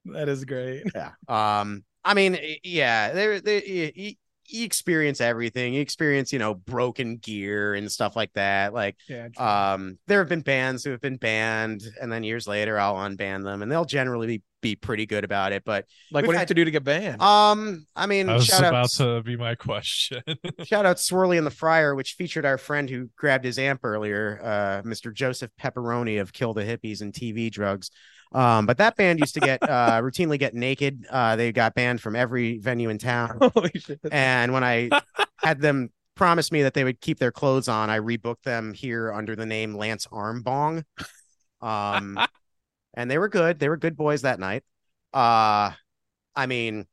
that 0.06 0.28
is 0.28 0.44
great. 0.44 0.84
Yeah. 0.94 1.12
Um. 1.28 1.84
I 2.04 2.14
mean, 2.14 2.38
yeah. 2.64 3.14
There, 3.14 3.40
there 3.40 3.62
you 4.48 4.64
experience 4.64 5.22
everything. 5.22 5.74
You 5.74 5.82
experience, 5.82 6.32
you 6.32 6.40
know, 6.40 6.54
broken 6.54 7.18
gear 7.18 7.74
and 7.74 7.92
stuff 7.92 8.16
like 8.16 8.32
that. 8.34 8.74
Like, 8.74 8.96
yeah, 9.08 9.30
um, 9.38 9.98
there 10.08 10.20
have 10.20 10.30
been 10.30 10.42
bands 10.42 10.84
who 10.84 10.92
have 10.92 11.02
been 11.02 11.18
banned, 11.18 11.84
and 12.00 12.12
then 12.12 12.24
years 12.24 12.48
later, 12.48 12.80
I'll 12.80 12.96
unban 12.96 13.44
them, 13.44 13.62
and 13.62 13.72
they'll 13.72 13.86
generally 13.86 14.28
be, 14.28 14.44
be 14.66 14.76
pretty 14.76 15.06
good 15.06 15.24
about 15.24 15.52
it. 15.52 15.64
But 15.64 15.86
like, 16.12 16.26
what 16.26 16.32
do 16.32 16.36
you 16.36 16.40
have 16.40 16.48
to 16.48 16.54
do 16.56 16.66
to 16.66 16.72
get 16.72 16.84
banned? 16.84 17.22
Um, 17.22 17.86
I 17.96 18.08
mean, 18.08 18.28
I 18.30 18.34
was 18.34 18.52
about 18.52 18.74
out, 18.74 18.90
to 18.92 19.22
be 19.22 19.38
my 19.38 19.54
question. 19.54 20.24
shout 20.64 20.88
out 20.88 20.98
Swirly 20.98 21.38
and 21.38 21.46
the 21.46 21.52
Friar, 21.52 21.94
which 21.94 22.14
featured 22.14 22.46
our 22.46 22.58
friend 22.58 22.90
who 22.90 23.10
grabbed 23.16 23.46
his 23.46 23.60
amp 23.60 23.82
earlier, 23.84 24.40
uh, 24.44 24.88
Mr. 24.88 25.14
Joseph 25.14 25.52
Pepperoni 25.62 26.20
of 26.20 26.34
Kill 26.34 26.56
the 26.56 26.64
Hippies 26.64 27.02
and 27.02 27.14
TV 27.14 27.52
Drugs. 27.52 27.92
Um, 28.32 28.66
but 28.66 28.80
that 28.80 28.96
band 28.96 29.20
used 29.20 29.36
to 29.36 29.40
get 29.40 29.62
uh, 29.62 30.02
routinely 30.04 30.40
get 30.40 30.56
naked. 30.56 31.06
Uh, 31.10 31.36
they 31.36 31.52
got 31.52 31.76
banned 31.76 32.02
from 32.02 32.16
every 32.16 32.58
venue 32.58 32.90
in 32.90 32.98
town. 32.98 33.40
And 34.12 34.52
when 34.52 34.64
I 34.64 34.90
had 35.38 35.62
them 35.62 35.90
promise 36.16 36.52
me 36.52 36.64
that 36.64 36.74
they 36.74 36.84
would 36.84 37.02
keep 37.02 37.20
their 37.20 37.32
clothes 37.32 37.68
on, 37.68 37.90
I 37.90 38.00
rebooked 38.00 38.44
them 38.44 38.74
here 38.74 39.14
under 39.14 39.36
the 39.36 39.46
name 39.46 39.76
Lance 39.76 40.08
Armbong. 40.08 40.84
Um, 41.62 42.20
and 42.96 43.12
they 43.12 43.18
were 43.18 43.30
good. 43.30 43.60
They 43.60 43.70
were 43.70 43.78
good 43.78 43.96
boys 43.96 44.24
that 44.24 44.40
night. 44.40 44.64
Uh, 45.14 45.72
I 46.36 46.46
mean, 46.48 46.86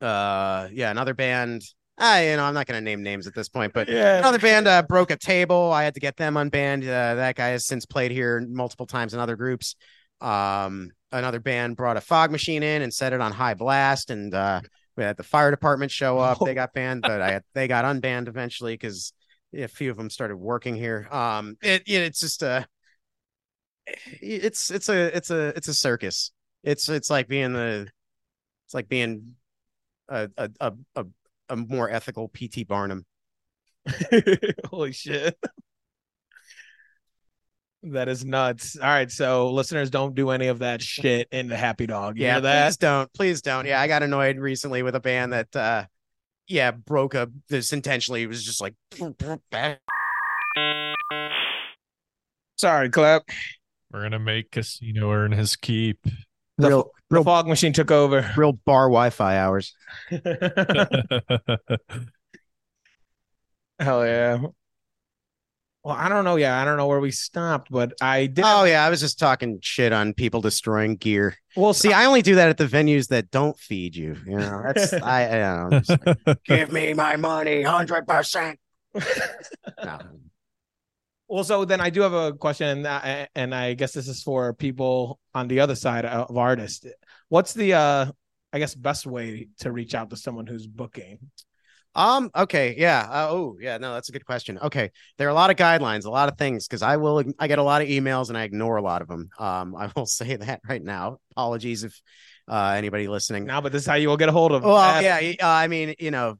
uh, 0.00 0.68
yeah, 0.72 0.90
another 0.90 1.14
band. 1.14 1.62
I, 1.98 2.30
you 2.30 2.36
know, 2.36 2.44
I'm 2.44 2.52
not 2.52 2.66
going 2.66 2.78
to 2.78 2.84
name 2.84 3.02
names 3.02 3.26
at 3.26 3.34
this 3.34 3.48
point, 3.48 3.72
but 3.72 3.88
yeah. 3.88 4.18
another 4.18 4.38
band 4.38 4.68
uh, 4.68 4.82
broke 4.82 5.10
a 5.10 5.16
table. 5.16 5.72
I 5.72 5.82
had 5.82 5.94
to 5.94 6.00
get 6.00 6.16
them 6.16 6.34
unbanned. 6.34 6.82
Uh, 6.82 7.14
that 7.14 7.36
guy 7.36 7.48
has 7.48 7.66
since 7.66 7.86
played 7.86 8.10
here 8.10 8.46
multiple 8.46 8.86
times 8.86 9.14
in 9.14 9.20
other 9.20 9.34
groups. 9.34 9.76
Um, 10.20 10.90
another 11.10 11.40
band 11.40 11.76
brought 11.76 11.96
a 11.96 12.02
fog 12.02 12.30
machine 12.30 12.62
in 12.62 12.82
and 12.82 12.92
set 12.92 13.14
it 13.14 13.22
on 13.22 13.32
high 13.32 13.54
blast, 13.54 14.10
and 14.10 14.34
uh, 14.34 14.60
we 14.96 15.04
had 15.04 15.16
the 15.16 15.22
fire 15.22 15.50
department 15.50 15.90
show 15.90 16.18
up. 16.20 16.38
They 16.44 16.54
got 16.54 16.74
banned, 16.74 17.02
but 17.02 17.22
I 17.22 17.40
they 17.54 17.66
got 17.66 17.84
unbanned 17.86 18.28
eventually 18.28 18.74
because 18.74 19.14
a 19.54 19.68
few 19.68 19.90
of 19.90 19.96
them 19.96 20.10
started 20.10 20.36
working 20.36 20.74
here. 20.74 21.08
Um, 21.10 21.56
it, 21.62 21.82
it 21.86 22.02
it's 22.02 22.20
just 22.20 22.42
a 22.42 22.66
it's 24.20 24.70
it's 24.70 24.88
a 24.88 25.16
it's 25.16 25.30
a 25.30 25.48
it's 25.48 25.68
a 25.68 25.74
circus. 25.74 26.32
It's 26.62 26.88
it's 26.88 27.10
like 27.10 27.28
being 27.28 27.52
the 27.52 27.88
it's 28.66 28.74
like 28.74 28.88
being 28.88 29.34
a 30.08 30.28
a 30.36 30.50
a, 30.60 30.72
a, 30.96 31.04
a 31.48 31.56
more 31.56 31.90
ethical 31.90 32.28
PT 32.28 32.66
Barnum. 32.66 33.04
Holy 34.70 34.92
shit. 34.92 35.38
That 37.82 38.08
is 38.08 38.24
nuts. 38.24 38.76
All 38.76 38.88
right, 38.88 39.10
so 39.10 39.52
listeners, 39.52 39.90
don't 39.90 40.14
do 40.16 40.30
any 40.30 40.48
of 40.48 40.58
that 40.58 40.82
shit 40.82 41.28
in 41.30 41.46
the 41.46 41.56
Happy 41.56 41.86
Dog. 41.86 42.18
You 42.18 42.24
yeah, 42.24 42.40
please 42.40 42.76
don't. 42.78 43.12
Please 43.12 43.42
don't. 43.42 43.64
Yeah, 43.64 43.80
I 43.80 43.86
got 43.86 44.02
annoyed 44.02 44.38
recently 44.38 44.82
with 44.82 44.96
a 44.96 45.00
band 45.00 45.32
that, 45.32 45.54
uh 45.54 45.84
yeah, 46.48 46.70
broke 46.70 47.14
up 47.14 47.28
this 47.48 47.72
intentionally. 47.72 48.22
It 48.22 48.28
was 48.28 48.44
just 48.44 48.60
like. 48.60 48.74
Sorry, 52.56 52.88
clap. 52.88 53.22
We're 53.92 54.02
gonna 54.02 54.18
make 54.18 54.50
Casino 54.50 55.12
earn 55.12 55.32
his 55.32 55.56
keep. 55.56 55.98
The, 56.58 56.68
real, 56.68 56.90
real 57.10 57.24
fog 57.24 57.46
machine 57.46 57.72
took 57.72 57.90
over. 57.90 58.32
Real 58.36 58.52
bar 58.52 58.88
Wi-Fi 58.88 59.36
hours. 59.36 59.74
Hell 63.78 64.06
yeah. 64.06 64.38
Well, 65.84 65.94
I 65.94 66.08
don't 66.08 66.24
know. 66.24 66.34
Yeah, 66.36 66.60
I 66.60 66.64
don't 66.64 66.78
know 66.78 66.86
where 66.88 66.98
we 66.98 67.12
stopped, 67.12 67.70
but 67.70 67.92
I 68.00 68.26
did. 68.26 68.44
Oh 68.44 68.64
yeah, 68.64 68.84
I 68.84 68.90
was 68.90 69.00
just 69.00 69.18
talking 69.20 69.60
shit 69.62 69.92
on 69.92 70.14
people 70.14 70.40
destroying 70.40 70.96
gear. 70.96 71.36
Well, 71.54 71.74
See, 71.74 71.92
I 71.92 72.06
only 72.06 72.22
do 72.22 72.34
that 72.36 72.48
at 72.48 72.56
the 72.56 72.66
venues 72.66 73.08
that 73.08 73.30
don't 73.30 73.56
feed 73.56 73.94
you. 73.94 74.16
You 74.26 74.38
know, 74.38 74.62
that's 74.64 74.92
I. 74.94 75.26
I 75.26 75.70
don't 75.70 75.88
know, 75.88 76.14
like, 76.26 76.42
Give 76.44 76.72
me 76.72 76.92
my 76.92 77.16
money, 77.16 77.62
hundred 77.62 78.08
percent. 78.08 78.58
No. 78.94 79.98
Well, 81.28 81.44
so 81.44 81.64
then 81.64 81.80
I 81.80 81.90
do 81.90 82.02
have 82.02 82.12
a 82.12 82.32
question, 82.32 82.86
and, 82.86 83.28
and 83.34 83.54
I 83.54 83.74
guess 83.74 83.92
this 83.92 84.06
is 84.06 84.22
for 84.22 84.52
people 84.52 85.18
on 85.34 85.48
the 85.48 85.60
other 85.60 85.74
side 85.74 86.04
of 86.04 86.36
artists. 86.36 86.86
What's 87.28 87.52
the, 87.52 87.74
uh, 87.74 88.06
I 88.52 88.58
guess, 88.58 88.74
best 88.74 89.06
way 89.06 89.48
to 89.58 89.72
reach 89.72 89.94
out 89.94 90.10
to 90.10 90.16
someone 90.16 90.46
who's 90.46 90.66
booking? 90.66 91.18
Um. 91.96 92.30
Okay. 92.36 92.74
Yeah. 92.76 93.08
Uh, 93.10 93.28
oh, 93.30 93.56
yeah. 93.58 93.78
No, 93.78 93.94
that's 93.94 94.10
a 94.10 94.12
good 94.12 94.26
question. 94.26 94.58
Okay. 94.58 94.90
There 95.16 95.26
are 95.26 95.30
a 95.30 95.34
lot 95.34 95.48
of 95.48 95.56
guidelines, 95.56 96.04
a 96.04 96.10
lot 96.10 96.28
of 96.28 96.36
things, 96.36 96.68
because 96.68 96.82
I 96.82 96.98
will. 96.98 97.24
I 97.38 97.48
get 97.48 97.58
a 97.58 97.62
lot 97.62 97.80
of 97.80 97.88
emails 97.88 98.28
and 98.28 98.36
I 98.36 98.42
ignore 98.42 98.76
a 98.76 98.82
lot 98.82 99.00
of 99.00 99.08
them. 99.08 99.30
Um. 99.38 99.74
I 99.74 99.90
will 99.96 100.04
say 100.06 100.36
that 100.36 100.60
right 100.68 100.82
now. 100.82 101.18
Apologies 101.32 101.84
if 101.84 101.98
uh 102.48 102.74
anybody 102.76 103.08
listening. 103.08 103.46
Now, 103.46 103.62
but 103.62 103.72
this 103.72 103.82
is 103.82 103.88
how 103.88 103.94
you 103.94 104.08
will 104.08 104.18
get 104.18 104.28
a 104.28 104.32
hold 104.32 104.52
of. 104.52 104.62
Well, 104.62 104.76
uh, 104.76 105.00
yeah. 105.00 105.32
Uh, 105.42 105.48
I 105.48 105.68
mean, 105.68 105.94
you 105.98 106.10
know, 106.10 106.36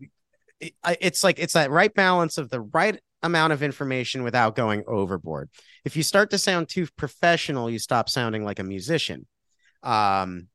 it, 0.61 0.75
it's 1.01 1.25
like 1.25 1.38
it's 1.38 1.55
that 1.55 1.70
right 1.70 1.92
balance 1.92 2.37
of 2.37 2.51
the 2.51 2.61
right 2.61 3.01
amount 3.27 3.53
of 3.53 3.62
information 3.62 4.23
without 4.23 4.57
going 4.57 4.83
overboard. 4.87 5.51
If 5.85 5.97
you 5.97 6.03
start 6.03 6.31
to 6.31 6.39
sound 6.39 6.69
too 6.69 6.87
professional, 6.97 7.69
you 7.71 7.79
stop 7.79 8.09
sounding 8.09 8.45
like 8.45 8.59
a 8.59 8.65
musician. 8.65 9.27
Um, 9.83 10.49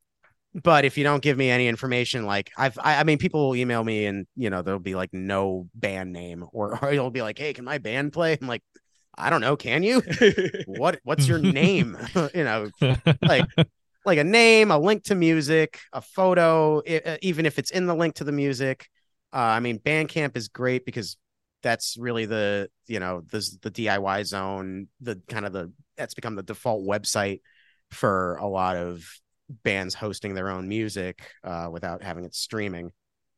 but 0.54 0.84
if 0.84 0.98
you 0.98 1.04
don't 1.04 1.24
give 1.24 1.38
me 1.38 1.50
any 1.50 1.68
information, 1.68 2.26
like 2.26 2.52
I've, 2.58 2.78
I, 2.80 2.98
I 2.98 3.04
mean, 3.04 3.18
people 3.18 3.48
will 3.48 3.56
email 3.56 3.84
me 3.84 4.06
and 4.06 4.28
you 4.36 4.50
know 4.50 4.62
there'll 4.62 4.80
be 4.80 4.96
like 4.96 5.14
no 5.14 5.70
band 5.76 6.12
name, 6.12 6.46
or, 6.52 6.78
or 6.84 6.92
it'll 6.92 7.12
be 7.12 7.22
like, 7.22 7.38
hey, 7.38 7.54
can 7.54 7.64
my 7.66 7.78
band 7.78 8.12
play? 8.14 8.38
I'm 8.42 8.48
like, 8.48 8.64
I 9.18 9.30
don't 9.30 9.42
know, 9.42 9.56
can 9.56 9.84
you? 9.84 10.02
what 10.66 11.00
What's 11.04 11.28
your 11.28 11.40
name? 11.40 11.98
you 12.34 12.44
know, 12.44 12.70
like 13.22 13.46
like 14.06 14.18
a 14.18 14.24
name, 14.24 14.72
a 14.72 14.78
link 14.80 15.04
to 15.06 15.16
music, 15.16 15.80
a 15.94 16.02
photo, 16.02 16.82
i- 16.88 17.02
uh, 17.06 17.18
even 17.22 17.46
if 17.46 17.60
it's 17.60 17.72
in 17.72 17.86
the 17.86 17.96
link 17.96 18.16
to 18.16 18.24
the 18.24 18.32
music. 18.32 18.88
Uh, 19.34 19.38
I 19.38 19.60
mean, 19.62 19.80
Bandcamp 19.80 20.36
is 20.36 20.50
great 20.50 20.86
because 20.86 21.16
that's 21.62 21.98
really 21.98 22.26
the 22.26 22.70
you 22.88 23.00
know 23.00 23.22
this 23.32 23.58
the 23.58 23.72
DIY 23.72 24.26
zone, 24.26 24.88
the 25.00 25.22
kind 25.28 25.46
of 25.46 25.54
the 25.54 25.72
that's 25.98 26.14
become 26.14 26.36
the 26.36 26.44
default 26.44 26.86
website 26.88 27.42
for 27.92 28.38
a 28.38 28.48
lot 28.48 28.78
of 28.78 29.04
bands 29.64 29.94
hosting 29.94 30.34
their 30.34 30.50
own 30.50 30.68
music 30.68 31.22
uh, 31.44 31.68
without 31.72 32.04
having 32.04 32.26
it 32.26 32.34
streaming. 32.34 32.92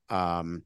Um, 0.09 0.63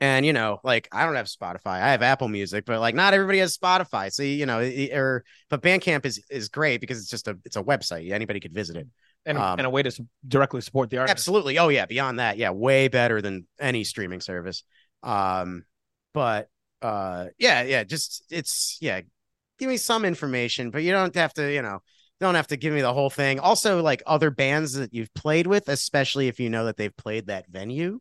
and 0.00 0.26
you 0.26 0.32
know, 0.32 0.60
like 0.62 0.88
I 0.92 1.04
don't 1.06 1.14
have 1.14 1.26
Spotify, 1.26 1.80
I 1.80 1.92
have 1.92 2.02
Apple 2.02 2.28
Music, 2.28 2.64
but 2.66 2.80
like 2.80 2.94
not 2.94 3.14
everybody 3.14 3.38
has 3.38 3.56
Spotify. 3.56 4.12
So 4.12 4.22
you 4.22 4.46
know, 4.46 4.60
or 4.92 5.24
but 5.48 5.62
Bandcamp 5.62 6.04
is 6.04 6.22
is 6.30 6.48
great 6.48 6.80
because 6.80 6.98
it's 6.98 7.08
just 7.08 7.28
a 7.28 7.38
it's 7.44 7.56
a 7.56 7.62
website. 7.62 8.10
Anybody 8.10 8.40
could 8.40 8.52
visit 8.52 8.76
it. 8.76 8.86
and, 9.24 9.38
um, 9.38 9.58
and 9.58 9.66
a 9.66 9.70
way 9.70 9.82
to 9.82 10.06
directly 10.28 10.60
support 10.60 10.90
the 10.90 10.98
artist. 10.98 11.12
Absolutely. 11.12 11.58
Oh 11.58 11.68
yeah. 11.68 11.86
Beyond 11.86 12.18
that, 12.18 12.36
yeah, 12.36 12.50
way 12.50 12.88
better 12.88 13.22
than 13.22 13.46
any 13.58 13.84
streaming 13.84 14.20
service. 14.20 14.64
Um, 15.02 15.64
but 16.16 16.48
uh, 16.80 17.26
yeah, 17.38 17.62
yeah, 17.62 17.84
just 17.84 18.24
it's 18.30 18.78
yeah. 18.80 19.02
Give 19.58 19.68
me 19.68 19.76
some 19.76 20.06
information, 20.06 20.70
but 20.70 20.82
you 20.82 20.90
don't 20.90 21.14
have 21.14 21.34
to, 21.34 21.52
you 21.52 21.60
know, 21.60 21.80
don't 22.20 22.36
have 22.36 22.46
to 22.46 22.56
give 22.56 22.72
me 22.72 22.80
the 22.80 22.92
whole 22.94 23.10
thing. 23.10 23.38
Also, 23.38 23.82
like 23.82 24.02
other 24.06 24.30
bands 24.30 24.72
that 24.72 24.94
you've 24.94 25.12
played 25.12 25.46
with, 25.46 25.68
especially 25.68 26.28
if 26.28 26.40
you 26.40 26.48
know 26.48 26.64
that 26.64 26.78
they've 26.78 26.96
played 26.96 27.26
that 27.26 27.46
venue. 27.48 28.00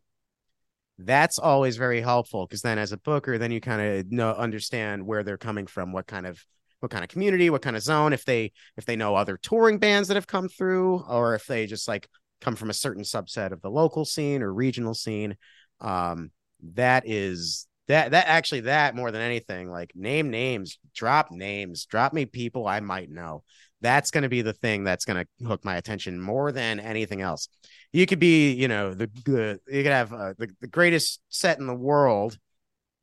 That's 0.98 1.40
always 1.40 1.76
very 1.76 2.00
helpful 2.00 2.46
because 2.46 2.62
then, 2.62 2.78
as 2.78 2.94
a 2.94 2.98
booker, 2.98 3.38
then 3.38 3.52
you 3.52 3.60
kind 3.60 3.82
of 3.82 4.10
know 4.10 4.32
understand 4.32 5.06
where 5.06 5.24
they're 5.24 5.38
coming 5.38 5.68
from, 5.68 5.92
what 5.92 6.08
kind 6.08 6.26
of 6.26 6.42
what 6.80 6.92
kind 6.92 7.04
of 7.04 7.10
community, 7.10 7.50
what 7.50 7.64
kind 7.64 7.76
of 7.76 7.84
zone. 7.84 8.14
If 8.14 8.24
they 8.24 8.54
if 8.78 8.86
they 8.86 8.96
know 8.96 9.16
other 9.16 9.36
touring 9.36 9.78
bands 9.78 10.08
that 10.08 10.16
have 10.16 10.28
come 10.28 10.48
through, 10.48 11.04
or 11.10 11.36
if 11.36 11.48
they 11.48 11.66
just 11.66 11.90
like 11.90 12.08
come 12.40 12.56
from 12.56 12.70
a 12.70 12.74
certain 12.74 13.04
subset 13.04 13.52
of 13.52 13.62
the 13.62 13.70
local 13.70 14.06
scene 14.06 14.42
or 14.42 14.54
regional 14.54 14.94
scene. 14.94 15.36
Um, 15.82 16.32
that 16.74 17.04
is 17.06 17.68
that 17.88 18.12
that 18.12 18.28
actually 18.28 18.62
that 18.62 18.96
more 18.96 19.12
than 19.12 19.22
anything, 19.22 19.70
like 19.70 19.92
name 19.96 20.30
names, 20.30 20.80
drop 20.96 21.32
names, 21.32 21.86
drop 21.86 22.14
me 22.14 22.26
people 22.26 22.68
I 22.68 22.80
might 22.80 23.10
know. 23.10 23.44
That's 23.82 24.10
going 24.10 24.24
to 24.24 24.30
be 24.30 24.42
the 24.42 24.54
thing 24.54 24.84
that's 24.84 25.06
going 25.06 25.24
to 25.24 25.48
hook 25.48 25.64
my 25.64 25.76
attention 25.76 26.20
more 26.20 26.52
than 26.52 26.80
anything 26.80 27.22
else. 27.22 27.50
You 27.94 28.06
could 28.08 28.20
be, 28.20 28.54
you 28.54 28.68
know, 28.68 28.94
the 28.94 29.08
good, 29.08 29.60
you 29.68 29.84
could 29.84 29.92
have 29.92 30.12
uh, 30.12 30.34
the, 30.38 30.50
the 30.62 30.68
greatest 30.68 31.22
set 31.30 31.60
in 31.60 31.68
the 31.68 31.76
world, 31.76 32.38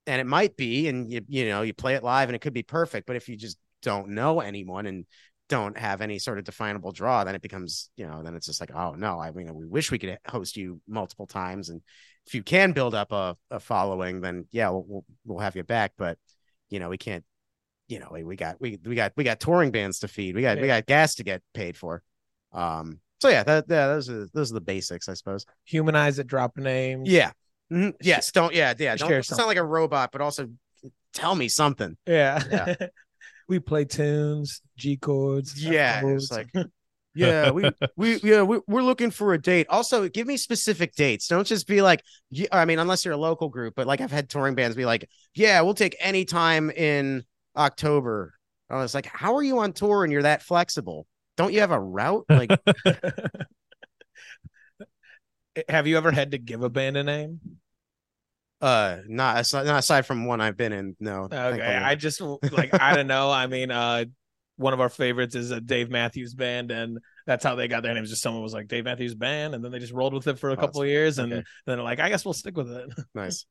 and 0.07 0.21
it 0.21 0.27
might 0.27 0.57
be, 0.57 0.89
and 0.89 1.11
you 1.11 1.21
you 1.29 1.49
know, 1.49 1.63
you 1.63 1.73
play 1.75 1.95
it 1.95 2.03
live 2.03 2.29
and 2.29 2.37
it 2.37 2.41
could 2.41 2.53
be 2.53 2.65
perfect. 2.65 3.07
But 3.07 3.17
if 3.17 3.29
you 3.29 3.37
just 3.37 3.59
don't 3.83 4.11
know 4.11 4.41
anyone 4.41 4.87
and 4.87 5.07
don't 5.49 5.77
have 5.79 6.01
any 6.01 6.19
sort 6.19 6.39
of 6.39 6.45
definable 6.45 6.93
draw, 6.93 7.25
then 7.25 7.35
it 7.35 7.43
becomes, 7.43 7.91
you 7.97 8.07
know, 8.07 8.23
then 8.23 8.35
it's 8.35 8.47
just 8.47 8.61
like, 8.61 8.75
oh 8.75 8.95
no, 8.95 9.21
I 9.21 9.31
mean, 9.31 9.55
we 9.55 9.67
wish 9.67 9.91
we 9.91 9.99
could 9.99 10.19
host 10.27 10.57
you 10.57 10.81
multiple 10.89 11.27
times, 11.27 11.69
and 11.69 11.83
if 12.27 12.35
you 12.35 12.43
can 12.43 12.73
build 12.73 12.95
up 12.95 13.13
a, 13.13 13.37
a 13.51 13.61
following, 13.61 14.21
then 14.21 14.47
yeah, 14.51 14.71
we'll, 14.71 14.85
we'll 14.87 15.05
we'll 15.25 15.39
have 15.39 15.57
you 15.57 15.65
back. 15.65 15.93
But 15.97 16.19
you 16.69 16.81
know, 16.81 16.89
we 16.89 16.99
can't. 16.99 17.25
You 17.89 17.99
know, 17.99 18.09
we, 18.11 18.23
we 18.23 18.37
got 18.37 18.61
we 18.61 18.79
we 18.85 18.95
got 18.95 19.13
we 19.17 19.25
got 19.25 19.41
touring 19.41 19.71
bands 19.71 19.99
to 20.01 20.09
feed. 20.09 20.35
We 20.35 20.43
got 20.43 20.59
we 20.59 20.67
got 20.67 20.87
gas 20.87 21.17
to 21.17 21.25
get 21.25 21.43
paid 21.53 21.77
for. 21.77 22.03
Um. 22.53 23.01
So 23.21 23.29
yeah, 23.29 23.43
that, 23.45 23.67
yeah, 23.69 23.89
those 23.89 24.09
are 24.11 24.27
those 24.33 24.51
are 24.51 24.55
the 24.55 24.61
basics, 24.61 25.09
I 25.09 25.15
suppose. 25.15 25.47
Humanize 25.67 26.19
it, 26.19 26.27
drop 26.27 26.57
names. 26.57 27.09
Yeah. 27.09 27.33
Mhm. 27.73 27.95
Yes. 28.01 28.33
Don't. 28.33 28.55
Yeah. 28.55 28.75
Yeah. 28.79 28.97
Don't 28.97 29.25
sound 29.25 29.47
like 29.47 29.59
a 29.59 29.65
robot, 29.65 30.11
but 30.13 30.21
also 30.21 30.49
tell 31.13 31.35
me 31.35 31.49
something. 31.49 31.97
Yeah. 32.07 32.43
Yeah. 32.51 32.75
we 33.49 33.59
play 33.59 33.85
tunes, 33.85 34.63
G 34.77 34.97
chords. 34.97 35.63
Yeah. 35.63 36.03
It's 36.07 36.31
like. 36.31 36.49
Yeah, 37.15 37.51
we 37.51 37.71
we 37.97 38.17
yeah 38.21 38.43
we, 38.43 38.61
we're 38.67 38.83
looking 38.83 39.11
for 39.11 39.35
a 39.35 39.41
date. 39.41 39.67
Also, 39.69 40.09
give 40.09 40.27
me 40.27 40.37
specific 40.37 40.95
dates. 40.95 41.29
Don't 41.29 41.47
just 41.47 41.67
be 41.67 41.83
like, 41.83 42.03
yeah, 42.31 42.49
I 42.53 42.65
mean, 42.65 42.79
unless 42.79 43.05
you're 43.05 43.15
a 43.15 43.19
local 43.19 43.49
group, 43.49 43.75
but 43.77 43.87
like 43.87 44.01
I've 44.01 44.13
had 44.13 44.29
touring 44.29 44.55
bands 44.55 44.77
be 44.77 44.87
like, 44.87 45.09
yeah, 45.35 45.61
we'll 45.61 45.75
take 45.75 45.97
any 46.01 46.25
time 46.25 46.71
in 46.71 47.25
October. 47.57 48.35
I 48.71 48.77
was 48.77 48.95
like, 48.95 49.07
how 49.07 49.37
are 49.37 49.43
you 49.43 49.59
on 49.59 49.73
tour 49.73 50.05
and 50.05 50.13
you're 50.13 50.23
that 50.23 50.43
flexible? 50.43 51.07
Don't 51.37 51.53
you 51.53 51.61
have 51.61 51.73
a 51.73 51.81
route? 51.81 52.25
Like, 52.29 52.51
Have 55.69 55.87
you 55.87 55.99
ever 55.99 56.11
had 56.11 56.31
to 56.31 56.39
give 56.39 56.63
a 56.63 56.71
band 56.71 56.97
a 56.97 57.05
name? 57.05 57.41
uh, 58.63 58.99
not 59.09 59.41
aside, 59.41 59.67
not 59.67 59.81
aside 59.81 60.07
from 60.07 60.25
one 60.25 60.41
I've 60.41 60.57
been 60.57 60.73
in. 60.73 60.97
No. 61.01 61.25
Okay. 61.25 61.61
I 61.61 61.97
just 61.97 62.21
like 62.21 62.73
I 62.81 62.95
don't 62.95 63.09
know. 63.09 63.31
I 63.31 63.49
mean, 63.49 63.73
uh, 63.73 64.05
one 64.63 64.73
of 64.73 64.81
our 64.81 64.89
favorites 64.89 65.35
is 65.35 65.51
a 65.51 65.61
Dave 65.61 65.91
Matthews 65.91 66.35
Band, 66.35 66.71
and 66.71 66.99
that's 67.27 67.45
how 67.45 67.55
they 67.55 67.69
got 67.69 67.83
their 67.83 67.93
names. 67.95 68.09
Just 68.11 68.23
someone 68.23 68.43
was 68.43 68.55
like 68.55 68.69
Dave 68.69 68.85
Matthews 68.85 69.15
Band, 69.15 69.55
and 69.55 69.63
then 69.65 69.71
they 69.73 69.79
just 69.79 69.93
rolled 69.93 70.15
with 70.15 70.27
it 70.29 70.39
for 70.39 70.51
a 70.51 70.55
Oh, 70.55 70.57
couple 70.57 70.83
of 70.83 70.89
years, 70.89 71.19
and 71.19 71.31
then 71.33 71.45
they're 71.67 71.83
like, 71.83 72.01
I 72.01 72.09
guess 72.09 72.25
we'll 72.25 72.33
stick 72.35 72.57
with 72.57 72.71
it. 72.71 72.91
nice. 73.15 73.45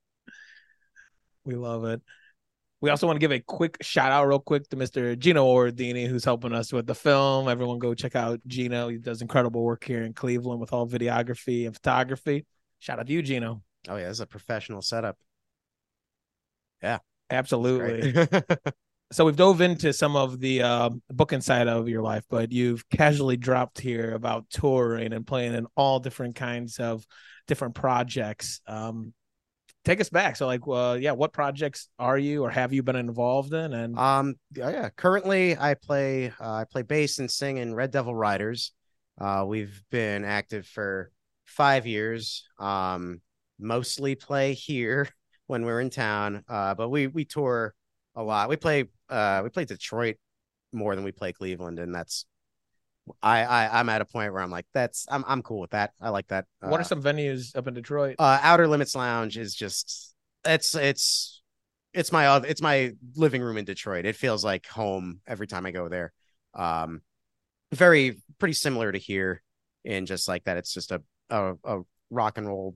we 1.45 1.55
love 1.55 1.85
it. 1.85 2.01
We 2.81 2.89
also 2.89 3.05
want 3.05 3.17
to 3.17 3.19
give 3.19 3.31
a 3.31 3.39
quick 3.39 3.77
shout 3.81 4.11
out, 4.11 4.25
real 4.27 4.39
quick, 4.39 4.67
to 4.69 4.75
Mr. 4.75 5.17
Gino 5.17 5.45
Ordini, 5.45 6.07
who's 6.07 6.25
helping 6.25 6.51
us 6.51 6.73
with 6.73 6.87
the 6.87 6.95
film. 6.95 7.47
Everyone 7.47 7.77
go 7.77 7.93
check 7.93 8.15
out 8.15 8.39
Gino. 8.47 8.87
He 8.87 8.97
does 8.97 9.21
incredible 9.21 9.61
work 9.63 9.83
here 9.83 10.01
in 10.01 10.13
Cleveland 10.13 10.59
with 10.59 10.73
all 10.73 10.87
videography 10.87 11.67
and 11.67 11.75
photography. 11.75 12.45
Shout 12.79 12.97
out 12.97 13.05
to 13.05 13.13
you, 13.13 13.21
Gino. 13.21 13.61
Oh 13.87 13.97
yeah, 13.97 14.09
it's 14.09 14.19
a 14.19 14.25
professional 14.25 14.81
setup. 14.81 15.17
Yeah, 16.81 16.99
absolutely. 17.29 18.13
So 19.11 19.25
we've 19.25 19.35
dove 19.35 19.59
into 19.59 19.91
some 19.91 20.15
of 20.15 20.39
the 20.39 20.61
uh, 20.61 20.89
booking 21.09 21.41
side 21.41 21.67
of 21.67 21.89
your 21.89 22.01
life, 22.01 22.23
but 22.29 22.51
you've 22.51 22.87
casually 22.89 23.35
dropped 23.35 23.79
here 23.79 24.13
about 24.13 24.49
touring 24.49 25.11
and 25.11 25.27
playing 25.27 25.53
in 25.53 25.67
all 25.75 25.99
different 25.99 26.35
kinds 26.35 26.79
of 26.79 27.05
different 27.45 27.75
projects. 27.75 28.61
Um, 28.67 29.13
take 29.83 29.99
us 29.99 30.09
back. 30.09 30.37
So, 30.37 30.45
like, 30.45 30.61
uh, 30.65 30.97
yeah, 30.99 31.11
what 31.11 31.33
projects 31.33 31.89
are 31.99 32.17
you 32.17 32.43
or 32.43 32.49
have 32.49 32.71
you 32.71 32.83
been 32.83 32.95
involved 32.95 33.53
in? 33.53 33.73
And 33.73 33.97
Um, 33.97 34.35
yeah, 34.55 34.69
yeah. 34.69 34.89
Currently, 34.95 35.57
I 35.57 35.73
play 35.73 36.31
uh, 36.39 36.53
I 36.53 36.63
play 36.63 36.83
bass 36.83 37.19
and 37.19 37.29
sing 37.29 37.57
in 37.57 37.75
Red 37.75 37.91
Devil 37.91 38.15
Ryders. 38.15 38.71
Uh, 39.19 39.43
we've 39.45 39.83
been 39.91 40.23
active 40.23 40.65
for 40.65 41.11
five 41.45 41.85
years. 41.85 42.47
Um, 42.59 43.19
mostly 43.59 44.15
play 44.15 44.53
here 44.53 45.09
when 45.47 45.65
we're 45.65 45.81
in 45.81 45.89
town. 45.89 46.45
Uh, 46.47 46.75
but 46.75 46.87
we 46.87 47.07
we 47.07 47.25
tour 47.25 47.73
a 48.15 48.23
lot. 48.23 48.49
We 48.49 48.55
play 48.55 48.85
uh 49.11 49.41
we 49.43 49.49
play 49.49 49.65
Detroit 49.65 50.17
more 50.73 50.95
than 50.95 51.03
we 51.03 51.11
play 51.11 51.33
Cleveland, 51.33 51.79
and 51.79 51.93
that's 51.93 52.25
I 53.21 53.43
I 53.43 53.79
I'm 53.79 53.89
at 53.89 54.01
a 54.01 54.05
point 54.05 54.31
where 54.33 54.41
I'm 54.41 54.51
like 54.51 54.65
that's 54.73 55.05
I'm 55.09 55.23
I'm 55.27 55.41
cool 55.43 55.59
with 55.59 55.71
that. 55.71 55.91
I 55.99 56.09
like 56.09 56.27
that. 56.27 56.45
what 56.61 56.79
Uh, 56.79 56.81
are 56.81 56.85
some 56.85 57.01
venues 57.01 57.55
up 57.55 57.67
in 57.67 57.73
Detroit? 57.73 58.15
uh 58.19 58.39
outer 58.41 58.67
limits 58.67 58.95
lounge 58.95 59.37
is 59.37 59.53
just 59.55 60.13
it's 60.45 60.75
it's 60.75 61.41
it's 61.93 62.11
my 62.11 62.37
it's 62.37 62.61
my 62.61 62.93
living 63.15 63.41
room 63.41 63.57
in 63.57 63.65
detroit 63.65 64.05
it 64.05 64.15
feels 64.15 64.43
like 64.45 64.65
home 64.67 65.19
every 65.27 65.45
time 65.45 65.65
i 65.65 65.71
go 65.71 65.89
there 65.89 66.13
um 66.53 67.01
very 67.73 68.21
pretty 68.39 68.53
similar 68.53 68.91
to 68.91 68.97
here 68.97 69.41
in 69.83 70.05
just 70.05 70.27
like 70.27 70.43
that 70.45 70.57
it's 70.57 70.73
just 70.73 70.91
a 70.91 71.01
a, 71.29 71.53
a 71.65 71.81
rock 72.09 72.37
and 72.37 72.47
roll 72.47 72.75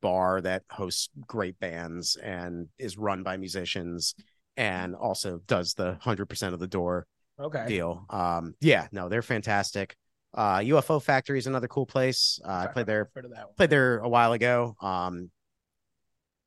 bar 0.00 0.40
that 0.40 0.64
hosts 0.70 1.08
great 1.26 1.58
bands 1.60 2.16
and 2.16 2.68
is 2.78 2.98
run 2.98 3.22
by 3.22 3.36
musicians 3.36 4.14
and 4.56 4.94
also 4.94 5.40
does 5.46 5.74
the 5.74 5.96
hundred 6.00 6.26
percent 6.26 6.54
of 6.54 6.60
the 6.60 6.68
door 6.68 7.06
okay 7.38 7.64
deal. 7.66 8.04
Um, 8.10 8.54
yeah, 8.60 8.88
no, 8.92 9.08
they're 9.08 9.22
fantastic. 9.22 9.96
Uh, 10.34 10.58
UFO 10.58 11.02
Factory 11.02 11.38
is 11.38 11.46
another 11.46 11.68
cool 11.68 11.86
place. 11.86 12.40
Uh, 12.44 12.48
I 12.48 12.66
played 12.68 12.86
there 12.86 13.10
played 13.56 13.70
there 13.70 13.98
a 13.98 14.08
while 14.08 14.32
ago. 14.32 14.74
Um, 14.80 15.30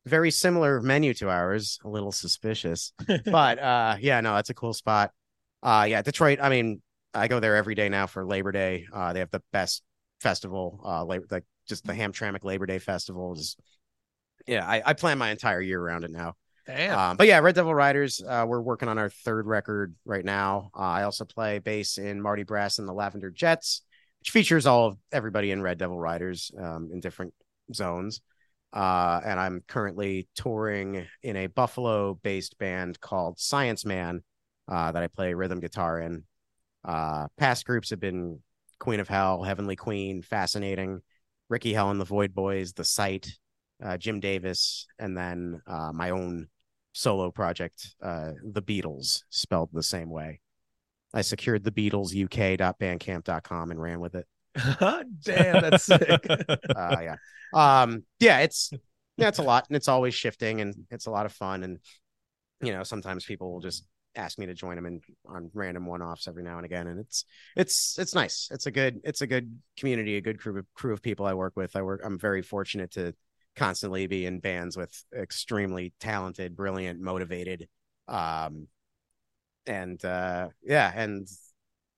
very 0.06 0.32
similar 0.32 0.82
menu 0.82 1.14
to 1.16 1.30
ours, 1.30 1.80
a 1.84 1.90
little 1.90 2.12
suspicious, 2.12 2.94
but 3.26 3.60
uh, 3.60 3.98
yeah, 4.00 4.22
no, 4.22 4.36
that's 4.36 4.50
a 4.50 4.54
cool 4.54 4.74
spot. 4.74 5.12
Uh, 5.64 5.86
yeah, 5.90 6.02
Detroit. 6.02 6.40
I 6.42 6.50
mean, 6.50 6.82
I 7.14 7.28
go 7.28 7.40
there 7.40 7.56
every 7.56 7.76
day 7.76 7.90
now 7.90 8.06
for 8.06 8.26
Labor 8.26 8.52
Day. 8.52 8.86
Uh, 8.94 9.14
they 9.14 9.20
have 9.20 9.32
the 9.32 9.42
best 9.52 9.84
festival. 10.20 10.80
Uh, 10.86 11.04
labor 11.04 11.26
like 11.32 11.46
just 11.68 11.86
the 11.86 11.94
Hamtramck 11.94 12.44
Labor 12.44 12.66
Day 12.66 12.80
festival 12.80 13.34
is. 13.34 13.56
Yeah, 14.48 14.66
I, 14.66 14.84
I 14.86 14.94
plan 14.94 15.18
my 15.18 15.32
entire 15.32 15.62
year 15.62 15.82
around 15.82 16.04
it 16.04 16.12
now. 16.12 16.36
Damn. 16.66 16.98
Um, 16.98 17.18
but 17.18 17.28
yeah, 17.28 17.40
Red 17.40 17.56
Devil 17.56 17.76
Ryders. 17.76 18.24
Uh, 18.28 18.46
we're 18.48 18.62
working 18.62 18.90
on 18.90 18.98
our 18.98 19.10
third 19.10 19.46
record 19.46 19.96
right 20.04 20.26
now. 20.26 20.72
Uh, 20.76 20.82
I 20.82 21.04
also 21.04 21.24
play 21.24 21.60
bass 21.60 21.98
in 21.98 22.22
Marty 22.22 22.44
Brass 22.44 22.80
and 22.80 22.88
the 22.88 22.94
Lavender 22.94 23.30
Jets, 23.30 23.82
which 24.20 24.32
features 24.32 24.66
all 24.66 24.88
of 24.88 24.98
everybody 25.12 25.52
in 25.52 25.62
Red 25.62 25.78
Devil 25.78 26.00
Ryders 26.00 26.52
um, 26.60 26.90
in 26.92 27.02
different 27.02 27.34
zones. 27.74 28.22
Uh, 28.74 29.22
and 29.24 29.40
I'm 29.40 29.64
currently 29.68 30.28
touring 30.36 31.06
in 31.22 31.36
a 31.36 31.48
Buffalo 31.48 32.16
based 32.16 32.58
band 32.58 33.00
called 33.00 33.40
Science 33.40 33.86
Man 33.86 34.24
uh, 34.68 34.92
that 34.92 35.04
I 35.04 35.08
play 35.08 35.34
rhythm 35.36 35.60
guitar 35.60 36.00
in. 36.00 36.24
Uh, 36.84 37.28
past 37.38 37.66
groups 37.66 37.92
have 37.92 38.00
been 38.00 38.40
Queen 38.80 39.00
of 39.00 39.08
Hell, 39.08 39.44
Heavenly 39.44 39.76
Queen, 39.76 40.24
Fascinating, 40.24 41.02
Ricky 41.48 41.74
Hell 41.74 41.92
and 41.92 42.02
the 42.02 42.06
Void 42.06 42.34
Boys, 42.34 42.74
The 42.74 42.84
Sight, 42.84 43.38
uh, 43.84 43.98
Jim 43.98 44.20
Davis, 44.20 44.88
and 45.00 45.16
then 45.16 45.62
my 45.68 46.10
own 46.10 46.48
solo 46.96 47.30
project, 47.30 47.94
uh, 48.02 48.32
The 48.42 48.62
Beatles, 48.62 49.24
spelled 49.30 49.70
the 49.74 49.84
same 49.84 50.10
way. 50.10 50.40
I 51.14 51.22
secured 51.22 51.64
the 51.64 51.72
Beatles 51.72 52.12
UK.bandcamp.com 52.16 53.72
and 53.72 53.82
ran 53.82 54.00
with 54.00 54.16
it. 54.16 54.26
Damn, 55.22 55.62
that's 55.62 55.84
sick. 55.84 56.26
uh, 56.76 56.98
yeah. 57.02 57.16
Um, 57.54 58.04
yeah, 58.20 58.40
it's 58.40 58.72
yeah, 59.18 59.28
it's 59.28 59.40
a 59.40 59.44
lot 59.44 59.66
and 59.68 59.76
it's 59.76 59.90
always 59.90 60.14
shifting 60.14 60.62
and 60.62 60.74
it's 60.90 61.06
a 61.06 61.12
lot 61.12 61.26
of 61.26 61.34
fun. 61.34 61.64
And 61.64 61.80
you 62.62 62.72
know, 62.72 62.84
sometimes 62.84 63.26
people 63.26 63.52
will 63.52 63.60
just 63.60 63.86
ask 64.16 64.40
me 64.40 64.46
to 64.46 64.54
join 64.54 64.78
them 64.78 64.86
in 64.86 65.02
on 65.28 65.52
random 65.54 65.86
one-offs 65.86 66.30
every 66.30 66.44
now 66.44 66.58
and 66.58 66.66
again. 66.66 66.88
And 66.88 67.00
it's 67.00 67.26
it's 67.58 68.00
it's 68.00 68.16
nice. 68.16 68.48
It's 68.52 68.66
a 68.66 68.72
good 68.72 69.02
it's 69.04 69.22
a 69.22 69.28
good 69.28 69.58
community, 69.78 70.16
a 70.16 70.22
good 70.22 70.40
crew 70.40 70.60
of 70.60 70.66
crew 70.74 70.94
of 70.94 71.02
people 71.02 71.26
I 71.26 71.34
work 71.34 71.58
with. 71.58 71.76
I 71.76 71.82
work 71.82 72.02
I'm 72.04 72.18
very 72.18 72.42
fortunate 72.42 72.92
to 72.92 73.14
constantly 73.56 74.08
be 74.08 74.26
in 74.26 74.40
bands 74.40 74.78
with 74.78 75.04
extremely 75.18 75.94
talented, 76.00 76.56
brilliant, 76.56 77.00
motivated 77.00 77.68
um 78.08 78.68
and 79.66 80.06
uh 80.06 80.48
yeah 80.64 80.92
and 80.96 81.28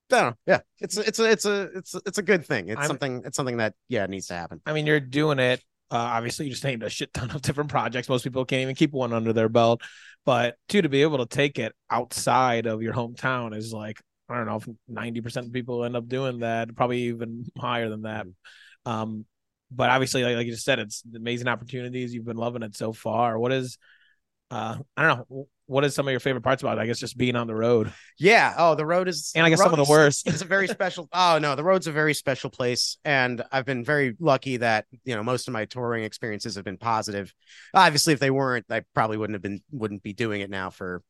I 0.09 0.15
don't 0.15 0.29
know. 0.29 0.35
Yeah, 0.45 0.59
it's 0.79 0.97
it's 0.97 1.19
a 1.19 1.29
it's 1.29 1.45
a 1.45 1.61
it's 1.75 1.95
a, 1.95 2.01
it's 2.05 2.17
a 2.17 2.21
good 2.21 2.45
thing. 2.45 2.69
It's 2.69 2.79
I'm, 2.79 2.87
something 2.87 3.23
it's 3.25 3.35
something 3.35 3.57
that 3.57 3.73
yeah 3.89 4.05
needs 4.05 4.27
to 4.27 4.35
happen. 4.35 4.61
I 4.65 4.73
mean, 4.73 4.85
you're 4.85 4.99
doing 4.99 5.39
it. 5.39 5.61
Uh, 5.89 5.95
obviously, 5.95 6.45
you 6.45 6.51
just 6.51 6.63
named 6.63 6.83
a 6.83 6.89
shit 6.89 7.13
ton 7.13 7.31
of 7.31 7.41
different 7.41 7.69
projects. 7.69 8.09
Most 8.09 8.23
people 8.23 8.45
can't 8.45 8.61
even 8.61 8.75
keep 8.75 8.91
one 8.91 9.13
under 9.13 9.33
their 9.33 9.49
belt, 9.49 9.81
but 10.25 10.55
two 10.69 10.81
to 10.81 10.89
be 10.89 11.01
able 11.01 11.17
to 11.19 11.25
take 11.25 11.59
it 11.59 11.73
outside 11.89 12.65
of 12.67 12.81
your 12.81 12.93
hometown 12.93 13.55
is 13.55 13.73
like 13.73 14.01
I 14.29 14.37
don't 14.37 14.47
know 14.47 14.57
if 14.57 14.67
ninety 14.87 15.21
percent 15.21 15.47
of 15.47 15.53
people 15.53 15.83
end 15.83 15.95
up 15.95 16.07
doing 16.07 16.39
that. 16.39 16.73
Probably 16.75 17.03
even 17.03 17.45
higher 17.57 17.89
than 17.89 18.03
that. 18.03 18.25
Mm-hmm. 18.25 18.91
Um, 18.91 19.25
but 19.69 19.89
obviously, 19.89 20.23
like, 20.23 20.35
like 20.35 20.45
you 20.45 20.53
just 20.53 20.65
said, 20.65 20.79
it's 20.79 21.03
amazing 21.15 21.47
opportunities. 21.47 22.13
You've 22.13 22.25
been 22.25 22.37
loving 22.37 22.63
it 22.63 22.75
so 22.75 22.93
far. 22.93 23.37
What 23.37 23.51
is 23.51 23.77
uh, 24.49 24.77
I 24.95 25.01
don't 25.01 25.29
know 25.29 25.47
what 25.65 25.83
is 25.83 25.93
some 25.93 26.07
of 26.07 26.11
your 26.11 26.21
favorite 26.21 26.43
parts 26.43 26.63
about 26.63 26.77
it? 26.77 26.81
I 26.81 26.85
guess 26.85 26.99
just 26.99 27.17
being 27.17 27.35
on 27.35 27.45
the 27.47 27.55
road. 27.55 27.91
Yeah. 28.17 28.55
Oh, 28.57 28.75
the 28.75 28.85
road 28.85 29.09
is 29.09 29.33
and 29.35 29.45
I 29.45 29.49
guess 29.49 29.59
some 29.59 29.73
of 29.73 29.85
the 29.85 29.91
worst. 29.91 30.25
It's 30.27 30.41
a 30.41 30.45
very 30.45 30.67
special. 30.67 31.09
oh 31.13 31.39
no, 31.39 31.55
the 31.55 31.63
road's 31.63 31.87
a 31.87 31.91
very 31.91 32.13
special 32.13 32.49
place, 32.49 32.97
and 33.03 33.43
I've 33.51 33.65
been 33.65 33.83
very 33.83 34.15
lucky 34.19 34.57
that 34.57 34.85
you 35.03 35.15
know 35.15 35.23
most 35.23 35.47
of 35.47 35.53
my 35.53 35.65
touring 35.65 36.05
experiences 36.05 36.55
have 36.55 36.63
been 36.63 36.77
positive. 36.77 37.33
Obviously, 37.73 38.13
if 38.13 38.19
they 38.19 38.31
weren't, 38.31 38.65
I 38.69 38.83
probably 38.93 39.17
wouldn't 39.17 39.35
have 39.35 39.41
been 39.41 39.61
wouldn't 39.71 40.03
be 40.03 40.13
doing 40.13 40.41
it 40.41 40.49
now 40.49 40.69
for 40.69 41.03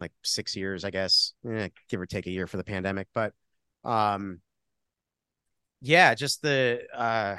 like 0.00 0.12
six 0.24 0.56
years, 0.56 0.84
I 0.84 0.90
guess, 0.90 1.34
eh, 1.48 1.68
give 1.88 2.00
or 2.00 2.06
take 2.06 2.26
a 2.26 2.30
year 2.30 2.48
for 2.48 2.56
the 2.56 2.64
pandemic. 2.64 3.06
But 3.14 3.32
um, 3.84 4.40
yeah, 5.80 6.14
just 6.14 6.42
the 6.42 6.80
uh, 6.92 7.36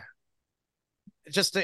just 1.29 1.57
uh, 1.57 1.62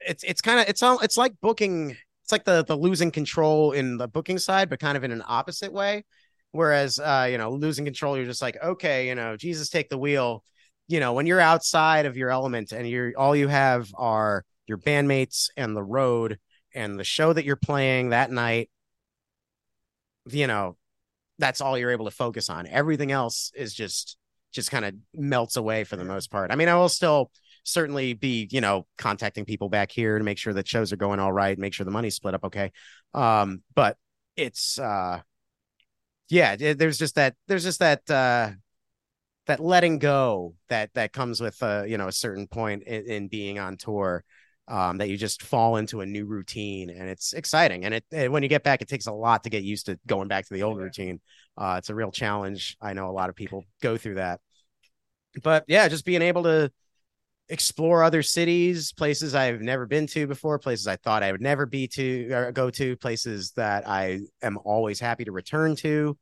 it's 0.00 0.24
it's 0.24 0.40
kind 0.40 0.60
of 0.60 0.68
it's 0.68 0.82
all 0.82 0.98
it's 1.00 1.16
like 1.16 1.34
booking 1.40 1.96
it's 2.22 2.32
like 2.32 2.44
the 2.44 2.64
the 2.64 2.76
losing 2.76 3.10
control 3.10 3.72
in 3.72 3.96
the 3.96 4.08
booking 4.08 4.38
side, 4.38 4.70
but 4.70 4.80
kind 4.80 4.96
of 4.96 5.04
in 5.04 5.12
an 5.12 5.22
opposite 5.26 5.72
way. 5.72 6.04
Whereas, 6.52 6.98
uh, 6.98 7.28
you 7.30 7.38
know, 7.38 7.50
losing 7.50 7.86
control, 7.86 8.16
you're 8.16 8.26
just 8.26 8.42
like, 8.42 8.62
okay, 8.62 9.08
you 9.08 9.14
know, 9.14 9.36
Jesus, 9.36 9.70
take 9.70 9.88
the 9.88 9.98
wheel. 9.98 10.44
You 10.86 11.00
know, 11.00 11.14
when 11.14 11.26
you're 11.26 11.40
outside 11.40 12.04
of 12.06 12.16
your 12.16 12.30
element 12.30 12.72
and 12.72 12.88
you're 12.88 13.12
all 13.16 13.34
you 13.34 13.48
have 13.48 13.88
are 13.96 14.44
your 14.66 14.78
bandmates 14.78 15.48
and 15.56 15.74
the 15.76 15.82
road 15.82 16.38
and 16.74 16.98
the 16.98 17.04
show 17.04 17.32
that 17.32 17.44
you're 17.44 17.56
playing 17.56 18.10
that 18.10 18.30
night, 18.30 18.70
you 20.28 20.46
know, 20.46 20.76
that's 21.38 21.60
all 21.60 21.78
you're 21.78 21.90
able 21.90 22.04
to 22.04 22.10
focus 22.10 22.50
on. 22.50 22.66
Everything 22.66 23.10
else 23.10 23.50
is 23.54 23.74
just 23.74 24.16
just 24.52 24.70
kind 24.70 24.84
of 24.84 24.94
melts 25.14 25.56
away 25.56 25.84
for 25.84 25.96
the 25.96 26.04
most 26.04 26.30
part. 26.30 26.50
I 26.50 26.56
mean, 26.56 26.68
I 26.68 26.74
will 26.74 26.90
still 26.90 27.30
certainly 27.64 28.14
be, 28.14 28.48
you 28.50 28.60
know, 28.60 28.86
contacting 28.98 29.44
people 29.44 29.68
back 29.68 29.90
here 29.90 30.18
to 30.18 30.24
make 30.24 30.38
sure 30.38 30.52
that 30.54 30.68
shows 30.68 30.92
are 30.92 30.96
going 30.96 31.20
all 31.20 31.32
right, 31.32 31.58
make 31.58 31.74
sure 31.74 31.84
the 31.84 31.90
money's 31.90 32.16
split 32.16 32.34
up 32.34 32.44
okay. 32.44 32.72
Um, 33.14 33.62
but 33.74 33.96
it's 34.36 34.78
uh 34.78 35.20
yeah, 36.28 36.56
there's 36.56 36.98
just 36.98 37.16
that 37.16 37.34
there's 37.48 37.64
just 37.64 37.80
that 37.80 38.08
uh 38.10 38.50
that 39.46 39.60
letting 39.60 39.98
go 39.98 40.54
that 40.68 40.90
that 40.94 41.12
comes 41.12 41.40
with 41.40 41.62
uh 41.62 41.82
you 41.86 41.98
know 41.98 42.08
a 42.08 42.12
certain 42.12 42.46
point 42.46 42.84
in, 42.84 43.06
in 43.06 43.28
being 43.28 43.58
on 43.58 43.76
tour 43.76 44.24
um, 44.68 44.98
that 44.98 45.08
you 45.08 45.16
just 45.16 45.42
fall 45.42 45.76
into 45.76 46.00
a 46.00 46.06
new 46.06 46.24
routine 46.24 46.88
and 46.88 47.08
it's 47.08 47.32
exciting 47.32 47.84
and 47.84 47.94
it, 47.94 48.04
it, 48.10 48.30
when 48.30 48.42
you 48.42 48.48
get 48.48 48.62
back 48.62 48.80
it 48.80 48.88
takes 48.88 49.06
a 49.06 49.12
lot 49.12 49.42
to 49.42 49.50
get 49.50 49.64
used 49.64 49.86
to 49.86 49.98
going 50.06 50.28
back 50.28 50.46
to 50.46 50.54
the 50.54 50.62
old 50.62 50.78
yeah. 50.78 50.84
routine 50.84 51.20
uh, 51.58 51.74
it's 51.78 51.90
a 51.90 51.94
real 51.94 52.12
challenge 52.12 52.76
i 52.80 52.92
know 52.92 53.10
a 53.10 53.12
lot 53.12 53.28
of 53.28 53.34
people 53.34 53.64
go 53.82 53.96
through 53.96 54.14
that 54.14 54.40
but 55.42 55.64
yeah 55.66 55.88
just 55.88 56.04
being 56.04 56.22
able 56.22 56.44
to 56.44 56.70
explore 57.52 58.02
other 58.02 58.22
cities, 58.22 58.94
places 58.94 59.34
I've 59.34 59.60
never 59.60 59.84
been 59.84 60.06
to 60.08 60.26
before, 60.26 60.58
places 60.58 60.86
I 60.86 60.96
thought 60.96 61.22
I 61.22 61.30
would 61.30 61.42
never 61.42 61.66
be 61.66 61.86
to 61.88 62.32
or 62.32 62.50
go 62.50 62.70
to, 62.70 62.96
places 62.96 63.52
that 63.52 63.86
I 63.86 64.20
am 64.40 64.58
always 64.64 64.98
happy 64.98 65.24
to 65.24 65.32
return 65.32 65.76
to. 65.76 66.16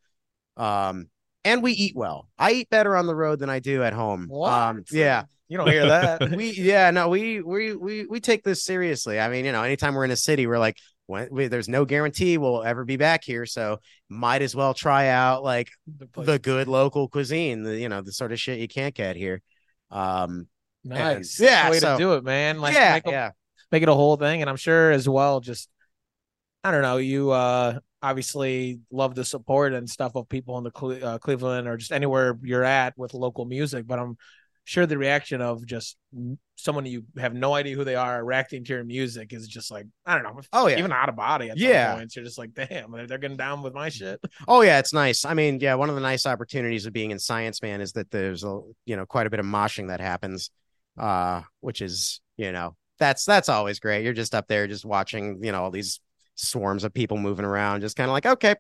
Um, 0.57 1.07
and 1.45 1.63
we 1.63 1.73
eat 1.73 1.95
well. 1.95 2.29
I 2.37 2.51
eat 2.51 2.69
better 2.69 2.97
on 2.97 3.07
the 3.07 3.15
road 3.15 3.39
than 3.39 3.49
I 3.49 3.61
do 3.61 3.85
at 3.85 3.93
home. 3.93 4.27
What? 4.29 4.53
Um, 4.53 4.85
yeah. 4.91 5.23
You 5.49 5.57
don't 5.57 5.71
hear 5.71 5.87
that. 5.87 6.31
we 6.37 6.51
yeah, 6.51 6.91
no, 6.91 7.09
we 7.09 7.41
we 7.43 7.75
we 7.75 8.07
we 8.07 8.21
take 8.21 8.45
this 8.45 8.65
seriously. 8.65 9.19
I 9.19 9.29
mean, 9.29 9.45
you 9.45 9.53
know, 9.53 9.63
anytime 9.63 9.95
we're 9.95 10.05
in 10.05 10.11
a 10.11 10.17
city, 10.17 10.47
we're 10.47 10.59
like, 10.59 10.77
when, 11.07 11.29
we, 11.31 11.49
there's 11.49 11.69
no 11.69 11.85
guarantee 11.85 12.39
we'll 12.39 12.63
ever 12.63 12.85
be 12.85 12.97
back 12.97 13.25
here, 13.25 13.47
so 13.47 13.79
might 14.09 14.43
as 14.43 14.55
well 14.55 14.75
try 14.75 15.09
out 15.09 15.43
like 15.43 15.71
the, 15.87 16.23
the 16.23 16.39
good 16.39 16.69
local 16.69 17.09
cuisine, 17.09 17.63
the 17.63 17.77
you 17.77 17.89
know, 17.89 18.01
the 18.01 18.13
sort 18.13 18.31
of 18.31 18.39
shit 18.39 18.61
you 18.61 18.69
can't 18.69 18.95
get 18.95 19.17
here. 19.17 19.43
Um, 19.91 20.47
Nice. 20.85 21.39
And, 21.39 21.49
yeah. 21.49 21.71
way 21.71 21.79
so, 21.79 21.93
to 21.93 21.99
do 21.99 22.15
it, 22.15 22.25
man. 22.25 22.61
Like 22.61 22.75
yeah, 22.75 22.95
make, 22.95 23.07
a, 23.07 23.11
yeah. 23.11 23.31
make 23.71 23.83
it 23.83 23.89
a 23.89 23.95
whole 23.95 24.17
thing. 24.17 24.41
And 24.41 24.51
I'm 24.51 24.57
sure 24.57 24.91
as 24.91 25.09
well, 25.09 25.41
just 25.41 25.69
I 26.65 26.71
don't 26.71 26.83
know, 26.83 26.99
you 26.99 27.31
uh 27.31 27.79
obviously 28.03 28.81
love 28.91 29.15
the 29.15 29.25
support 29.25 29.75
and 29.75 29.89
stuff 29.89 30.13
of 30.15 30.29
people 30.29 30.57
in 30.59 30.65
the 30.65 30.71
Cle- 30.71 31.05
uh, 31.05 31.19
Cleveland 31.19 31.69
or 31.69 31.77
just 31.77 31.93
anywhere 31.93 32.39
you're 32.43 32.65
at 32.65 32.97
with 32.97 33.13
local 33.13 33.45
music, 33.45 33.87
but 33.87 33.99
I'm 33.99 34.17
sure 34.65 34.87
the 34.87 34.97
reaction 34.97 35.41
of 35.41 35.67
just 35.67 35.97
someone 36.57 36.87
you 36.87 37.05
have 37.19 37.35
no 37.35 37.55
idea 37.55 37.75
who 37.75 37.85
they 37.85 37.97
are 37.97 38.25
reacting 38.25 38.63
to 38.65 38.75
your 38.75 38.85
music 38.85 39.33
is 39.33 39.49
just 39.49 39.71
like 39.71 39.87
I 40.07 40.15
don't 40.15 40.23
know. 40.23 40.41
Oh 40.53 40.67
yeah, 40.67 40.79
even 40.79 40.93
out 40.93 41.09
of 41.09 41.17
body. 41.17 41.51
At 41.51 41.59
yeah, 41.59 41.95
points, 41.95 42.17
you're 42.17 42.25
just 42.25 42.39
like, 42.39 42.55
damn, 42.55 42.93
they're 42.93 43.19
getting 43.19 43.37
down 43.37 43.63
with 43.63 43.75
my 43.75 43.89
shit. 43.89 44.21
Oh 44.49 44.63
yeah, 44.63 44.79
it's 44.79 44.93
nice. 44.93 45.25
I 45.25 45.35
mean, 45.35 45.61
yeah, 45.61 45.75
one 45.75 45.89
of 45.89 45.95
the 45.95 46.01
nice 46.01 46.25
opportunities 46.27 46.87
of 46.87 46.93
being 46.93 47.11
in 47.11 47.19
Science 47.19 47.63
Man 47.63 47.81
is 47.81 47.93
that 47.93 48.11
there's 48.11 48.45
a 48.45 48.61
you 48.87 48.97
know 48.97 49.07
quite 49.07 49.27
a 49.27 49.31
bit 49.31 49.41
of 49.41 49.47
moshing 49.47 49.89
that 49.89 50.01
happens 50.01 50.51
uh, 50.99 51.43
which 51.61 51.83
is 51.83 52.21
you 52.37 52.53
know 52.53 52.77
that's 52.99 53.25
that's 53.25 53.49
always 53.49 53.81
great. 53.81 54.05
You're 54.05 54.13
just 54.13 54.35
up 54.35 54.49
there 54.49 54.67
just 54.67 54.85
watching 54.85 55.43
you 55.43 55.53
know 55.53 55.65
all 55.65 55.71
these 55.71 56.01
swarms 56.35 56.85
of 56.85 56.95
people 56.95 57.19
moving 57.19 57.45
around, 57.45 57.81
just 57.81 57.97
kind 57.97 58.09
of 58.09 58.13
like 58.13 58.27
okay, 58.27 58.55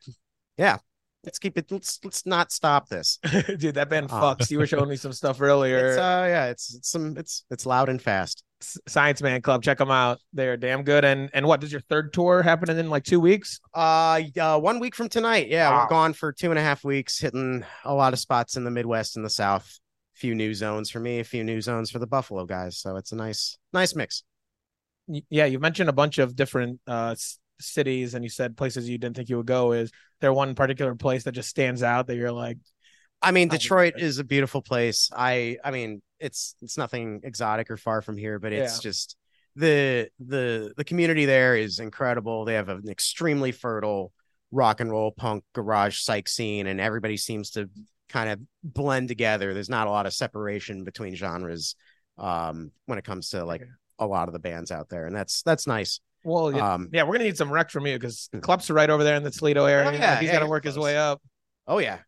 yeah, 0.57 0.79
let's 1.25 1.38
keep 1.38 1.59
it 1.59 1.71
let's 1.71 1.99
let's 2.05 2.27
not 2.27 2.53
stop 2.53 2.88
this. 2.88 3.19
Dude 3.59 3.75
that 3.75 3.90
band 3.90 4.11
uh, 4.11 4.21
fucks. 4.21 4.51
You 4.51 4.59
were 4.59 4.66
showing 4.66 4.88
me 4.88 4.97
some 4.97 5.12
stuff 5.12 5.40
earlier. 5.40 5.90
It's, 5.90 5.99
uh 5.99 6.27
yeah 6.29 6.47
it's, 6.47 6.75
it's 6.75 6.90
some 6.90 7.16
it's 7.16 7.45
it's 7.51 7.66
loud 7.66 7.88
and 7.88 8.01
fast. 8.01 8.43
Science 8.88 9.23
man 9.23 9.40
club 9.40 9.62
check 9.62 9.79
them 9.79 9.90
out. 9.90 10.19
They're 10.33 10.57
damn 10.57 10.83
good. 10.83 11.05
And 11.05 11.31
and 11.33 11.47
what 11.47 11.61
does 11.61 11.73
your 11.73 11.81
third 11.83 12.12
tour 12.12 12.43
happen 12.43 12.71
in 12.71 12.90
like 12.90 13.05
two 13.05 13.21
weeks? 13.21 13.61
Uh, 13.75 14.23
uh 14.40 14.59
one 14.59 14.81
week 14.81 14.95
from 14.95 15.09
tonight. 15.09 15.49
Yeah 15.49 15.71
wow. 15.71 15.83
we're 15.83 15.88
gone 15.88 16.12
for 16.12 16.33
two 16.33 16.51
and 16.51 16.59
a 16.59 16.62
half 16.62 16.85
weeks 16.85 17.19
hitting 17.19 17.64
a 17.85 17.95
lot 17.95 18.12
of 18.12 18.19
spots 18.19 18.57
in 18.57 18.64
the 18.64 18.71
midwest 18.71 19.16
and 19.16 19.25
the 19.25 19.31
south 19.31 19.79
few 20.20 20.35
new 20.35 20.52
zones 20.54 20.90
for 20.90 21.00
me, 21.00 21.20
a 21.20 21.24
few 21.24 21.42
new 21.42 21.61
zones 21.61 21.90
for 21.90 21.98
the 21.98 22.06
Buffalo 22.06 22.44
guys. 22.44 22.78
So 22.78 22.96
it's 22.96 23.12
a 23.12 23.16
nice, 23.16 23.59
nice 23.72 23.94
mix. 23.94 24.22
Yeah, 25.28 25.46
you 25.46 25.59
mentioned 25.59 25.88
a 25.88 25.94
bunch 25.94 26.18
of 26.18 26.37
different 26.37 26.78
uh, 26.87 27.16
cities 27.59 28.14
and 28.14 28.22
you 28.22 28.30
said 28.30 28.56
places 28.56 28.88
you 28.88 28.98
didn't 28.98 29.16
think 29.16 29.28
you 29.28 29.38
would 29.38 29.46
go. 29.46 29.72
Is 29.72 29.90
there 30.20 30.33
one 30.33 30.54
particular 30.54 30.94
place 30.94 31.24
that 31.24 31.33
just 31.33 31.48
stands 31.48 31.83
out 31.83 32.06
that 32.06 32.16
you're 32.16 32.33
like? 32.33 32.59
I 33.22 33.33
mean, 33.33 33.48
Detroit 33.48 33.94
is 33.98 34.18
a 34.18 34.24
beautiful 34.24 34.62
place. 34.62 35.11
I 35.14 35.56
I 35.64 35.70
mean, 35.70 36.02
it's 36.18 36.54
it's 36.62 36.78
nothing 36.78 37.20
exotic 37.24 37.70
or 37.70 37.76
far 37.76 38.02
from 38.02 38.16
here, 38.16 38.38
but 38.38 38.52
it's 38.52 38.76
yeah. 38.76 38.83
just 38.83 39.16
the 39.56 40.09
the 40.18 40.72
the 40.76 40.85
community 40.85 41.24
there 41.24 41.56
is 41.56 41.80
incredible. 41.80 42.44
They 42.44 42.54
have 42.54 42.68
an 42.68 42.88
extremely 42.88 43.52
fertile 43.52 44.12
rock 44.52 44.80
and 44.80 44.90
roll 44.90 45.12
punk 45.12 45.44
garage 45.54 45.98
psych 45.98 46.28
scene, 46.28 46.66
and 46.66 46.80
everybody 46.80 47.16
seems 47.16 47.50
to 47.52 47.68
kind 48.11 48.31
of 48.31 48.40
blend 48.62 49.09
together. 49.09 49.55
There's 49.55 49.70
not 49.70 49.87
a 49.87 49.90
lot 49.90 50.07
of 50.07 50.12
separation 50.12 50.85
between 50.85 51.14
genres 51.14 51.77
um, 52.18 52.73
when 52.87 52.99
it 52.99 53.05
comes 53.05 53.31
to 53.31 53.44
like 53.44 53.62
a 53.99 54.07
lot 54.07 54.29
of 54.29 54.33
the 54.33 54.38
bands 54.38 54.70
out 54.70 54.88
there, 54.88 55.07
and 55.07 55.14
that's 55.14 55.42
that's 55.42 55.66
nice. 55.66 56.01
Well, 56.25 56.53
yeah, 56.53 56.75
um, 56.75 56.90
yeah 56.92 57.05
we're 57.05 57.14
gonna 57.14 57.25
need 57.25 57.37
some 57.37 57.51
rec 57.51 57.70
from 57.70 57.87
you 57.87 57.94
because 57.94 58.29
hmm. 58.33 58.40
Klup's 58.40 58.68
are 58.68 58.75
right 58.75 58.90
over 58.90 59.05
there 59.05 59.16
in 59.16 59.23
the 59.23 59.31
Toledo 59.31 59.64
area. 59.64 59.88
Oh, 59.88 59.92
yeah, 59.92 60.18
he's 60.18 60.27
yeah, 60.27 60.35
got 60.35 60.40
to 60.40 60.46
work 60.46 60.64
his 60.64 60.79
way 60.79 60.96
up. 60.96 61.23
Oh 61.66 61.79
yeah, 61.79 61.99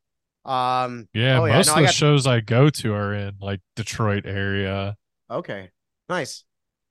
um, 0.45 1.09
yeah. 1.15 1.39
Oh, 1.39 1.47
most. 1.47 1.69
No, 1.69 1.75
of 1.75 1.79
the 1.79 1.85
got... 1.87 1.95
shows 1.95 2.27
I 2.27 2.41
go 2.41 2.69
to 2.69 2.95
are 2.95 3.15
in 3.15 3.35
like 3.41 3.61
Detroit 3.77 4.27
area. 4.27 4.97
Okay, 5.31 5.71
nice. 6.09 6.45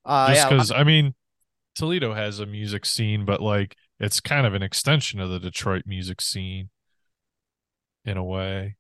Uh, 0.03 0.33
Just 0.33 0.49
because 0.49 0.71
yeah, 0.71 0.77
I 0.77 0.83
mean, 0.83 1.13
Toledo 1.75 2.13
has 2.13 2.39
a 2.39 2.45
music 2.45 2.85
scene, 2.85 3.25
but 3.25 3.41
like 3.41 3.75
it's 3.99 4.19
kind 4.19 4.47
of 4.47 4.53
an 4.53 4.63
extension 4.63 5.19
of 5.19 5.29
the 5.29 5.39
Detroit 5.39 5.83
music 5.85 6.21
scene 6.21 6.69
in 8.05 8.17
a 8.17 8.23
way. 8.23 8.77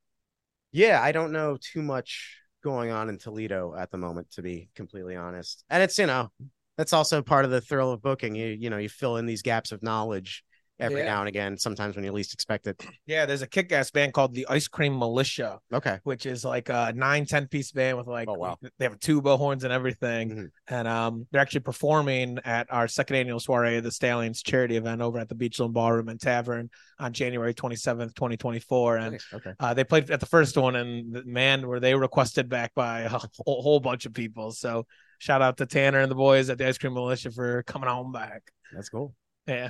Yeah, 0.71 1.01
I 1.01 1.11
don't 1.11 1.31
know 1.31 1.57
too 1.59 1.81
much 1.81 2.37
going 2.63 2.91
on 2.91 3.09
in 3.09 3.17
Toledo 3.17 3.75
at 3.75 3.91
the 3.91 3.97
moment, 3.97 4.31
to 4.31 4.41
be 4.41 4.69
completely 4.75 5.15
honest. 5.15 5.63
And 5.69 5.83
it's 5.83 5.97
you 5.97 6.05
know 6.05 6.31
that's 6.77 6.93
also 6.93 7.21
part 7.21 7.45
of 7.45 7.51
the 7.51 7.61
thrill 7.61 7.91
of 7.91 8.01
booking. 8.01 8.35
You 8.35 8.47
you 8.47 8.69
know 8.69 8.77
you 8.77 8.89
fill 8.89 9.17
in 9.17 9.25
these 9.25 9.41
gaps 9.41 9.71
of 9.71 9.83
knowledge 9.83 10.43
every 10.81 11.01
yeah. 11.01 11.05
now 11.05 11.19
and 11.19 11.29
again, 11.29 11.57
sometimes 11.57 11.95
when 11.95 12.03
you 12.03 12.11
least 12.11 12.33
expect 12.33 12.67
it. 12.67 12.83
Yeah, 13.05 13.25
there's 13.25 13.41
a 13.41 13.47
kick 13.47 13.71
ass 13.71 13.91
band 13.91 14.13
called 14.13 14.33
the 14.33 14.47
Ice 14.49 14.67
Cream 14.67 14.97
Militia. 14.97 15.59
Okay. 15.71 15.99
Which 16.03 16.25
is 16.25 16.43
like 16.43 16.69
a 16.69 16.91
nine, 16.95 17.25
10 17.25 17.47
piece 17.47 17.71
band 17.71 17.97
with 17.97 18.07
like, 18.07 18.27
oh, 18.27 18.33
wow. 18.33 18.57
they 18.79 18.85
have 18.85 18.99
tuba 18.99 19.37
horns 19.37 19.63
and 19.63 19.71
everything. 19.71 20.29
Mm-hmm. 20.29 20.73
And 20.73 20.87
um, 20.87 21.27
they're 21.31 21.41
actually 21.41 21.61
performing 21.61 22.39
at 22.43 22.67
our 22.71 22.87
second 22.87 23.17
annual 23.17 23.39
soiree, 23.39 23.79
the 23.79 23.91
Stallions 23.91 24.41
charity 24.41 24.77
event 24.77 25.01
over 25.01 25.19
at 25.19 25.29
the 25.29 25.35
Beachland 25.35 25.73
Ballroom 25.73 26.09
and 26.09 26.19
Tavern 26.19 26.69
on 26.99 27.13
January 27.13 27.53
27th, 27.53 28.15
2024. 28.15 28.97
And 28.97 29.11
nice. 29.13 29.27
okay. 29.33 29.53
uh, 29.59 29.73
they 29.73 29.83
played 29.83 30.09
at 30.09 30.19
the 30.19 30.25
first 30.25 30.57
one, 30.57 30.75
and 30.75 31.25
man, 31.25 31.67
were 31.67 31.79
they 31.79 31.95
requested 31.95 32.49
back 32.49 32.73
by 32.73 33.01
a 33.01 33.09
whole, 33.09 33.61
whole 33.61 33.79
bunch 33.79 34.05
of 34.05 34.13
people. 34.13 34.51
So 34.51 34.85
shout 35.19 35.41
out 35.41 35.57
to 35.57 35.65
Tanner 35.65 35.99
and 35.99 36.09
the 36.09 36.15
boys 36.15 36.49
at 36.49 36.57
the 36.57 36.67
Ice 36.67 36.77
Cream 36.77 36.93
Militia 36.93 37.31
for 37.31 37.63
coming 37.63 37.89
home 37.89 38.11
back. 38.11 38.43
That's 38.73 38.89
cool. 38.89 39.13
Yeah. 39.47 39.69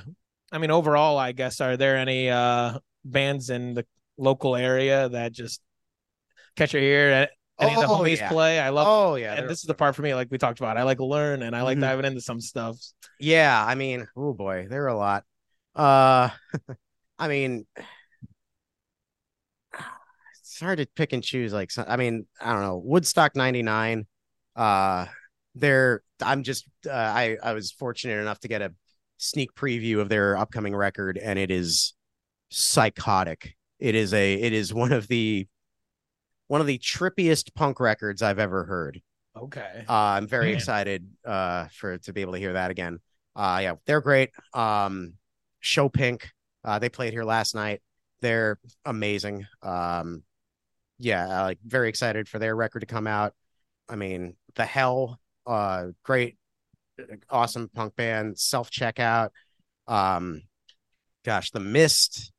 I 0.52 0.58
mean, 0.58 0.70
overall, 0.70 1.18
I 1.18 1.32
guess, 1.32 1.60
are 1.60 1.78
there 1.78 1.96
any 1.96 2.28
uh, 2.28 2.78
bands 3.04 3.48
in 3.48 3.72
the 3.72 3.86
local 4.18 4.54
area 4.54 5.08
that 5.08 5.32
just 5.32 5.62
catch 6.56 6.74
your 6.74 6.82
ear? 6.82 7.28
Any 7.58 7.74
oh, 7.74 7.82
of 7.82 7.88
the 7.88 7.94
oh, 7.94 7.98
homies 7.98 8.18
yeah. 8.18 8.28
play? 8.28 8.60
I 8.60 8.68
love. 8.68 8.86
Oh 8.86 9.14
yeah, 9.14 9.34
and 9.34 9.48
this 9.48 9.60
is 9.60 9.64
the 9.64 9.74
part 9.74 9.96
for 9.96 10.02
me, 10.02 10.14
like 10.14 10.28
we 10.30 10.36
talked 10.36 10.60
about. 10.60 10.76
I 10.76 10.82
like 10.82 11.00
learn 11.00 11.42
and 11.42 11.56
I 11.56 11.62
like 11.62 11.76
mm-hmm. 11.76 11.82
diving 11.82 12.04
into 12.04 12.20
some 12.20 12.40
stuff. 12.40 12.76
Yeah, 13.18 13.64
I 13.64 13.74
mean, 13.74 14.06
oh 14.16 14.34
boy, 14.34 14.66
there 14.68 14.84
are 14.84 14.88
a 14.88 14.96
lot. 14.96 15.24
Uh, 15.74 16.28
I 17.18 17.28
mean, 17.28 17.66
it's 20.40 20.60
hard 20.60 20.78
to 20.78 20.86
pick 20.96 21.14
and 21.14 21.22
choose. 21.22 21.52
Like, 21.52 21.70
I 21.78 21.96
mean, 21.96 22.26
I 22.40 22.52
don't 22.52 22.62
know, 22.62 22.82
Woodstock 22.84 23.36
'99. 23.36 24.06
Uh, 24.54 25.06
there, 25.54 26.02
I'm 26.20 26.42
just, 26.42 26.66
uh, 26.86 26.90
I 26.90 27.38
I 27.42 27.54
was 27.54 27.72
fortunate 27.72 28.20
enough 28.20 28.40
to 28.40 28.48
get 28.48 28.60
a 28.60 28.74
sneak 29.22 29.54
preview 29.54 30.00
of 30.00 30.08
their 30.08 30.36
upcoming 30.36 30.74
record, 30.74 31.16
and 31.16 31.38
it 31.38 31.50
is 31.50 31.94
psychotic. 32.50 33.54
It 33.78 33.94
is 33.94 34.12
a 34.12 34.34
it 34.34 34.52
is 34.52 34.74
one 34.74 34.92
of 34.92 35.08
the 35.08 35.46
one 36.48 36.60
of 36.60 36.66
the 36.66 36.78
trippiest 36.78 37.54
punk 37.54 37.80
records 37.80 38.20
I've 38.20 38.38
ever 38.38 38.64
heard. 38.64 39.00
Okay. 39.36 39.84
Uh, 39.88 39.92
I'm 39.92 40.26
very 40.26 40.46
Man. 40.48 40.56
excited 40.56 41.08
uh, 41.24 41.68
for 41.72 41.96
to 41.98 42.12
be 42.12 42.20
able 42.20 42.34
to 42.34 42.38
hear 42.38 42.52
that 42.52 42.70
again. 42.70 42.98
Uh, 43.34 43.60
yeah, 43.62 43.74
they're 43.86 44.02
great. 44.02 44.30
Um, 44.52 45.14
Show 45.60 45.88
Pink, 45.88 46.28
uh, 46.64 46.78
they 46.78 46.90
played 46.90 47.12
here 47.12 47.24
last 47.24 47.54
night. 47.54 47.80
They're 48.20 48.58
amazing. 48.84 49.46
Um, 49.62 50.22
yeah, 50.98 51.42
like 51.42 51.58
very 51.64 51.88
excited 51.88 52.28
for 52.28 52.38
their 52.38 52.54
record 52.54 52.80
to 52.80 52.86
come 52.86 53.06
out. 53.06 53.32
I 53.88 53.96
mean, 53.96 54.36
the 54.54 54.64
Hell, 54.64 55.18
uh, 55.46 55.86
great 56.02 56.36
awesome 57.30 57.68
punk 57.74 57.96
band, 57.96 58.38
self 58.38 58.70
checkout. 58.70 59.30
Um, 59.86 60.42
gosh, 61.24 61.50
The 61.50 61.60
Mist, 61.60 62.32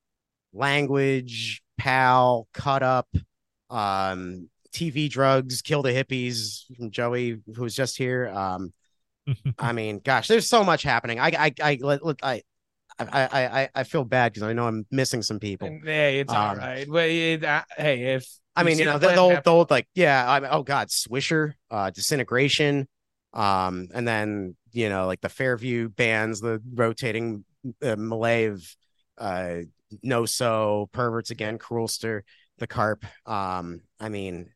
Language, 0.54 1.62
Pal, 1.78 2.48
Cut 2.54 2.84
Up, 2.84 3.08
um, 3.70 4.50
TV 4.74 5.10
Drugs, 5.10 5.62
Kill 5.62 5.82
the 5.82 5.92
Hippies 5.92 6.64
from 6.76 6.92
Joey, 6.92 7.42
who 7.56 7.64
was 7.64 7.76
just 7.76 7.98
here. 7.98 8.30
Um, 8.30 8.72
I 9.60 9.72
mean, 9.74 10.02
gosh, 10.04 10.28
there's 10.28 10.48
so 10.48 10.64
much 10.64 10.84
happening. 10.84 11.20
I, 11.20 11.28
I, 11.28 11.54
I, 11.62 11.80
I, 11.84 12.14
I 12.22 12.42
I 13.00 13.28
I 13.64 13.70
I 13.74 13.84
feel 13.84 14.04
bad 14.04 14.34
because 14.34 14.44
I 14.44 14.54
know 14.54 14.68
I'm 14.68 14.86
missing 14.92 15.22
some 15.22 15.40
people. 15.40 15.80
Hey, 15.84 16.20
it's 16.20 16.32
um, 16.32 16.38
all 16.38 16.56
right. 16.56 16.86
But 16.88 17.10
it, 17.10 17.44
uh, 17.44 17.64
hey, 17.78 18.14
if 18.16 18.28
I 18.56 18.64
mean, 18.64 18.78
you 18.78 18.86
know, 18.86 19.00
the, 19.00 19.08
the, 19.10 19.18
old, 19.18 19.44
the 19.44 19.50
old 19.50 19.72
like, 19.72 19.88
yeah, 19.96 20.30
I 20.30 20.50
oh 20.50 20.64
god, 20.64 20.90
Swisher, 20.90 21.54
uh, 21.72 21.90
Disintegration, 21.90 22.88
um, 23.34 23.90
and 23.94 24.08
then 24.08 24.56
you 24.72 24.90
know, 24.90 25.06
like 25.06 25.22
the 25.22 25.30
Fairview 25.30 25.90
bands, 25.90 26.42
the 26.42 26.62
rotating 26.74 27.46
uh, 27.82 27.96
Malay 27.96 28.46
of 28.46 28.76
uh, 29.18 29.58
No 30.02 30.26
So, 30.26 30.90
Perverts 30.92 31.30
Again, 31.32 31.58
Cruelster, 31.58 32.24
the 32.58 32.68
Carp. 32.68 33.06
Um, 33.26 33.82
I 34.00 34.10
mean, 34.10 34.50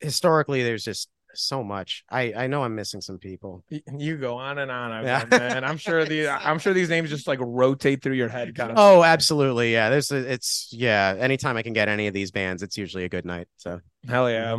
historically, 0.00 0.62
there's 0.62 0.84
just 0.84 1.08
so 1.34 1.62
much. 1.62 2.04
I 2.10 2.32
I 2.34 2.46
know 2.46 2.64
I'm 2.64 2.74
missing 2.74 3.00
some 3.00 3.18
people. 3.18 3.64
You 3.96 4.16
go 4.16 4.36
on 4.36 4.58
and 4.58 4.70
on, 4.70 5.04
yeah. 5.04 5.24
and 5.30 5.64
I'm 5.64 5.76
sure 5.76 6.04
the 6.04 6.28
I'm 6.28 6.58
sure 6.58 6.72
these 6.72 6.88
names 6.88 7.10
just 7.10 7.28
like 7.28 7.38
rotate 7.40 8.02
through 8.02 8.14
your 8.14 8.28
head, 8.28 8.54
kind 8.54 8.72
of. 8.72 8.78
Oh, 8.78 9.04
absolutely, 9.04 9.72
yeah. 9.72 9.90
There's 9.90 10.10
a, 10.10 10.32
it's 10.32 10.68
yeah. 10.72 11.14
Anytime 11.18 11.56
I 11.56 11.62
can 11.62 11.72
get 11.72 11.88
any 11.88 12.06
of 12.06 12.14
these 12.14 12.30
bands, 12.30 12.62
it's 12.62 12.76
usually 12.76 13.04
a 13.04 13.08
good 13.08 13.24
night. 13.24 13.46
So 13.56 13.80
hell 14.08 14.30
yeah. 14.30 14.56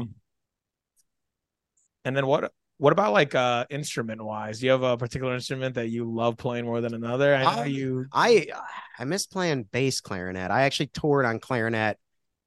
And 2.06 2.16
then 2.16 2.26
what 2.26 2.52
what 2.80 2.94
about 2.94 3.12
like 3.12 3.36
uh 3.36 3.66
instrument 3.70 4.24
wise? 4.24 4.60
Do 4.60 4.66
you 4.66 4.72
have 4.72 4.84
a 4.84 4.98
particular 4.98 5.34
instrument 5.36 5.76
that 5.76 5.90
you 5.90 6.10
love 6.10 6.38
playing 6.38 6.66
more 6.66 6.80
than 6.80 6.94
another? 6.94 7.36
I 7.36 7.56
know 7.58 7.64
you 7.64 8.06
I 8.12 8.48
I 8.98 9.04
miss 9.04 9.28
playing 9.28 9.64
bass 9.64 10.00
clarinet. 10.00 10.50
I 10.50 10.62
actually 10.62 10.88
toured 10.88 11.26
on 11.26 11.40
clarinet 11.40 11.98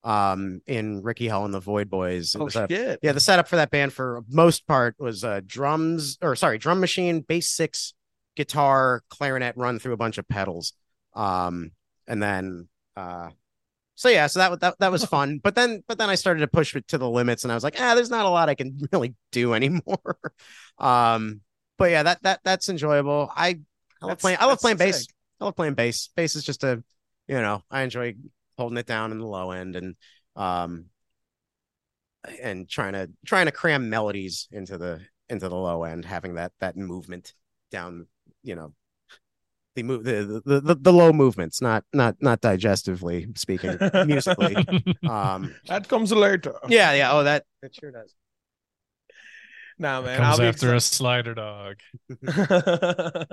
um 0.05 0.62
in 0.66 1.03
Ricky 1.03 1.29
Hell 1.29 1.45
and 1.45 1.53
the 1.53 1.61
Void 1.61 1.90
Boys. 1.90 2.35
oh 2.35 2.49
shit. 2.49 2.71
A, 2.73 2.99
yeah, 3.03 3.12
the 3.12 3.21
setup 3.21 3.47
for 3.47 3.57
that 3.57 3.71
band 3.71 3.92
for 3.92 4.25
most 4.29 4.66
part 4.66 4.97
was 4.99 5.23
uh 5.23 5.42
drums 5.47 6.16
or 6.23 6.35
sorry, 6.35 6.57
drum 6.57 6.81
machine, 6.81 7.21
bass 7.21 7.51
six, 7.51 7.92
guitar, 8.35 9.03
clarinet 9.11 9.55
run 9.59 9.79
through 9.79 9.92
a 9.92 9.99
bunch 9.99 10.16
of 10.16 10.27
pedals. 10.27 10.73
Um 11.14 11.73
and 12.09 12.23
then 12.23 12.68
uh 12.97 13.29
so 13.94 14.09
yeah, 14.09 14.26
so 14.26 14.38
that 14.40 14.61
that 14.61 14.78
that 14.78 14.92
was 14.92 15.05
fun. 15.05 15.38
But 15.42 15.55
then 15.55 15.83
but 15.87 15.98
then 15.98 16.11
I 16.11 16.14
started 16.14 16.40
to 16.40 16.46
push 16.46 16.74
it 16.74 16.88
to 16.88 16.98
the 16.98 17.09
limits, 17.09 17.44
and 17.44 17.52
I 17.52 17.55
was 17.55 17.64
like, 17.64 17.76
ah, 17.78 17.94
there's 17.94 18.11
not 18.11 18.24
a 18.24 18.28
lot 18.31 18.48
I 18.48 18.55
can 18.55 18.78
really 18.92 19.14
do 19.31 19.55
anymore. 19.55 20.18
um, 20.78 21.40
but 21.78 21.90
yeah, 21.90 22.02
that 22.02 22.22
that 22.22 22.40
that's 22.44 22.68
enjoyable. 22.68 23.31
I 23.35 23.61
I 24.00 24.07
love 24.07 24.18
playing. 24.18 24.38
I 24.40 24.46
love 24.46 24.61
playing 24.61 24.78
bass. 24.78 25.07
I 25.40 25.44
love 25.44 25.57
playing 25.57 25.74
bass. 25.74 26.09
Bass 26.14 26.37
is 26.37 26.44
just 26.44 26.64
a, 26.64 26.83
you 27.28 27.40
know, 27.40 27.62
I 27.70 27.83
enjoy 27.83 28.14
holding 28.57 28.78
it 28.78 28.87
down 28.87 29.12
in 29.12 29.18
the 29.18 29.26
low 29.26 29.50
end 29.50 29.76
and 29.76 29.96
um 30.37 30.87
and 32.40 32.68
trying 32.68 32.92
to 32.92 33.11
trying 33.26 33.46
to 33.46 33.52
cram 33.52 33.90
melodies 33.90 34.48
into 34.52 34.78
the 34.78 35.00
into 35.28 35.48
the 35.48 35.57
low 35.57 35.85
end, 35.85 36.05
having 36.05 36.35
that 36.35 36.52
that 36.61 36.76
movement 36.76 37.35
down, 37.70 38.07
you 38.42 38.55
know, 38.55 38.74
the 39.75 39.83
move 39.83 40.04
the, 40.04 40.42
the 40.44 40.60
the 40.60 40.75
the 40.75 40.92
low 40.92 41.12
movements, 41.12 41.60
not 41.60 41.85
not 41.92 42.16
not 42.20 42.40
digestively 42.40 43.37
speaking, 43.38 43.79
musically. 44.06 44.56
Um, 45.08 45.54
that 45.66 45.88
comes 45.88 46.12
later. 46.12 46.54
Yeah, 46.68 46.92
yeah. 46.92 47.12
Oh, 47.12 47.25
that 47.25 47.44
that 47.60 47.75
sure 47.75 47.90
does. 47.90 48.14
Now, 49.79 50.02
man, 50.02 50.18
comes 50.18 50.40
after 50.40 50.75
a 50.75 50.81
slider 50.81 51.35
dog. 51.35 51.77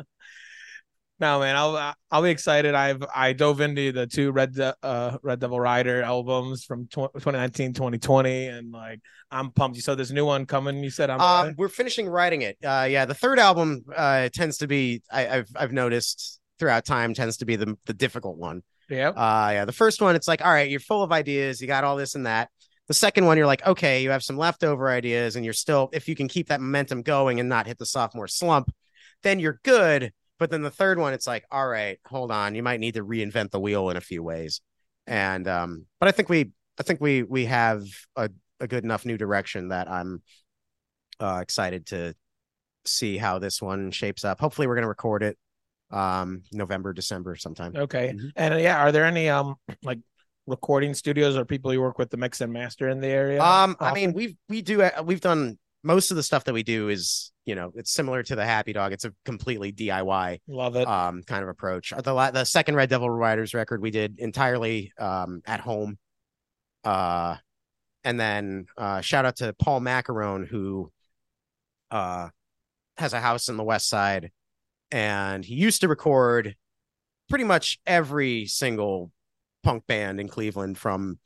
no, 1.20 1.40
man, 1.40 1.56
I'll 1.56 1.94
I'll 2.10 2.24
be 2.24 2.30
excited. 2.30 2.76
I've 2.76 3.04
I 3.14 3.34
dove 3.34 3.60
into 3.60 3.92
the 3.92 4.08
two 4.08 4.32
Red 4.32 4.54
De- 4.54 4.76
uh 4.82 5.18
Red 5.22 5.40
Devil 5.40 5.60
Ryder 5.60 6.02
albums 6.02 6.64
from 6.64 6.88
2019, 6.88 7.74
2020, 7.74 8.48
and 8.48 8.72
like 8.72 9.02
I'm 9.30 9.52
pumped. 9.52 9.76
You 9.76 9.82
saw 9.82 9.96
this 9.96 10.12
new 10.12 10.26
one 10.26 10.46
coming. 10.46 10.84
You 10.84 10.90
said 10.90 11.10
I'm. 11.10 11.20
Um, 11.20 11.56
we're 11.58 11.68
finishing 11.68 12.08
writing 12.08 12.44
it. 12.44 12.58
Uh, 12.64 12.88
yeah, 12.90 13.06
the 13.06 13.14
third 13.14 13.38
album 13.38 13.84
uh 13.96 14.30
tends 14.34 14.58
to 14.60 14.68
be 14.68 15.02
I, 15.12 15.24
have 15.24 15.48
I've 15.56 15.74
noticed 15.74 16.40
throughout 16.58 16.86
time 16.86 17.14
tends 17.14 17.38
to 17.38 17.46
be 17.46 17.58
the 17.58 17.78
the 17.86 17.94
difficult 17.94 18.38
one. 18.38 18.64
Yeah. 18.90 19.10
Uh, 19.10 19.50
yeah. 19.52 19.66
The 19.66 19.72
first 19.72 20.02
one, 20.02 20.16
it's 20.16 20.28
like, 20.28 20.44
all 20.44 20.52
right, 20.52 20.70
you're 20.70 20.80
full 20.80 21.04
of 21.04 21.12
ideas. 21.12 21.62
You 21.62 21.68
got 21.68 21.84
all 21.84 21.96
this 21.96 22.16
and 22.16 22.26
that. 22.26 22.50
The 22.88 22.96
second 22.96 23.26
one, 23.26 23.38
you're 23.38 23.46
like, 23.46 23.66
okay, 23.68 24.02
you 24.02 24.10
have 24.10 24.24
some 24.24 24.36
leftover 24.36 24.90
ideas, 24.90 25.36
and 25.36 25.46
you're 25.46 25.54
still, 25.54 25.90
if 25.94 26.08
you 26.08 26.16
can 26.16 26.28
keep 26.28 26.48
that 26.48 26.60
momentum 26.60 27.04
going 27.04 27.40
and 27.40 27.48
not 27.48 27.68
hit 27.68 27.78
the 27.78 27.86
sophomore 27.86 28.28
slump, 28.28 28.74
then 29.22 29.40
you're 29.40 29.60
good 29.64 30.12
But 30.40 30.50
then 30.50 30.62
the 30.62 30.72
third 30.72 30.98
one, 30.98 31.14
it's 31.14 31.28
like, 31.28 31.46
all 31.52 31.68
right, 31.68 32.00
hold 32.06 32.32
on, 32.32 32.56
you 32.56 32.64
might 32.64 32.80
need 32.80 32.96
to 32.96 33.04
reinvent 33.04 33.52
the 33.52 33.60
wheel 33.60 33.90
in 33.90 33.98
a 33.98 34.02
few 34.02 34.24
ways. 34.24 34.62
And 35.06 35.48
um, 35.48 35.86
but 36.00 36.08
I 36.08 36.12
think 36.12 36.30
we 36.30 36.52
I 36.80 36.84
think 36.84 37.02
we 37.02 37.24
we 37.24 37.46
have 37.46 37.84
a, 38.16 38.30
a 38.60 38.68
good 38.68 38.84
enough 38.84 39.06
new 39.06 39.18
direction 39.18 39.70
that 39.70 39.90
I'm 39.90 40.22
uh 41.20 41.40
excited 41.42 41.88
to 41.88 42.16
see 42.86 43.18
how 43.18 43.40
this 43.40 43.62
one 43.62 43.92
shapes 43.92 44.24
up. 44.24 44.40
Hopefully 44.40 44.68
we're 44.68 44.76
gonna 44.76 44.88
record 44.88 45.24
it 45.24 45.38
um 45.92 46.44
November, 46.54 46.94
December 46.94 47.36
sometime. 47.36 47.76
Okay. 47.76 48.14
Mm-hmm. 48.16 48.28
And 48.36 48.54
uh, 48.54 48.58
yeah, 48.58 48.80
are 48.80 48.92
there 48.92 49.06
any 49.06 49.30
um 49.30 49.56
like 49.84 50.00
recording 50.48 50.94
studios 50.94 51.36
or 51.36 51.46
people 51.46 51.74
you 51.74 51.82
work 51.82 51.98
with 51.98 52.10
the 52.10 52.18
mix 52.18 52.42
and 52.42 52.54
master 52.54 52.90
in 52.90 53.00
the 53.00 53.08
area? 53.08 53.42
Um, 53.42 53.76
I 53.80 53.94
mean, 53.94 54.14
we've 54.14 54.36
we 54.48 54.62
do 54.62 54.82
uh, 54.82 55.04
we've 55.04 55.22
done 55.22 55.58
most 55.84 56.12
of 56.12 56.18
the 56.18 56.24
stuff 56.24 56.44
that 56.46 56.54
we 56.54 56.64
do 56.64 56.90
is 56.90 57.32
you 57.46 57.56
know 57.56 57.72
it's 57.76 57.92
similar 57.92 58.24
to 58.24 58.36
the 58.36 58.46
Happy 58.46 58.74
Dog. 58.74 58.94
It's 58.94 59.06
a 59.06 59.14
completely 59.26 59.72
DIY, 59.72 60.40
love 60.48 60.76
it, 60.76 60.88
um, 60.88 61.24
kind 61.24 61.44
of 61.44 61.50
approach. 61.50 61.92
The 61.92 62.32
the 62.32 62.46
second 62.46 62.76
Red 62.76 62.90
Devil 62.90 63.10
Ryders 63.10 63.54
record 63.54 63.82
we 63.82 63.92
did 63.92 64.20
entirely 64.20 64.92
um 65.00 65.42
at 65.46 65.60
home, 65.60 65.98
uh, 66.84 67.38
and 68.04 68.20
then 68.20 68.66
uh, 68.78 69.02
shout 69.02 69.26
out 69.26 69.38
to 69.38 69.54
Paul 69.54 69.82
macaron 69.82 70.48
who 70.48 70.92
uh 71.92 72.30
has 72.98 73.14
a 73.14 73.22
house 73.22 73.48
in 73.48 73.58
the 73.58 73.64
West 73.64 73.88
Side, 73.88 74.32
and 74.92 75.44
he 75.46 75.56
used 75.56 75.82
to 75.82 75.88
record 75.88 76.56
pretty 77.30 77.46
much 77.46 77.80
every 77.86 78.46
single 78.46 79.12
punk 79.64 79.86
band 79.88 80.20
in 80.20 80.28
Cleveland 80.28 80.78
from 80.78 81.20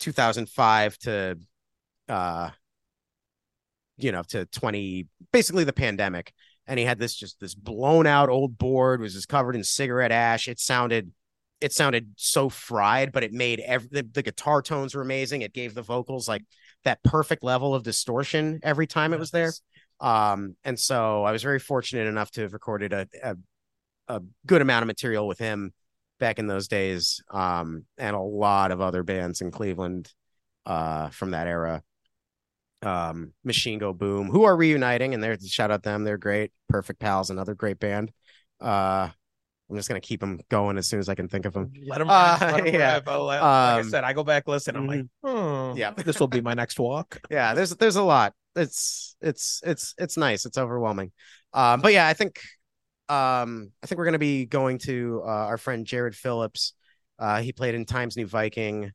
2005 0.00 0.98
to 0.98 1.38
uh 2.08 2.50
you 3.96 4.12
know 4.12 4.22
to 4.28 4.46
20 4.46 5.08
basically 5.32 5.64
the 5.64 5.72
pandemic. 5.72 6.32
And 6.66 6.78
he 6.78 6.84
had 6.84 6.98
this 6.98 7.14
just 7.14 7.40
this 7.40 7.54
blown 7.54 8.06
out 8.06 8.28
old 8.28 8.56
board 8.56 9.00
was 9.00 9.14
just 9.14 9.28
covered 9.28 9.54
in 9.54 9.64
cigarette 9.64 10.12
ash. 10.12 10.48
It 10.48 10.58
sounded 10.58 11.12
it 11.60 11.72
sounded 11.72 12.12
so 12.16 12.48
fried 12.48 13.12
but 13.12 13.22
it 13.22 13.32
made 13.32 13.60
every 13.60 13.88
the, 13.90 14.02
the 14.12 14.22
guitar 14.22 14.62
tones 14.62 14.94
were 14.94 15.02
amazing. 15.02 15.42
It 15.42 15.52
gave 15.52 15.74
the 15.74 15.82
vocals 15.82 16.28
like 16.28 16.42
that 16.84 17.02
perfect 17.02 17.42
level 17.44 17.74
of 17.74 17.82
distortion 17.82 18.60
every 18.62 18.86
time 18.86 19.12
it 19.12 19.18
was 19.18 19.30
there. 19.30 19.52
Um 20.00 20.56
and 20.64 20.78
so 20.78 21.22
i 21.24 21.32
was 21.32 21.42
very 21.42 21.60
fortunate 21.60 22.08
enough 22.08 22.30
to 22.32 22.42
have 22.42 22.52
recorded 22.52 22.92
a, 22.92 23.06
a, 23.22 23.36
a 24.08 24.22
good 24.46 24.62
amount 24.62 24.82
of 24.82 24.86
material 24.86 25.28
with 25.28 25.38
him 25.38 25.72
back 26.18 26.38
in 26.38 26.46
those 26.46 26.68
days 26.68 27.22
um 27.30 27.84
and 27.98 28.16
a 28.16 28.20
lot 28.20 28.72
of 28.72 28.80
other 28.80 29.02
bands 29.02 29.40
in 29.40 29.50
cleveland 29.50 30.12
uh 30.66 31.08
from 31.10 31.30
that 31.30 31.46
era 31.46 31.82
um, 32.84 33.32
Machine 33.44 33.78
Go 33.78 33.92
Boom, 33.92 34.28
who 34.28 34.44
are 34.44 34.56
reuniting, 34.56 35.14
and 35.14 35.22
they're 35.22 35.38
shout 35.40 35.70
out 35.70 35.82
them. 35.82 36.04
They're 36.04 36.18
great. 36.18 36.52
Perfect 36.68 37.00
Pals, 37.00 37.30
another 37.30 37.54
great 37.54 37.78
band. 37.78 38.12
Uh, 38.60 39.08
I'm 39.70 39.76
just 39.76 39.88
gonna 39.88 40.00
keep 40.00 40.20
them 40.20 40.40
going 40.50 40.76
as 40.76 40.86
soon 40.86 41.00
as 41.00 41.08
I 41.08 41.14
can 41.14 41.28
think 41.28 41.46
of 41.46 41.54
them. 41.54 41.72
Let 41.86 41.98
them, 41.98 42.08
uh, 42.10 42.38
let 42.40 42.64
them 42.64 42.66
yeah. 42.74 43.00
Oh, 43.06 43.24
like 43.24 43.40
um, 43.40 43.78
I 43.78 43.82
said, 43.82 44.04
I 44.04 44.12
go 44.12 44.22
back 44.24 44.46
listen. 44.46 44.76
I'm 44.76 44.86
like, 44.86 45.06
hmm, 45.24 45.76
yeah, 45.76 45.92
this 45.92 46.20
will 46.20 46.28
be 46.28 46.40
my 46.40 46.54
next 46.54 46.78
walk. 46.78 47.20
yeah, 47.30 47.54
there's 47.54 47.70
there's 47.76 47.96
a 47.96 48.02
lot. 48.02 48.34
It's 48.54 49.16
it's 49.20 49.60
it's 49.64 49.94
it's 49.98 50.16
nice. 50.16 50.44
It's 50.44 50.58
overwhelming. 50.58 51.12
Um, 51.52 51.80
but 51.80 51.92
yeah, 51.92 52.06
I 52.06 52.14
think 52.14 52.40
um 53.08 53.70
I 53.82 53.86
think 53.86 53.98
we're 53.98 54.04
gonna 54.04 54.18
be 54.18 54.46
going 54.46 54.78
to 54.78 55.22
uh, 55.24 55.28
our 55.28 55.58
friend 55.58 55.86
Jared 55.86 56.14
Phillips. 56.14 56.74
Uh, 57.18 57.40
he 57.40 57.52
played 57.52 57.74
in 57.74 57.86
Times 57.86 58.16
New 58.16 58.26
Viking 58.26 58.90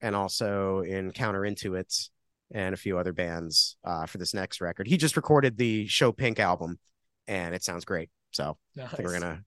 and 0.00 0.14
also 0.14 0.80
in 0.80 1.10
Counter 1.12 1.40
Counterintuits 1.40 2.10
and 2.54 2.72
a 2.72 2.78
few 2.78 2.98
other 2.98 3.12
bands 3.12 3.76
uh, 3.84 4.06
for 4.06 4.16
this 4.18 4.32
next 4.32 4.60
record. 4.60 4.86
He 4.86 4.96
just 4.96 5.16
recorded 5.16 5.58
the 5.58 5.86
Show 5.88 6.12
Pink 6.12 6.38
album, 6.38 6.78
and 7.26 7.54
it 7.54 7.64
sounds 7.64 7.84
great. 7.84 8.08
So 8.30 8.56
nice. 8.76 8.86
I 8.92 8.96
think 8.96 9.08
we're 9.08 9.18
gonna 9.18 9.44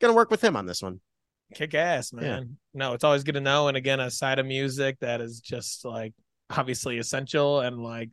gonna 0.00 0.14
work 0.14 0.30
with 0.30 0.42
him 0.42 0.56
on 0.56 0.66
this 0.66 0.82
one. 0.82 1.00
Kick 1.54 1.74
ass, 1.74 2.12
man. 2.12 2.24
Yeah. 2.24 2.40
No, 2.74 2.92
it's 2.92 3.04
always 3.04 3.24
good 3.24 3.34
to 3.34 3.40
know. 3.40 3.68
And 3.68 3.76
again, 3.76 4.00
a 4.00 4.10
side 4.10 4.38
of 4.38 4.46
music 4.46 4.98
that 5.00 5.20
is 5.20 5.40
just 5.40 5.84
like 5.84 6.12
obviously 6.50 6.98
essential 6.98 7.60
and 7.60 7.78
like 7.78 8.10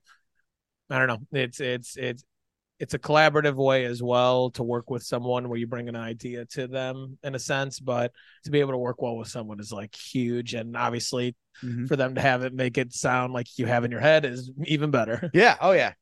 I 0.89 0.99
don't 0.99 1.07
know. 1.07 1.39
It's 1.39 1.59
it's 1.59 1.97
it's 1.97 2.23
it's 2.79 2.93
a 2.93 2.99
collaborative 2.99 3.55
way 3.55 3.85
as 3.85 4.03
well 4.03 4.51
to 4.51 4.63
work 4.63 4.89
with 4.89 5.03
someone 5.03 5.49
where 5.49 5.57
you 5.57 5.65
bring 5.65 5.89
an 5.89 5.95
idea 5.95 6.45
to 6.45 6.67
them 6.67 7.17
in 7.23 7.33
a 7.33 7.39
sense, 7.39 7.79
but 7.79 8.11
to 8.43 8.51
be 8.51 8.59
able 8.59 8.73
to 8.73 8.77
work 8.77 9.01
well 9.01 9.17
with 9.17 9.27
someone 9.27 9.59
is 9.59 9.71
like 9.71 9.95
huge. 9.95 10.53
And 10.53 10.77
obviously 10.77 11.35
mm-hmm. 11.63 11.85
for 11.87 11.95
them 11.95 12.15
to 12.15 12.21
have 12.21 12.43
it 12.43 12.53
make 12.53 12.77
it 12.77 12.93
sound 12.93 13.33
like 13.33 13.47
you 13.57 13.65
have 13.65 13.83
in 13.83 13.91
your 13.91 13.99
head 13.99 14.25
is 14.25 14.51
even 14.65 14.91
better. 14.91 15.31
Yeah. 15.33 15.55
Oh 15.59 15.71
yeah. 15.71 15.93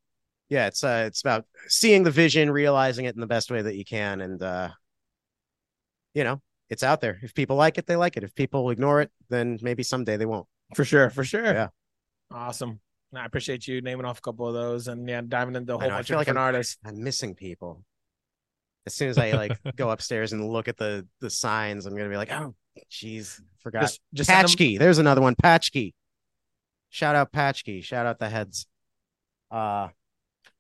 Yeah. 0.50 0.68
It's 0.68 0.84
uh 0.84 1.06
it's 1.08 1.22
about 1.22 1.46
seeing 1.68 2.04
the 2.04 2.12
vision, 2.12 2.52
realizing 2.52 3.06
it 3.06 3.16
in 3.16 3.22
the 3.22 3.28
best 3.28 3.50
way 3.52 3.62
that 3.62 3.76
you 3.76 3.86
can. 3.86 4.22
And 4.22 4.42
uh 4.42 4.70
you 6.14 6.24
know, 6.24 6.42
it's 6.70 6.84
out 6.84 7.02
there. 7.02 7.20
If 7.22 7.34
people 7.34 7.56
like 7.56 7.78
it, 7.78 7.86
they 7.86 7.96
like 7.96 8.18
it. 8.18 8.24
If 8.24 8.36
people 8.36 8.70
ignore 8.70 9.02
it, 9.02 9.12
then 9.30 9.60
maybe 9.62 9.84
someday 9.84 10.18
they 10.18 10.26
won't. 10.26 10.48
For 10.74 10.84
sure, 10.84 11.10
for 11.10 11.24
sure. 11.24 11.46
Yeah. 11.46 11.68
Awesome. 12.32 12.80
I 13.18 13.26
appreciate 13.26 13.68
you 13.68 13.82
naming 13.82 14.06
off 14.06 14.20
a 14.20 14.22
couple 14.22 14.48
of 14.48 14.54
those 14.54 14.88
and 14.88 15.08
yeah, 15.08 15.22
diving 15.28 15.56
into 15.56 15.76
a 15.76 15.78
whole 15.78 15.90
bunch 15.90 16.10
of 16.10 16.20
different 16.20 16.38
like 16.38 16.44
artists. 16.44 16.78
I'm 16.86 17.04
missing 17.04 17.36
people. 17.36 17.84
As 18.86 18.94
soon 18.94 19.10
as 19.10 19.18
I 19.18 19.32
like 19.32 19.58
go 19.76 19.90
upstairs 19.90 20.34
and 20.34 20.48
look 20.50 20.68
at 20.68 20.78
the 20.78 21.08
the 21.22 21.30
signs, 21.30 21.86
I'm 21.86 21.96
gonna 21.96 22.10
be 22.10 22.18
like, 22.18 22.32
oh, 22.32 22.56
jeez, 22.92 23.42
forgot. 23.60 23.82
Just, 23.82 24.02
just 24.14 24.30
Patchkey. 24.30 24.78
There's 24.80 25.00
another 25.00 25.22
one. 25.22 25.36
Patchkey. 25.36 25.94
Shout 26.90 27.16
out 27.16 27.32
Patchkey. 27.32 27.84
Shout 27.84 28.06
out 28.06 28.20
the 28.20 28.30
heads. 28.30 28.68
Uh, 29.52 29.90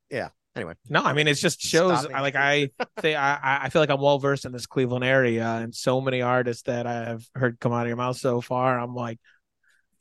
yeah. 0.10 0.30
Anyway, 0.56 0.74
no, 0.90 1.04
I 1.04 1.12
mean 1.12 1.28
it 1.28 1.34
just 1.34 1.62
shows. 1.62 2.06
I 2.06 2.22
like 2.22 2.36
I 2.36 2.70
say 3.02 3.14
I 3.14 3.66
I 3.66 3.70
feel 3.70 3.82
like 3.82 3.90
I'm 3.90 4.00
well 4.00 4.20
versed 4.20 4.46
in 4.46 4.54
this 4.54 4.66
Cleveland 4.66 5.04
area 5.04 5.46
and 5.46 5.76
so 5.76 6.00
many 6.00 6.22
artists 6.22 6.64
that 6.64 6.88
I 6.88 6.94
have 6.94 7.26
heard 7.36 7.60
come 7.60 7.74
out 7.74 7.82
of 7.82 7.88
your 7.88 7.98
mouth 7.98 8.16
so 8.16 8.40
far. 8.40 8.80
I'm 8.80 8.96
like, 8.96 9.20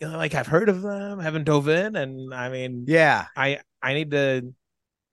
you 0.01 0.09
know, 0.09 0.17
like 0.17 0.35
I've 0.35 0.47
heard 0.47 0.69
of 0.69 0.83
them, 0.83 1.21
haven't 1.21 1.45
dove 1.45 1.69
in, 1.69 1.97
and 1.97 2.35
I 2.35 2.49
mean, 2.49 2.85
yeah, 2.87 3.27
I 3.37 3.61
I 3.83 3.95
need 3.95 4.11
to 4.13 4.53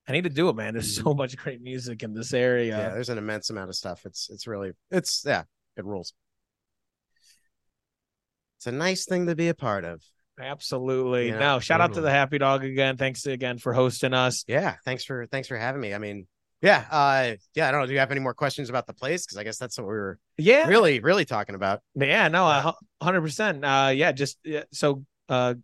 I 0.08 0.12
need 0.12 0.24
to 0.24 0.30
do 0.30 0.48
it, 0.48 0.56
man. 0.56 0.74
There's 0.74 0.96
so 0.96 1.04
mm-hmm. 1.04 1.18
much 1.18 1.36
great 1.36 1.62
music 1.62 2.02
in 2.02 2.14
this 2.14 2.32
area. 2.34 2.76
Yeah, 2.76 2.88
there's 2.90 3.08
an 3.08 3.18
immense 3.18 3.50
amount 3.50 3.68
of 3.68 3.76
stuff. 3.76 4.04
It's 4.04 4.28
it's 4.30 4.46
really 4.46 4.72
it's 4.90 5.22
yeah, 5.26 5.44
it 5.76 5.84
rules. 5.84 6.14
It's 8.58 8.66
a 8.66 8.72
nice 8.72 9.06
thing 9.06 9.26
to 9.26 9.34
be 9.34 9.48
a 9.48 9.54
part 9.54 9.84
of. 9.84 10.02
Absolutely. 10.40 11.30
No, 11.30 11.60
shout 11.60 11.80
totally. 11.80 11.82
out 11.82 11.94
to 11.94 12.00
the 12.00 12.10
Happy 12.10 12.38
Dog 12.38 12.64
again. 12.64 12.96
Thanks 12.96 13.26
again 13.26 13.58
for 13.58 13.72
hosting 13.72 14.14
us. 14.14 14.44
Yeah, 14.48 14.76
thanks 14.84 15.04
for 15.04 15.26
thanks 15.26 15.48
for 15.48 15.56
having 15.56 15.80
me. 15.80 15.94
I 15.94 15.98
mean, 15.98 16.26
yeah, 16.62 16.84
uh, 16.90 17.34
yeah. 17.54 17.68
I 17.68 17.72
don't 17.72 17.80
know. 17.80 17.86
Do 17.86 17.92
you 17.92 17.98
have 17.98 18.10
any 18.10 18.20
more 18.20 18.34
questions 18.34 18.70
about 18.70 18.86
the 18.86 18.94
place? 18.94 19.26
Because 19.26 19.38
I 19.38 19.44
guess 19.44 19.58
that's 19.58 19.76
what 19.78 19.86
we 19.86 19.92
were. 19.92 20.18
Yeah. 20.38 20.66
Really, 20.68 21.00
really 21.00 21.24
talking 21.24 21.54
about. 21.54 21.80
Yeah. 21.94 22.28
No. 22.28 22.74
hundred 23.02 23.20
percent. 23.22 23.64
Uh, 23.64 23.92
yeah. 23.94 24.12
Just 24.12 24.38
yeah, 24.44 24.64
so. 24.72 25.04
Uh, 25.28 25.54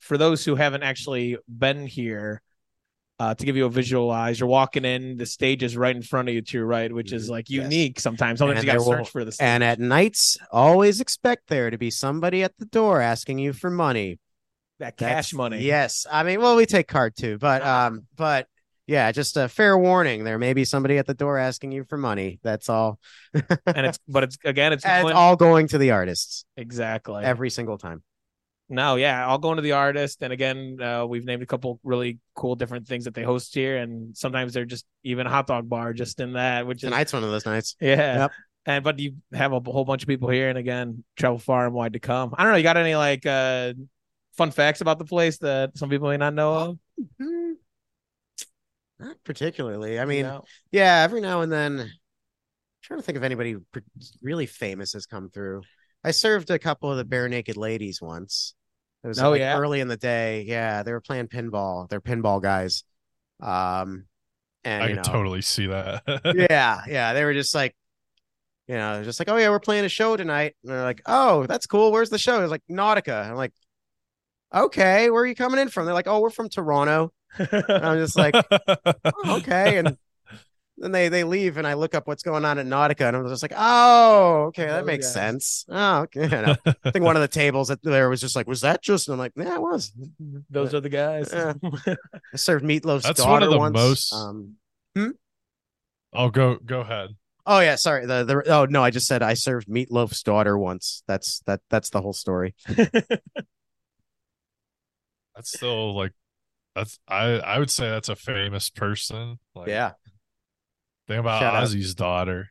for 0.00 0.18
those 0.18 0.44
who 0.44 0.54
haven't 0.54 0.82
actually 0.82 1.38
been 1.48 1.86
here, 1.86 2.42
uh, 3.18 3.34
to 3.34 3.46
give 3.46 3.56
you 3.56 3.64
a 3.64 3.70
visualize, 3.70 4.38
you're 4.38 4.48
walking 4.48 4.84
in, 4.84 5.16
the 5.16 5.26
stage 5.26 5.62
is 5.62 5.76
right 5.76 5.94
in 5.94 6.02
front 6.02 6.28
of 6.28 6.34
you 6.34 6.42
to 6.42 6.58
your 6.58 6.66
right, 6.66 6.92
which 6.92 7.12
is 7.12 7.24
mm-hmm. 7.24 7.32
like 7.32 7.50
unique 7.50 7.94
yes. 7.96 8.02
sometimes. 8.02 8.38
Sometimes 8.38 8.60
and 8.60 8.66
you 8.66 8.72
got 8.72 8.78
to 8.78 8.84
search 8.84 9.10
for 9.10 9.24
the 9.24 9.32
stage. 9.32 9.46
And 9.46 9.64
at 9.64 9.78
nights, 9.78 10.36
always 10.50 11.00
expect 11.00 11.48
there 11.48 11.70
to 11.70 11.78
be 11.78 11.90
somebody 11.90 12.42
at 12.42 12.56
the 12.58 12.66
door 12.66 13.00
asking 13.00 13.38
you 13.38 13.52
for 13.52 13.70
money. 13.70 14.18
That 14.80 14.96
cash 14.96 15.08
That's, 15.08 15.34
money. 15.34 15.62
Yes. 15.62 16.06
I 16.10 16.24
mean, 16.24 16.40
well, 16.40 16.56
we 16.56 16.66
take 16.66 16.88
card 16.88 17.14
too, 17.16 17.38
but 17.38 17.62
um, 17.66 18.06
but 18.16 18.48
yeah, 18.86 19.10
just 19.12 19.36
a 19.36 19.48
fair 19.48 19.78
warning. 19.78 20.24
There 20.24 20.38
may 20.38 20.52
be 20.52 20.64
somebody 20.64 20.98
at 20.98 21.06
the 21.06 21.14
door 21.14 21.38
asking 21.38 21.72
you 21.72 21.84
for 21.84 21.96
money. 21.96 22.38
That's 22.42 22.68
all. 22.68 22.98
and 23.32 23.86
it's, 23.86 23.98
but 24.06 24.24
it's 24.24 24.38
again, 24.44 24.72
it's, 24.72 24.84
it's 24.86 25.10
all 25.10 25.36
going 25.36 25.68
to 25.68 25.78
the 25.78 25.92
artists. 25.92 26.44
Exactly. 26.56 27.24
Every 27.24 27.50
single 27.50 27.78
time. 27.78 28.02
No, 28.68 28.96
yeah, 28.96 29.26
all 29.26 29.38
going 29.38 29.56
to 29.56 29.62
the 29.62 29.72
artist. 29.72 30.22
And 30.22 30.32
again, 30.32 30.78
uh, 30.80 31.04
we've 31.06 31.24
named 31.24 31.42
a 31.42 31.46
couple 31.46 31.80
really 31.82 32.18
cool 32.34 32.56
different 32.56 32.86
things 32.86 33.04
that 33.04 33.14
they 33.14 33.22
host 33.22 33.54
here, 33.54 33.76
and 33.76 34.16
sometimes 34.16 34.54
they're 34.54 34.64
just 34.64 34.86
even 35.02 35.26
a 35.26 35.30
hot 35.30 35.46
dog 35.46 35.68
bar 35.68 35.92
just 35.92 36.18
in 36.18 36.32
that. 36.32 36.66
Which 36.66 36.80
tonight's 36.80 37.10
is, 37.10 37.14
one 37.14 37.24
of 37.24 37.30
those 37.30 37.44
nights. 37.46 37.76
Yeah. 37.80 38.18
Yep. 38.18 38.32
And 38.66 38.84
but 38.84 38.98
you 38.98 39.16
have 39.34 39.52
a 39.52 39.60
whole 39.60 39.84
bunch 39.84 40.02
of 40.02 40.08
people 40.08 40.30
here, 40.30 40.48
and 40.48 40.56
again, 40.56 41.04
travel 41.16 41.38
far 41.38 41.66
and 41.66 41.74
wide 41.74 41.92
to 41.92 42.00
come. 42.00 42.34
I 42.36 42.42
don't 42.42 42.52
know. 42.52 42.56
You 42.56 42.62
got 42.62 42.78
any 42.78 42.96
like 42.96 43.26
uh 43.26 43.74
fun 44.32 44.50
facts 44.50 44.80
about 44.80 44.98
the 44.98 45.04
place 45.04 45.38
that 45.38 45.76
some 45.76 45.90
people 45.90 46.08
may 46.08 46.16
not 46.16 46.34
know 46.34 46.54
of? 46.54 46.78
Not 48.98 49.16
particularly. 49.24 49.98
I 49.98 50.04
mean, 50.04 50.22
no. 50.22 50.44
yeah, 50.70 51.02
every 51.02 51.20
now 51.20 51.40
and 51.40 51.50
then, 51.50 51.80
I'm 51.80 51.90
trying 52.82 53.00
to 53.00 53.04
think 53.04 53.16
if 53.16 53.24
anybody 53.24 53.56
really 54.22 54.46
famous 54.46 54.92
has 54.92 55.06
come 55.06 55.30
through. 55.30 55.62
I 56.04 56.10
served 56.10 56.50
a 56.50 56.58
couple 56.58 56.90
of 56.90 56.96
the 56.96 57.04
Barenaked 57.04 57.56
Ladies 57.56 58.00
once. 58.00 58.54
It 59.02 59.08
was 59.08 59.18
oh, 59.20 59.30
like 59.30 59.40
yeah? 59.40 59.56
early 59.56 59.80
in 59.80 59.88
the 59.88 59.96
day. 59.96 60.44
Yeah, 60.46 60.82
they 60.82 60.92
were 60.92 61.00
playing 61.00 61.28
pinball. 61.28 61.88
They're 61.88 62.00
pinball 62.00 62.42
guys. 62.42 62.84
Um, 63.40 64.06
and 64.64 64.82
I 64.82 64.86
can 64.88 64.96
know, 64.96 65.02
totally 65.02 65.42
see 65.42 65.66
that. 65.66 66.02
yeah, 66.50 66.82
yeah, 66.88 67.12
they 67.12 67.24
were 67.24 67.34
just 67.34 67.54
like, 67.54 67.74
you 68.66 68.76
know, 68.76 69.02
just 69.04 69.18
like, 69.18 69.28
oh 69.28 69.36
yeah, 69.36 69.50
we're 69.50 69.60
playing 69.60 69.84
a 69.84 69.90
show 69.90 70.16
tonight. 70.16 70.56
And 70.62 70.72
they're 70.72 70.82
like, 70.82 71.02
oh, 71.06 71.46
that's 71.46 71.66
cool. 71.66 71.92
Where's 71.92 72.10
the 72.10 72.18
show? 72.18 72.40
It's 72.42 72.50
like 72.50 72.62
Nautica. 72.70 73.28
I'm 73.28 73.36
like, 73.36 73.52
okay, 74.54 75.10
where 75.10 75.22
are 75.22 75.26
you 75.26 75.34
coming 75.34 75.60
in 75.60 75.68
from? 75.68 75.84
They're 75.84 75.94
like, 75.94 76.08
oh, 76.08 76.20
we're 76.20 76.30
from 76.30 76.48
Toronto. 76.48 77.12
I'm 77.38 77.98
just 77.98 78.16
like, 78.16 78.34
oh, 79.04 79.36
okay. 79.38 79.78
And 79.78 79.96
then 80.78 80.90
they 80.92 81.08
they 81.08 81.22
leave, 81.24 81.56
and 81.56 81.66
I 81.66 81.74
look 81.74 81.94
up 81.94 82.06
what's 82.08 82.22
going 82.24 82.44
on 82.44 82.58
at 82.58 82.66
Nautica, 82.66 83.02
and 83.06 83.16
I'm 83.16 83.28
just 83.28 83.42
like, 83.42 83.52
oh, 83.56 84.46
okay, 84.48 84.66
that 84.66 84.84
makes 84.86 85.12
sense. 85.12 85.64
Oh, 85.68 86.00
okay. 86.02 86.22
You 86.24 86.28
know, 86.28 86.56
I 86.84 86.90
think 86.90 87.04
one 87.04 87.14
of 87.16 87.22
the 87.22 87.28
tables 87.28 87.68
that 87.68 87.82
there 87.82 88.08
was 88.10 88.20
just 88.20 88.34
like, 88.34 88.48
was 88.48 88.62
that 88.62 88.82
just? 88.82 89.06
And 89.08 89.12
I'm 89.12 89.18
like, 89.20 89.32
yeah, 89.36 89.54
it 89.54 89.62
was. 89.62 89.92
Those 90.50 90.74
are 90.74 90.80
the 90.80 90.88
guys. 90.88 91.30
Yeah. 91.32 91.52
I 91.92 92.36
served 92.36 92.64
Meat 92.64 92.84
Loaf's 92.84 93.04
That's 93.06 93.20
daughter 93.20 93.30
one 93.32 93.42
of 93.44 93.50
the 93.50 93.58
once. 93.58 93.74
most- 93.74 94.12
Um, 94.12 94.56
Oh, 96.12 96.28
go 96.30 96.56
go 96.64 96.80
ahead. 96.80 97.10
oh 97.44 97.58
yeah, 97.60 97.74
sorry. 97.74 98.06
The 98.06 98.22
the 98.24 98.42
oh 98.52 98.66
no, 98.66 98.84
I 98.84 98.90
just 98.90 99.06
said 99.08 99.20
I 99.22 99.34
served 99.34 99.68
Meat 99.68 99.90
Loaf's 99.90 100.22
daughter 100.22 100.56
once. 100.56 101.02
That's 101.08 101.40
that 101.46 101.60
that's 101.70 101.90
the 101.90 102.00
whole 102.00 102.12
story. 102.12 102.54
That's 105.34 105.52
still 105.52 105.96
like 105.96 106.12
that's 106.74 106.98
I 107.08 107.38
I 107.38 107.58
would 107.58 107.70
say 107.70 107.88
that's 107.88 108.08
a 108.08 108.16
famous 108.16 108.70
person. 108.70 109.38
Like 109.54 109.68
yeah. 109.68 109.92
think 111.08 111.20
about 111.20 111.40
Shout 111.40 111.54
out. 111.54 111.64
Ozzy's 111.64 111.94
daughter. 111.94 112.48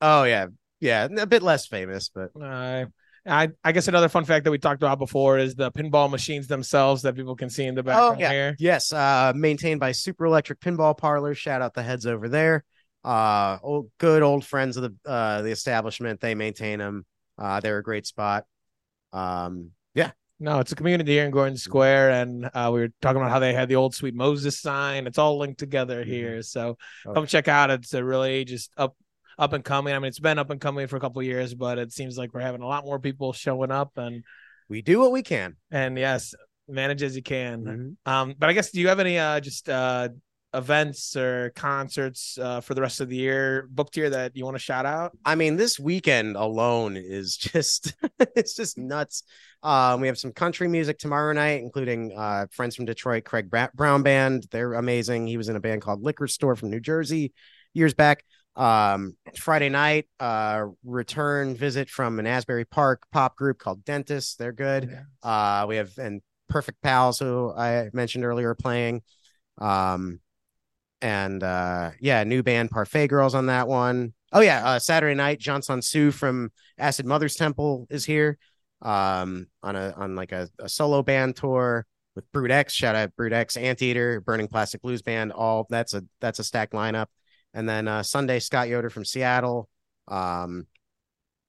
Oh 0.00 0.24
yeah, 0.24 0.46
yeah. 0.80 1.08
A 1.18 1.26
bit 1.26 1.42
less 1.42 1.66
famous, 1.66 2.10
but 2.14 2.30
Uh, 2.40 2.86
I 3.26 3.48
I 3.62 3.72
guess 3.72 3.88
another 3.88 4.08
fun 4.08 4.24
fact 4.24 4.44
that 4.44 4.50
we 4.50 4.58
talked 4.58 4.82
about 4.82 4.98
before 4.98 5.38
is 5.38 5.54
the 5.54 5.70
pinball 5.72 6.10
machines 6.10 6.46
themselves 6.46 7.02
that 7.02 7.14
people 7.14 7.36
can 7.36 7.50
see 7.50 7.64
in 7.66 7.74
the 7.74 7.82
background 7.82 8.16
Oh, 8.16 8.20
yeah. 8.20 8.30
here. 8.32 8.56
Yes, 8.58 8.92
uh, 8.92 9.32
maintained 9.36 9.80
by 9.80 9.92
Super 9.92 10.24
Electric 10.26 10.60
Pinball 10.60 10.96
Parlor. 10.96 11.34
Shout 11.34 11.60
out 11.62 11.74
the 11.74 11.82
heads 11.82 12.06
over 12.06 12.28
there. 12.28 12.64
Uh, 13.04 13.58
old, 13.62 13.90
good 13.98 14.22
old 14.22 14.44
friends 14.44 14.76
of 14.76 14.82
the 14.84 15.10
uh 15.10 15.42
the 15.42 15.50
establishment. 15.50 16.20
They 16.20 16.34
maintain 16.34 16.78
them. 16.78 17.04
Uh, 17.38 17.60
they're 17.60 17.78
a 17.78 17.82
great 17.82 18.06
spot. 18.06 18.44
Um, 19.12 19.70
yeah, 19.94 20.12
No, 20.42 20.58
it's 20.58 20.72
a 20.72 20.74
community 20.76 21.12
here 21.12 21.24
in 21.26 21.30
Gordon 21.30 21.58
Square, 21.58 22.10
and 22.12 22.46
uh, 22.54 22.70
we 22.72 22.80
were 22.80 22.88
talking 23.02 23.20
about 23.20 23.30
how 23.30 23.38
they 23.40 23.52
had 23.52 23.68
the 23.68 23.76
old 23.76 23.94
Sweet 23.94 24.14
Moses 24.14 24.58
sign. 24.58 25.06
It's 25.06 25.18
all 25.18 25.36
linked 25.38 25.58
together 25.60 26.02
here, 26.02 26.40
so 26.42 26.78
Oh. 27.06 27.12
come 27.12 27.26
check 27.26 27.46
out. 27.46 27.70
It's 27.70 27.92
a 27.92 28.02
really 28.02 28.44
just 28.46 28.70
up 28.78 28.96
up 29.38 29.52
and 29.52 29.62
coming. 29.64 29.94
I 29.94 29.98
mean, 29.98 30.08
it's 30.08 30.18
been 30.18 30.38
up 30.38 30.50
and 30.50 30.60
coming 30.60 30.86
for 30.86 30.96
a 30.96 31.00
couple 31.00 31.20
of 31.20 31.26
years, 31.26 31.54
but 31.54 31.78
it 31.78 31.92
seems 31.92 32.16
like 32.18 32.32
we're 32.34 32.40
having 32.40 32.62
a 32.62 32.66
lot 32.66 32.84
more 32.86 32.98
people 32.98 33.32
showing 33.34 33.70
up, 33.70 33.96
and 33.98 34.24
we 34.68 34.80
do 34.82 34.98
what 34.98 35.12
we 35.12 35.22
can. 35.22 35.56
and 35.70 35.98
yes, 35.98 36.34
manage 36.68 37.02
as 37.02 37.16
you 37.16 37.22
can. 37.22 37.96
Mhm. 38.06 38.10
Um, 38.10 38.34
but 38.38 38.48
I 38.48 38.52
guess 38.54 38.70
do 38.70 38.80
you 38.80 38.88
have 38.88 39.00
any 39.00 39.18
uh 39.18 39.40
just 39.40 39.68
uh 39.68 40.08
events 40.52 41.14
or 41.14 41.52
concerts 41.54 42.36
uh 42.36 42.60
for 42.60 42.74
the 42.74 42.80
rest 42.80 43.00
of 43.00 43.08
the 43.08 43.14
year 43.14 43.68
booked 43.70 43.94
here 43.94 44.10
that 44.10 44.36
you 44.36 44.44
want 44.44 44.56
to 44.56 44.62
shout 44.62 44.86
out? 44.86 45.16
I 45.24 45.34
mean, 45.34 45.56
this 45.56 45.78
weekend 45.78 46.36
alone 46.36 46.96
is 46.96 47.36
just 47.36 47.94
it's 48.36 48.54
just 48.54 48.78
nuts. 48.78 49.22
Um, 49.62 50.00
we 50.00 50.06
have 50.06 50.18
some 50.18 50.32
country 50.32 50.68
music 50.68 50.98
tomorrow 50.98 51.32
night, 51.32 51.60
including 51.60 52.12
uh 52.16 52.46
friends 52.50 52.76
from 52.76 52.84
Detroit, 52.84 53.24
Craig 53.24 53.50
Brown 53.74 54.02
Band. 54.02 54.46
They're 54.50 54.74
amazing. 54.74 55.26
He 55.26 55.36
was 55.36 55.48
in 55.48 55.56
a 55.56 55.60
band 55.60 55.82
called 55.82 56.02
Liquor 56.02 56.26
Store 56.26 56.56
from 56.56 56.70
New 56.70 56.80
Jersey 56.80 57.32
years 57.74 57.94
back. 57.94 58.24
Um, 58.56 59.16
Friday 59.38 59.68
night, 59.68 60.08
uh, 60.18 60.66
return 60.84 61.56
visit 61.56 61.88
from 61.88 62.18
an 62.18 62.26
Asbury 62.26 62.64
Park 62.64 63.04
pop 63.12 63.36
group 63.36 63.58
called 63.58 63.84
Dentist. 63.84 64.38
They're 64.38 64.52
good. 64.52 64.98
Uh, 65.22 65.66
we 65.68 65.76
have 65.76 65.96
and 65.98 66.20
Perfect 66.48 66.82
Pals, 66.82 67.18
who 67.18 67.52
I 67.52 67.90
mentioned 67.92 68.24
earlier, 68.24 68.54
playing. 68.54 69.02
Um, 69.58 70.20
and 71.02 71.42
uh, 71.42 71.90
yeah, 72.00 72.24
new 72.24 72.42
band 72.42 72.70
Parfait 72.70 73.06
Girls 73.06 73.34
on 73.34 73.46
that 73.46 73.68
one. 73.68 74.12
Oh 74.32 74.40
yeah, 74.40 74.64
uh, 74.64 74.78
Saturday 74.78 75.14
night, 75.14 75.40
John 75.40 75.62
Sue 75.62 76.10
from 76.10 76.52
Acid 76.78 77.06
Mothers 77.06 77.34
Temple 77.34 77.86
is 77.90 78.04
here. 78.04 78.38
Um, 78.82 79.46
on 79.62 79.76
a 79.76 79.92
on 79.96 80.16
like 80.16 80.32
a, 80.32 80.48
a 80.58 80.68
solo 80.68 81.02
band 81.02 81.36
tour 81.36 81.86
with 82.14 82.30
Brood 82.32 82.50
X. 82.50 82.72
Shout 82.72 82.96
out 82.96 83.14
Brood 83.16 83.32
X, 83.32 83.56
Anteater, 83.56 84.20
Burning 84.20 84.48
Plastic 84.48 84.82
Blues 84.82 85.02
Band. 85.02 85.32
All 85.32 85.66
that's 85.68 85.94
a 85.94 86.02
that's 86.20 86.38
a 86.38 86.44
stacked 86.44 86.72
lineup. 86.72 87.06
And 87.52 87.68
then 87.68 87.88
uh, 87.88 88.02
Sunday, 88.02 88.38
Scott 88.38 88.68
Yoder 88.68 88.90
from 88.90 89.04
Seattle. 89.04 89.68
Um, 90.08 90.66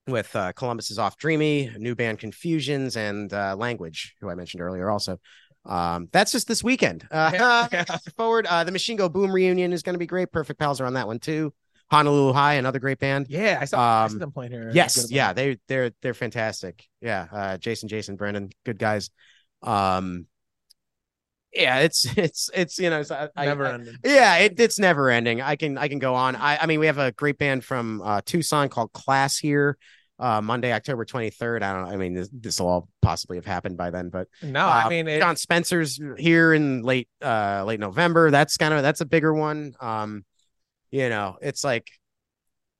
with 0.08 0.36
uh, 0.36 0.52
Columbus 0.54 0.92
is 0.92 1.00
off 1.00 1.16
dreamy, 1.18 1.72
new 1.78 1.96
band 1.96 2.20
Confusions 2.20 2.98
and 2.98 3.32
uh, 3.32 3.56
Language, 3.56 4.16
who 4.20 4.30
I 4.30 4.36
mentioned 4.36 4.62
earlier 4.62 4.90
also. 4.90 5.20
Um, 5.66 6.10
that's 6.12 6.32
just 6.32 6.48
this 6.48 6.64
weekend. 6.64 7.08
Uh, 7.12 7.32
Yeah. 7.34 7.84
forward, 8.18 8.46
uh, 8.48 8.64
the 8.64 8.72
Machine 8.72 8.98
Go 8.98 9.10
Boom 9.10 9.32
reunion 9.32 9.74
is 9.74 9.84
going 9.84 9.94
to 9.94 10.00
be 10.00 10.08
great. 10.08 10.32
Perfect 10.32 10.60
Pals 10.60 10.82
are 10.82 10.86
on 10.86 10.94
that 10.94 11.08
one 11.08 11.20
too. 11.20 11.54
Honolulu 11.92 12.34
High, 12.34 12.54
another 12.54 12.80
great 12.80 13.00
band. 13.00 13.28
Yeah, 13.30 13.60
I 13.62 13.66
saw, 13.66 14.04
I 14.04 14.06
Um, 14.06 14.18
them 14.18 14.32
playing 14.32 14.54
here. 14.54 14.72
Yes, 14.74 15.12
yeah, 15.12 15.34
they 15.34 15.58
they're 15.68 15.92
they're 16.02 16.14
fantastic. 16.14 16.88
Yeah, 17.02 17.28
uh, 17.32 17.58
Jason, 17.58 17.90
Jason, 17.90 18.16
Brendan, 18.16 18.50
good 18.66 18.80
guys. 18.80 19.10
Um, 19.62 20.26
yeah, 21.54 21.80
it's 21.80 22.06
it's 22.18 22.50
it's 22.54 22.80
you 22.80 22.90
know, 22.90 23.04
so 23.04 23.28
I, 23.36 23.46
never 23.46 23.66
I, 23.66 23.74
ending. 23.74 23.96
yeah, 24.06 24.38
it, 24.38 24.60
it's 24.60 24.80
never 24.80 25.10
ending. 25.10 25.42
I 25.42 25.58
can 25.58 25.78
I 25.78 25.90
can 25.90 26.00
go 26.00 26.16
on. 26.16 26.36
I 26.38 26.58
I 26.58 26.66
mean, 26.66 26.80
we 26.80 26.86
have 26.88 26.98
a 26.98 27.12
great 27.12 27.38
band 27.38 27.66
from 27.66 28.02
uh, 28.02 28.22
Tucson 28.26 28.70
called 28.70 28.94
Class 28.94 29.38
here. 29.38 29.78
Uh, 30.22 30.40
Monday, 30.40 30.72
October 30.72 31.04
twenty 31.04 31.32
third. 31.32 31.64
I 31.64 31.74
don't. 31.74 31.88
know. 31.88 31.94
I 31.94 31.98
mean, 31.98 32.14
this 32.14 32.30
this 32.32 32.60
will 32.60 32.68
all 32.68 32.90
possibly 33.02 33.38
have 33.38 33.46
happened 33.46 33.76
by 33.76 33.90
then, 33.90 34.10
but 34.10 34.28
No, 34.44 34.68
I 34.68 34.84
uh, 34.84 34.90
mean 34.90 35.08
it, 35.08 35.20
Jon 35.20 35.36
Spencer's 35.36 36.00
here 36.18 36.54
in 36.54 36.84
late 36.84 37.10
uh 37.24 37.64
late 37.66 37.80
November. 37.80 38.30
That's 38.30 38.56
kind 38.56 38.74
of 38.74 38.84
that's 38.84 39.02
a 39.02 39.06
bigger 39.06 39.34
one. 39.34 39.74
Um, 39.80 40.24
you 40.92 41.10
know, 41.10 41.38
it's 41.42 41.64
like 41.64 41.88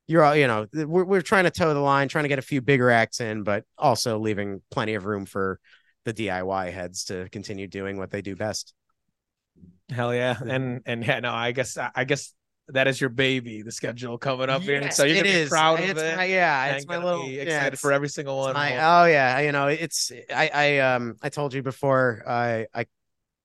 you're 0.06 0.22
all 0.22 0.36
you 0.36 0.46
know 0.46 0.66
we're 0.72 1.04
we're 1.04 1.20
trying 1.20 1.44
to 1.44 1.50
toe 1.50 1.74
the 1.74 1.80
line, 1.80 2.08
trying 2.08 2.24
to 2.24 2.28
get 2.28 2.38
a 2.38 2.42
few 2.42 2.60
bigger 2.60 2.90
acts 2.90 3.20
in, 3.20 3.42
but 3.42 3.64
also 3.76 4.18
leaving 4.18 4.62
plenty 4.70 4.94
of 4.94 5.04
room 5.04 5.26
for 5.26 5.58
the 6.04 6.14
DIY 6.14 6.72
heads 6.72 7.04
to 7.06 7.28
continue 7.30 7.66
doing 7.66 7.96
what 7.96 8.10
they 8.10 8.22
do 8.22 8.36
best. 8.36 8.72
hell 9.90 10.14
yeah, 10.14 10.36
and 10.40 10.82
and 10.86 11.04
yeah, 11.04 11.20
no, 11.20 11.32
I 11.32 11.52
guess 11.52 11.76
I 11.76 12.04
guess 12.04 12.32
that 12.68 12.86
is 12.86 13.00
your 13.00 13.10
baby, 13.10 13.62
the 13.62 13.72
schedule 13.72 14.18
coming 14.18 14.48
up 14.48 14.62
here, 14.62 14.90
so 14.90 15.04
you're 15.04 15.16
it 15.16 15.18
gonna 15.20 15.28
be 15.34 15.40
is. 15.40 15.48
proud 15.48 15.80
of 15.80 15.90
It's 15.90 16.00
it. 16.00 16.16
my- 16.16 16.24
yeah, 16.24 16.64
and 16.66 16.76
it's 16.76 16.86
my 16.86 16.96
little 17.02 17.26
be 17.26 17.32
yeah, 17.34 17.70
for 17.74 17.92
every 17.92 18.08
single 18.08 18.38
one. 18.38 18.56
I, 18.56 18.76
oh 18.76 19.04
yeah, 19.06 19.40
you 19.40 19.52
know, 19.52 19.68
it's 19.68 20.12
I 20.34 20.50
I 20.52 20.78
um 20.78 21.16
I 21.22 21.28
told 21.28 21.54
you 21.54 21.62
before 21.62 22.22
I 22.26 22.66
I 22.74 22.86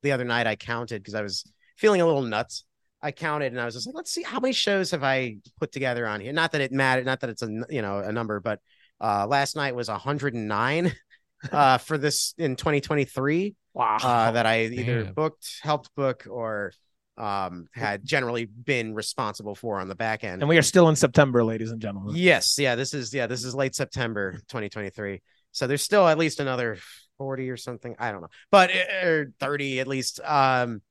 the 0.04 0.12
other 0.12 0.24
night 0.24 0.48
I 0.48 0.56
counted 0.56 1.02
because 1.02 1.16
I 1.16 1.22
was 1.22 1.44
feeling 1.78 2.02
a 2.02 2.06
little 2.06 2.22
nuts. 2.22 2.64
I 3.02 3.12
counted 3.12 3.52
and 3.52 3.62
I 3.62 3.66
was 3.66 3.76
just 3.76 3.86
like, 3.88 3.96
let's 3.96 4.12
see 4.12 4.24
how 4.24 4.40
many 4.40 4.54
shows 4.54 4.92
have 4.92 5.04
I 5.04 5.38
put 5.60 5.72
together 5.72 6.08
on 6.08 6.20
here. 6.20 6.34
Not 6.34 6.52
that 6.54 6.62
it 6.62 6.72
mattered, 6.72 7.06
not 7.06 7.20
that 7.22 7.30
it's 7.30 7.42
a 7.42 7.48
you 7.70 7.82
know 7.82 8.00
a 8.00 8.12
number, 8.12 8.40
but 8.40 8.60
uh 9.02 9.28
last 9.28 9.56
night 9.56 9.76
was 9.76 9.90
109 9.90 10.92
uh 11.52 11.78
for 11.78 11.98
this 11.98 12.34
in 12.38 12.56
2023 12.56 13.56
wow, 13.74 13.98
uh 14.02 14.32
that 14.32 14.46
I 14.46 14.66
either 14.66 15.04
Damn. 15.04 15.14
booked, 15.14 15.60
helped 15.62 15.94
book, 15.96 16.26
or 16.30 16.74
um 17.18 17.68
had 17.74 18.06
generally 18.06 18.46
been 18.46 18.94
responsible 18.94 19.56
for 19.56 19.80
on 19.80 19.88
the 19.88 19.96
back 19.96 20.24
end. 20.24 20.42
and 20.42 20.50
we 20.50 20.58
are 20.58 20.64
still 20.64 20.90
in 20.90 20.96
September, 20.96 21.44
ladies 21.44 21.72
and 21.72 21.82
gentlemen. 21.82 22.16
Yes, 22.16 22.58
yeah, 22.60 22.76
this 22.76 22.94
is 22.94 23.14
yeah, 23.14 23.28
this 23.28 23.44
is 23.44 23.56
late 23.56 23.76
September 23.76 24.34
2023. 24.50 25.22
So 25.52 25.68
there's 25.68 25.82
still 25.82 26.08
at 26.08 26.18
least 26.18 26.40
another 26.40 26.78
40 27.18 27.50
or 27.50 27.58
something. 27.58 27.96
I 27.98 28.12
don't 28.12 28.22
know. 28.22 28.30
But 28.52 28.70
uh, 28.72 29.08
or 29.08 29.34
30 29.40 29.80
at 29.80 29.88
least. 29.88 30.20
Um 30.24 30.82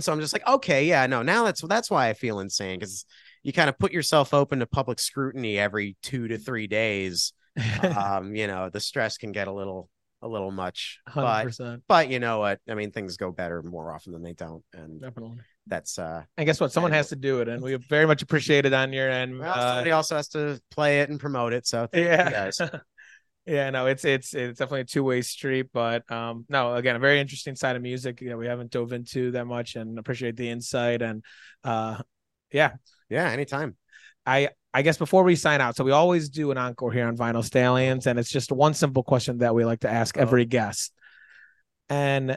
so 0.00 0.12
I'm 0.12 0.20
just 0.20 0.32
like, 0.32 0.46
okay, 0.46 0.86
yeah, 0.86 1.06
no, 1.06 1.22
now 1.22 1.44
that's 1.44 1.60
that's 1.62 1.90
why 1.90 2.08
I 2.08 2.14
feel 2.14 2.40
insane 2.40 2.78
because 2.78 3.04
you 3.42 3.52
kind 3.52 3.68
of 3.68 3.78
put 3.78 3.92
yourself 3.92 4.34
open 4.34 4.60
to 4.60 4.66
public 4.66 4.98
scrutiny 4.98 5.58
every 5.58 5.96
two 6.02 6.28
to 6.28 6.38
three 6.38 6.66
days. 6.66 7.32
um, 7.96 8.34
you 8.34 8.46
know, 8.46 8.70
the 8.70 8.80
stress 8.80 9.18
can 9.18 9.32
get 9.32 9.48
a 9.48 9.52
little 9.52 9.88
a 10.22 10.28
little 10.28 10.50
much. 10.50 11.00
Hundred 11.08 11.26
But 11.26 11.44
percent, 11.44 11.82
but 11.88 12.08
you 12.10 12.18
know 12.18 12.38
what? 12.40 12.60
I 12.68 12.74
mean, 12.74 12.90
things 12.90 13.16
go 13.16 13.30
better 13.32 13.62
more 13.62 13.92
often 13.92 14.12
than 14.12 14.22
they 14.22 14.32
don't. 14.34 14.62
And 14.72 15.00
definitely. 15.00 15.38
that's 15.66 15.98
uh 15.98 16.24
And 16.36 16.46
guess 16.46 16.60
what? 16.60 16.72
Someone 16.72 16.92
has 16.92 17.08
to 17.08 17.16
do 17.16 17.40
it, 17.40 17.48
and 17.48 17.62
we 17.62 17.74
very 17.76 18.06
much 18.06 18.22
appreciate 18.22 18.66
it 18.66 18.72
on 18.72 18.92
your 18.92 19.08
end. 19.10 19.38
well, 19.38 19.52
Uh, 19.54 19.60
somebody 19.74 19.90
also 19.92 20.16
has 20.16 20.28
to 20.28 20.60
play 20.70 21.00
it 21.00 21.10
and 21.10 21.18
promote 21.18 21.52
it. 21.52 21.66
So 21.66 21.88
yeah 21.92 22.30
guys. 22.30 22.60
yeah 23.46 23.70
no 23.70 23.86
it's 23.86 24.04
it's 24.04 24.34
it's 24.34 24.58
definitely 24.58 24.82
a 24.82 24.84
two-way 24.84 25.22
street 25.22 25.68
but 25.72 26.08
um 26.12 26.44
no 26.50 26.74
again 26.74 26.94
a 26.94 26.98
very 26.98 27.18
interesting 27.18 27.56
side 27.56 27.74
of 27.74 27.80
music 27.80 28.20
that 28.20 28.36
we 28.36 28.46
haven't 28.46 28.70
dove 28.70 28.92
into 28.92 29.30
that 29.30 29.46
much 29.46 29.76
and 29.76 29.98
appreciate 29.98 30.36
the 30.36 30.48
insight 30.48 31.00
and 31.00 31.24
uh 31.64 31.96
yeah 32.52 32.72
yeah, 33.08 33.28
anytime. 33.30 33.76
i 34.26 34.50
i 34.74 34.82
guess 34.82 34.96
before 34.98 35.22
we 35.24 35.34
sign 35.36 35.60
out 35.60 35.76
so 35.76 35.84
we 35.84 35.90
always 35.92 36.28
do 36.28 36.50
an 36.50 36.58
encore 36.58 36.92
here 36.92 37.06
on 37.06 37.16
vinyl 37.16 37.44
stallions 37.44 38.06
and 38.06 38.18
it's 38.18 38.30
just 38.30 38.52
one 38.52 38.74
simple 38.74 39.02
question 39.02 39.38
that 39.38 39.54
we 39.54 39.64
like 39.64 39.80
to 39.80 39.90
ask 39.90 40.16
Oh. 40.16 40.20
every 40.22 40.44
guest 40.44 40.92
and 41.88 42.36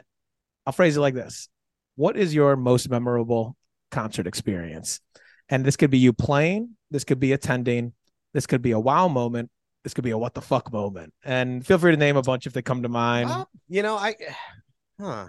i'll 0.66 0.72
phrase 0.72 0.96
it 0.96 1.00
like 1.00 1.14
this 1.14 1.48
what 1.96 2.16
is 2.16 2.34
your 2.34 2.56
most 2.56 2.88
memorable 2.90 3.56
concert 3.90 4.26
experience 4.26 5.00
and 5.48 5.64
this 5.64 5.76
could 5.76 5.90
be 5.90 5.98
you 5.98 6.12
playing 6.12 6.70
this 6.90 7.04
could 7.04 7.20
be 7.20 7.32
attending 7.32 7.92
this 8.32 8.46
could 8.46 8.62
be 8.62 8.72
a 8.72 8.80
wow 8.80 9.06
moment 9.08 9.50
this 9.84 9.94
could 9.94 10.04
be 10.04 10.10
a 10.10 10.18
what 10.18 10.34
the 10.34 10.40
fuck 10.42 10.72
moment 10.72 11.12
and 11.24 11.64
feel 11.64 11.78
free 11.78 11.92
to 11.92 11.96
name 11.96 12.16
a 12.16 12.22
bunch 12.22 12.46
if 12.46 12.52
they 12.52 12.62
come 12.62 12.82
to 12.82 12.88
mind 12.88 13.30
Uh, 13.30 13.44
you 13.68 13.82
know, 13.82 13.96
I, 13.96 14.14
huh? 15.00 15.26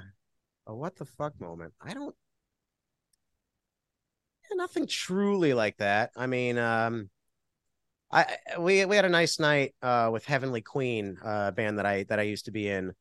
A 0.67 0.73
what 0.75 0.95
the 0.95 1.05
fuck 1.05 1.39
moment? 1.39 1.73
I 1.79 1.93
don't. 1.93 2.15
Yeah, 4.49 4.57
Nothing 4.57 4.87
truly 4.87 5.53
like 5.53 5.77
that. 5.77 6.11
I 6.15 6.27
mean, 6.27 6.57
um, 6.57 7.09
I 8.11 8.37
we 8.59 8.85
we 8.85 8.95
had 8.95 9.05
a 9.05 9.09
nice 9.09 9.39
night 9.39 9.75
uh 9.81 10.09
with 10.11 10.25
Heavenly 10.25 10.61
Queen, 10.61 11.17
uh 11.23 11.51
band 11.51 11.79
that 11.79 11.85
I 11.85 12.03
that 12.03 12.19
I 12.19 12.23
used 12.23 12.45
to 12.45 12.51
be 12.51 12.69
in, 12.69 12.93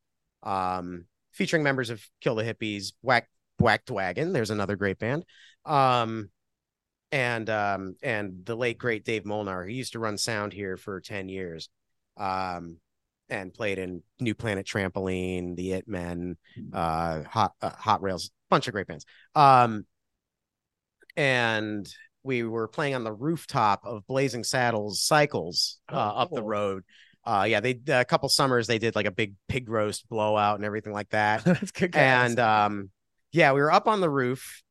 um, 0.42 1.07
featuring 1.32 1.62
members 1.62 1.90
of 1.90 2.03
Kill 2.20 2.34
the 2.34 2.45
Hippies, 2.45 2.92
Whack 3.03 3.28
Whacked 3.59 3.90
Wagon. 3.90 4.32
There's 4.32 4.51
another 4.51 4.76
great 4.76 4.99
band, 4.99 5.24
um, 5.64 6.30
and 7.12 7.49
um, 7.51 7.97
and 8.03 8.45
the 8.45 8.57
late 8.57 8.78
great 8.78 9.05
Dave 9.05 9.24
Molnar, 9.24 9.64
who 9.64 9.72
used 9.72 9.92
to 9.92 9.99
run 9.99 10.18
sound 10.18 10.53
here 10.53 10.76
for 10.76 11.01
ten 11.01 11.28
years, 11.28 11.68
um, 12.16 12.78
and 13.28 13.55
played 13.55 13.78
in 13.78 14.03
New 14.20 14.34
Planet 14.34 14.66
Trampoline, 14.66 15.55
The 15.55 15.72
It 15.72 15.88
Men, 15.88 16.36
uh, 16.72 17.22
Hot 17.24 17.53
uh, 17.61 17.70
Hot 17.70 18.03
Rails, 18.03 18.30
bunch 18.51 18.68
of 18.68 18.72
great 18.72 18.86
bands. 18.86 19.07
Um, 19.34 19.86
and 21.17 21.87
we 22.23 22.43
were 22.43 22.69
playing 22.69 22.95
on 22.95 23.05
the 23.05 23.12
rooftop 23.12 23.83
of 23.85 24.07
Blazing 24.07 24.45
Saddles 24.45 25.03
Cycles 25.03 25.79
uh, 25.91 26.12
oh, 26.15 26.21
up 26.21 26.31
the 26.31 26.43
road. 26.43 26.85
Uh, 27.25 27.47
yeah, 27.49 27.61
they 27.61 27.79
a 27.89 28.05
couple 28.05 28.29
summers 28.29 28.67
they 28.67 28.79
did 28.79 28.95
like 28.95 29.07
a 29.07 29.11
big 29.11 29.35
pig 29.49 29.69
roast 29.69 30.09
blowout 30.09 30.57
and 30.57 30.65
everything 30.65 30.93
like 30.93 31.09
that. 31.11 31.45
That's 31.45 31.71
good. 31.71 31.95
And 31.95 32.39
um, 32.39 32.91
yeah, 33.33 33.53
we 33.53 33.61
were 33.61 33.73
up 33.73 33.89
on 33.89 34.01
the 34.01 34.11
roof. 34.11 34.62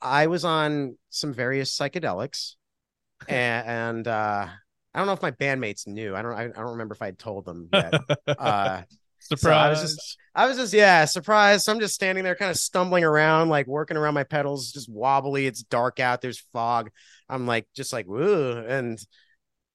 I 0.00 0.28
was 0.28 0.44
on 0.44 0.96
some 1.10 1.34
various 1.34 1.76
psychedelics, 1.76 2.54
and, 3.28 3.66
and 3.66 4.08
uh, 4.08 4.46
I 4.94 4.98
don't 4.98 5.06
know 5.06 5.12
if 5.12 5.22
my 5.22 5.32
bandmates 5.32 5.86
knew. 5.86 6.14
I 6.14 6.22
don't. 6.22 6.32
I, 6.32 6.44
I 6.44 6.48
don't 6.48 6.72
remember 6.72 6.94
if 6.94 7.02
I 7.02 7.06
had 7.06 7.18
told 7.18 7.44
them 7.44 7.68
yet. 7.72 7.94
Surprise! 9.28 9.40
So 9.40 9.52
I 9.52 9.68
was 9.68 9.80
just, 9.80 10.18
I 10.34 10.46
was 10.46 10.56
just, 10.56 10.72
yeah, 10.72 11.04
surprised. 11.04 11.64
So 11.64 11.72
I'm 11.72 11.80
just 11.80 11.94
standing 11.94 12.24
there, 12.24 12.34
kind 12.34 12.50
of 12.50 12.56
stumbling 12.56 13.04
around, 13.04 13.48
like 13.48 13.66
working 13.66 13.96
around 13.96 14.14
my 14.14 14.24
pedals, 14.24 14.72
just 14.72 14.88
wobbly. 14.88 15.46
It's 15.46 15.62
dark 15.62 16.00
out. 16.00 16.20
There's 16.20 16.40
fog. 16.52 16.90
I'm 17.28 17.46
like, 17.46 17.66
just 17.74 17.92
like, 17.92 18.06
woo. 18.06 18.64
And 18.66 18.98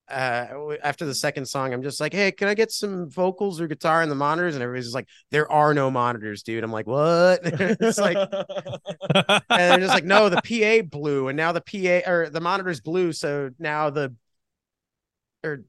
uh, 0.09 0.75
after 0.83 1.05
the 1.05 1.15
second 1.15 1.45
song, 1.45 1.73
I'm 1.73 1.81
just 1.81 1.99
like, 1.99 2.13
hey, 2.13 2.31
can 2.31 2.47
I 2.47 2.53
get 2.53 2.71
some 2.71 3.09
vocals 3.09 3.61
or 3.61 3.67
guitar 3.67 4.03
in 4.03 4.09
the 4.09 4.15
monitors? 4.15 4.55
And 4.55 4.63
everybody's 4.63 4.85
just 4.85 4.95
like, 4.95 5.07
there 5.31 5.51
are 5.51 5.73
no 5.73 5.89
monitors, 5.89 6.43
dude. 6.43 6.63
I'm 6.63 6.71
like, 6.71 6.87
what? 6.87 7.39
it's 7.43 7.99
like, 7.99 8.17
and 9.15 9.41
they're 9.49 9.79
just 9.79 9.93
like, 9.93 10.03
no, 10.03 10.29
the 10.29 10.41
PA 10.41 10.87
blew, 10.87 11.29
and 11.29 11.37
now 11.37 11.51
the 11.51 11.61
PA 11.61 12.09
or 12.09 12.29
the 12.29 12.41
monitor's 12.41 12.81
blue, 12.81 13.11
so 13.13 13.49
now 13.59 13.89
the 13.89 14.15
or 15.43 15.63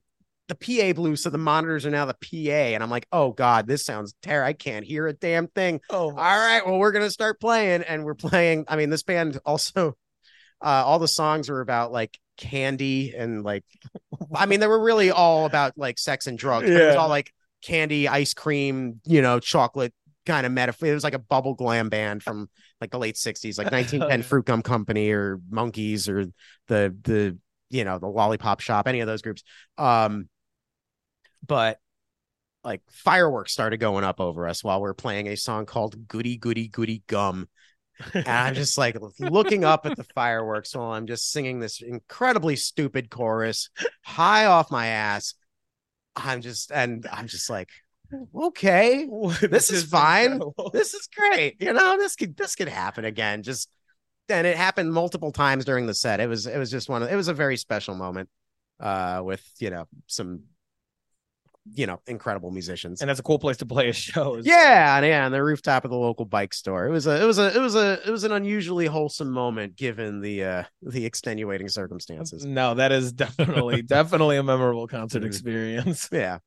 the 0.49 0.55
PA 0.55 0.93
blew, 0.93 1.17
so 1.17 1.31
the 1.31 1.39
monitors 1.39 1.87
are 1.87 1.91
now 1.91 2.05
the 2.05 2.15
PA. 2.15 2.75
And 2.75 2.83
I'm 2.83 2.91
like, 2.91 3.07
oh 3.13 3.33
God, 3.33 3.67
this 3.67 3.85
sounds 3.85 4.15
terrible. 4.23 4.49
I 4.49 4.53
can't 4.53 4.85
hear 4.85 5.07
a 5.07 5.13
damn 5.13 5.49
thing. 5.49 5.81
Oh, 5.91 6.11
all 6.11 6.15
right. 6.15 6.63
Well, 6.65 6.79
we're 6.79 6.93
gonna 6.93 7.11
start 7.11 7.41
playing. 7.41 7.83
And 7.83 8.05
we're 8.05 8.15
playing. 8.15 8.67
I 8.69 8.77
mean, 8.77 8.91
this 8.91 9.03
band 9.03 9.39
also 9.45 9.97
uh 10.61 10.83
all 10.87 10.99
the 10.99 11.09
songs 11.09 11.51
are 11.51 11.61
about 11.61 11.93
like 11.93 12.19
candy 12.37 13.15
and 13.17 13.43
like 13.43 13.65
I 14.35 14.47
mean, 14.47 14.61
they 14.61 14.67
were 14.67 14.83
really 14.83 15.11
all 15.11 15.47
about 15.47 15.73
like 15.77 15.99
sex 15.99 16.27
and 16.27 16.39
drugs. 16.39 16.69
Yeah. 16.69 16.77
It 16.77 16.87
was 16.89 16.97
all 16.97 17.09
like 17.09 17.33
candy, 17.63 18.09
ice 18.09 18.35
cream, 18.35 19.01
you 19.05 19.23
know, 19.23 19.41
chocolate 19.41 19.95
kind 20.27 20.45
of 20.45 20.53
metaphor. 20.53 20.89
It 20.89 20.95
was 20.95 21.05
like 21.05 21.15
a 21.15 21.19
bubble 21.19 21.55
glam 21.55 21.89
band 21.89 22.23
from 22.23 22.49
like 22.81 22.91
the 22.91 22.99
late 22.99 23.15
60s, 23.17 23.57
like 23.57 23.73
1910 23.73 24.23
Fruitgum 24.43 24.63
Company 24.63 25.11
or 25.11 25.39
Monkees 25.51 26.09
or 26.09 26.27
the 26.69 26.95
the 27.03 27.39
you 27.71 27.85
know 27.85 27.99
the 27.99 28.07
lollipop 28.07 28.61
shop 28.61 28.87
any 28.87 29.01
of 29.01 29.07
those 29.07 29.23
groups 29.23 29.43
um 29.79 30.29
but 31.47 31.79
like 32.63 32.83
fireworks 32.91 33.53
started 33.53 33.79
going 33.79 34.05
up 34.05 34.21
over 34.21 34.49
us 34.49 34.65
while 34.65 34.81
we 34.81 34.89
are 34.89 34.95
playing 34.95 35.29
a 35.29 35.37
song 35.37 35.67
called 35.67 36.09
Goody 36.09 36.37
Goody 36.37 36.69
Goody 36.69 37.03
Gum. 37.07 37.49
and 38.15 38.27
I'm 38.27 38.55
just 38.55 38.79
like 38.79 38.97
looking 39.21 39.65
up 39.65 39.87
at 39.87 39.97
the 39.97 40.05
fireworks 40.15 40.75
while 40.75 40.93
I'm 40.93 41.07
just 41.07 41.31
singing 41.31 41.61
this 41.61 41.81
incredibly 41.81 42.57
stupid 42.57 43.11
chorus 43.11 43.71
high 44.03 44.47
off 44.47 44.71
my 44.71 44.87
ass. 44.87 45.35
I'm 46.17 46.41
just, 46.41 46.71
and 46.73 47.07
I'm 47.13 47.27
just 47.27 47.51
like, 47.51 47.69
okay, 48.35 49.07
this, 49.41 49.41
this 49.41 49.71
is, 49.71 49.83
is 49.85 49.91
fine. 49.91 50.33
Incredible. 50.33 50.71
This 50.73 50.95
is 50.95 51.09
great. 51.15 51.57
You 51.61 51.73
know, 51.73 51.99
this 51.99 52.17
could, 52.17 52.37
this 52.37 52.55
could 52.55 52.69
happen 52.69 53.05
again. 53.05 53.43
Just, 53.43 53.69
and 54.29 54.47
it 54.47 54.57
happened 54.57 54.93
multiple 54.93 55.33
times 55.33 55.65
during 55.65 55.87
the 55.87 55.95
set. 55.95 56.21
It 56.21 56.29
was, 56.29 56.47
it 56.47 56.59
was 56.59 56.71
just 56.71 56.89
one 56.89 57.03
of, 57.03 57.13
it 57.13 57.17
was 57.17 57.29
a 57.29 57.35
very 57.35 57.57
special 57.57 57.95
moment 57.95 58.29
uh 58.81 59.23
with 59.25 59.41
you 59.61 59.71
know 59.71 59.87
some 60.09 60.43
you 61.73 61.87
know 61.87 62.01
incredible 62.07 62.51
musicians. 62.51 63.01
And 63.01 63.09
that's 63.09 63.21
a 63.21 63.23
cool 63.23 63.39
place 63.39 63.57
to 63.59 63.67
play 63.67 63.89
a 63.89 63.93
show 63.93 64.37
yeah 64.43 64.97
and 64.97 65.07
yeah 65.07 65.25
on 65.25 65.33
the 65.33 65.43
rooftop 65.43 65.85
of 65.85 65.91
the 65.91 65.97
local 65.97 66.25
bike 66.25 66.55
store. 66.55 66.87
It 66.87 66.91
was 66.91 67.07
a 67.07 67.23
it 67.23 67.27
was 67.27 67.39
a 67.39 67.55
it 67.55 67.61
was 67.61 67.75
a 67.75 68.01
it 68.07 68.11
was 68.11 68.25
an 68.25 68.33
unusually 68.33 68.87
wholesome 68.87 69.31
moment 69.31 69.77
given 69.77 70.21
the 70.21 70.45
uh 70.45 70.63
the 70.83 71.07
extenuating 71.07 71.69
circumstances. 71.69 72.45
No 72.45 72.75
that 72.75 72.93
is 72.93 73.13
definitely 73.13 73.83
definitely 73.87 74.37
a 74.37 74.43
memorable 74.43 74.87
concert 74.87 75.21
mm-hmm. 75.21 75.29
experience. 75.29 76.09
Yeah 76.13 76.39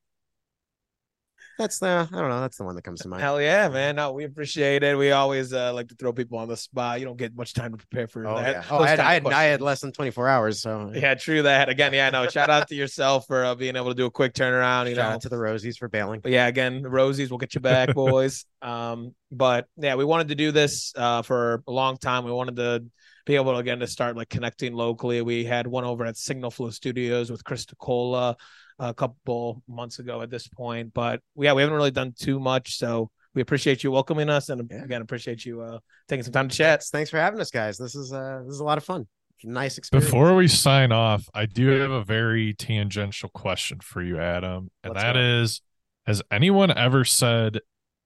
that's 1.58 1.80
the 1.80 2.08
I 2.10 2.16
don't 2.16 2.28
know. 2.28 2.40
That's 2.40 2.56
the 2.56 2.64
one 2.64 2.76
that 2.76 2.82
comes 2.82 3.00
to 3.00 3.08
mind. 3.08 3.20
Hell 3.20 3.40
yeah, 3.40 3.68
man! 3.68 3.96
No, 3.96 4.12
we 4.12 4.24
appreciate 4.24 4.84
it. 4.84 4.96
We 4.96 5.10
always 5.10 5.52
uh, 5.52 5.74
like 5.74 5.88
to 5.88 5.96
throw 5.96 6.12
people 6.12 6.38
on 6.38 6.46
the 6.46 6.56
spot. 6.56 7.00
You 7.00 7.06
don't 7.06 7.16
get 7.16 7.34
much 7.34 7.52
time 7.52 7.72
to 7.72 7.76
prepare 7.76 8.06
for 8.06 8.26
oh, 8.26 8.36
that. 8.36 8.54
Yeah. 8.54 8.64
Oh, 8.70 8.78
I 8.78 8.88
had, 8.88 9.00
I 9.00 9.14
had, 9.14 9.26
I 9.26 9.42
had, 9.44 9.60
less 9.60 9.80
than 9.80 9.90
twenty 9.90 10.12
four 10.12 10.28
hours. 10.28 10.62
So 10.62 10.92
yeah, 10.94 11.14
true 11.16 11.42
that. 11.42 11.68
Again, 11.68 11.92
yeah, 11.92 12.10
no. 12.10 12.28
shout 12.28 12.48
out 12.48 12.68
to 12.68 12.76
yourself 12.76 13.26
for 13.26 13.44
uh, 13.44 13.54
being 13.56 13.74
able 13.74 13.88
to 13.88 13.94
do 13.94 14.06
a 14.06 14.10
quick 14.10 14.34
turnaround. 14.34 14.88
You 14.88 14.94
shout 14.94 15.10
know, 15.10 15.14
out 15.16 15.22
to 15.22 15.28
the 15.28 15.36
Rosies 15.36 15.76
for 15.76 15.88
bailing. 15.88 16.20
But 16.20 16.30
yeah, 16.30 16.46
again, 16.46 16.80
the 16.82 16.88
Rosies 16.88 17.28
will 17.28 17.38
get 17.38 17.54
you 17.56 17.60
back, 17.60 17.92
boys. 17.94 18.44
um, 18.62 19.14
but 19.32 19.66
yeah, 19.76 19.96
we 19.96 20.04
wanted 20.04 20.28
to 20.28 20.36
do 20.36 20.52
this 20.52 20.92
uh, 20.96 21.22
for 21.22 21.64
a 21.66 21.72
long 21.72 21.96
time. 21.96 22.24
We 22.24 22.30
wanted 22.30 22.56
to 22.56 22.84
be 23.26 23.34
able 23.34 23.52
to 23.52 23.58
again 23.58 23.80
to 23.80 23.88
start 23.88 24.16
like 24.16 24.28
connecting 24.28 24.74
locally. 24.74 25.22
We 25.22 25.44
had 25.44 25.66
one 25.66 25.84
over 25.84 26.04
at 26.04 26.16
Signal 26.16 26.52
Flow 26.52 26.70
Studios 26.70 27.32
with 27.32 27.42
Chris 27.42 27.66
Cola 27.78 28.36
a 28.78 28.94
couple 28.94 29.62
months 29.68 29.98
ago 29.98 30.22
at 30.22 30.30
this 30.30 30.48
point. 30.48 30.92
But 30.94 31.20
yeah, 31.36 31.52
we 31.52 31.62
haven't 31.62 31.76
really 31.76 31.90
done 31.90 32.14
too 32.18 32.38
much. 32.38 32.76
So 32.76 33.10
we 33.34 33.42
appreciate 33.42 33.84
you 33.84 33.90
welcoming 33.90 34.28
us, 34.28 34.48
and 34.48 34.68
yeah. 34.70 34.84
again, 34.84 35.02
appreciate 35.02 35.44
you 35.44 35.60
uh, 35.60 35.78
taking 36.08 36.24
some 36.24 36.32
time 36.32 36.48
to 36.48 36.56
chat. 36.56 36.82
Thanks 36.84 37.10
for 37.10 37.18
having 37.18 37.40
us, 37.40 37.50
guys. 37.50 37.78
This 37.78 37.94
is 37.94 38.12
uh, 38.12 38.42
this 38.44 38.54
is 38.54 38.60
a 38.60 38.64
lot 38.64 38.78
of 38.78 38.84
fun. 38.84 39.06
Nice 39.44 39.78
experience. 39.78 40.10
Before 40.10 40.34
we 40.34 40.48
sign 40.48 40.90
off, 40.90 41.28
I 41.32 41.46
do 41.46 41.68
have 41.68 41.92
a 41.92 42.02
very 42.02 42.54
tangential 42.54 43.28
question 43.28 43.78
for 43.80 44.02
you, 44.02 44.18
Adam, 44.18 44.70
and 44.82 44.94
Let's 44.94 45.04
that 45.04 45.14
go. 45.14 45.20
is: 45.20 45.62
Has 46.06 46.22
anyone 46.30 46.76
ever 46.76 47.04
said 47.04 47.60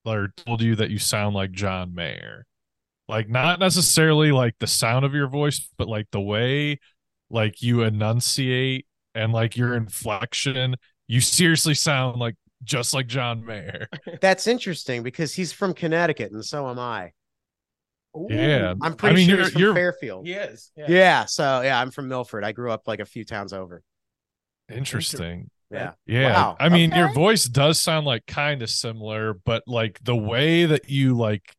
or 0.05 0.33
told 0.37 0.61
you 0.61 0.77
that 0.77 0.91
you 0.91 0.99
sound 0.99 1.35
like 1.35 1.53
John 1.53 1.95
Mayer? 1.95 2.47
Like 3.09 3.29
not 3.29 3.59
necessarily 3.59 4.33
like 4.33 4.55
the 4.59 4.67
sound 4.67 5.05
of 5.05 5.15
your 5.15 5.29
voice, 5.29 5.69
but 5.77 5.89
like 5.89 6.09
the 6.13 6.21
way 6.21 6.79
like 7.31 7.63
you 7.63 7.83
enunciate 7.83 8.87
and 9.15 9.33
like 9.33 9.57
your 9.57 9.75
inflection, 9.75 10.77
you 11.07 11.21
seriously 11.21 11.75
sound 11.75 12.19
like 12.19 12.35
just 12.65 12.95
like 12.95 13.07
John 13.07 13.45
Mayer. 13.45 13.89
That's 14.21 14.47
interesting 14.47 15.03
because 15.03 15.35
he's 15.35 15.53
from 15.53 15.75
Connecticut 15.75 16.33
and 16.33 16.45
so 16.45 16.69
am 16.69 16.79
I. 16.79 17.13
Ooh, 18.17 18.27
yeah, 18.29 18.75
I'm 18.83 18.95
pretty 18.95 19.15
I 19.15 19.17
mean, 19.17 19.29
sure 19.29 19.37
you're, 19.37 19.45
he's 19.45 19.53
from 19.53 19.63
you're, 19.63 19.75
Fairfield. 19.75 20.27
He 20.27 20.35
is. 20.35 20.71
Yeah. 20.77 20.87
yeah. 20.89 21.25
So 21.25 21.63
yeah, 21.63 21.81
I'm 21.81 21.91
from 21.91 22.09
Milford. 22.09 22.45
I 22.45 22.53
grew 22.53 22.71
up 22.71 22.87
like 22.87 23.01
a 23.01 23.07
few 23.07 23.25
towns 23.25 23.53
over. 23.53 23.83
Interesting. 24.71 25.51
Yeah. 25.71 25.93
Yeah. 26.07 26.33
Wow. 26.33 26.57
I 26.61 26.69
mean, 26.69 26.91
okay. 26.91 26.99
your 26.99 27.13
voice 27.13 27.45
does 27.45 27.81
sound 27.81 28.07
like 28.07 28.27
kind 28.27 28.63
of 28.63 28.69
similar, 28.69 29.35
but 29.35 29.63
like 29.67 29.99
the 30.03 30.17
way 30.17 30.67
that 30.67 30.91
you 30.91 31.17
like 31.17 31.55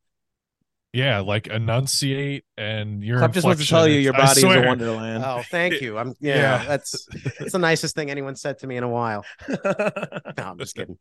yeah, 0.93 1.21
like 1.21 1.47
enunciate 1.47 2.45
and 2.55 3.03
your. 3.03 3.23
I'm 3.23 3.31
just 3.31 3.43
want 3.43 3.59
to 3.59 3.65
tell 3.65 3.87
you, 3.87 3.99
your 3.99 4.13
body 4.13 4.37
is 4.37 4.43
a 4.43 4.61
wonderland. 4.61 5.23
Oh, 5.25 5.41
thank 5.49 5.81
you. 5.81 5.97
I'm 5.97 6.13
yeah, 6.19 6.35
yeah. 6.35 6.65
that's 6.65 7.07
that's 7.39 7.51
the 7.51 7.59
nicest 7.59 7.95
thing 7.95 8.11
anyone 8.11 8.35
said 8.35 8.59
to 8.59 8.67
me 8.67 8.77
in 8.77 8.83
a 8.83 8.89
while. 8.89 9.25
no, 9.49 9.57
I'm 10.37 10.59
just 10.59 10.75
kidding. 10.75 10.99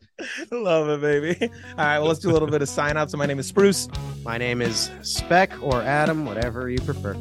Love 0.50 0.88
it, 0.88 1.00
baby. 1.02 1.36
All 1.42 1.76
right, 1.76 1.98
well, 1.98 2.08
let's 2.08 2.20
do 2.20 2.30
a 2.30 2.32
little 2.32 2.48
bit 2.48 2.62
of 2.62 2.70
sign 2.70 2.96
up. 2.96 3.10
So 3.10 3.18
my 3.18 3.26
name 3.26 3.38
is 3.38 3.46
Spruce. 3.46 3.86
My 4.24 4.38
name 4.38 4.62
is 4.62 4.90
Spec 5.02 5.52
or 5.62 5.82
Adam, 5.82 6.24
whatever 6.24 6.70
you 6.70 6.80
prefer. 6.80 7.14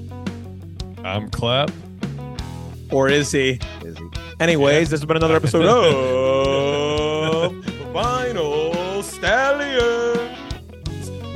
I'm 1.03 1.29
Clap. 1.29 1.71
Or 2.89 3.09
is 3.09 3.33
he? 3.33 3.59
Is 3.83 3.97
he? 3.97 4.09
Anyways, 4.39 4.73
yeah. 4.73 4.91
this 4.91 5.01
has 5.01 5.05
been 5.05 5.17
another 5.17 5.35
episode 5.35 5.65
of 5.65 7.51
Vinyl 7.93 9.03
Stallion. 9.03 10.40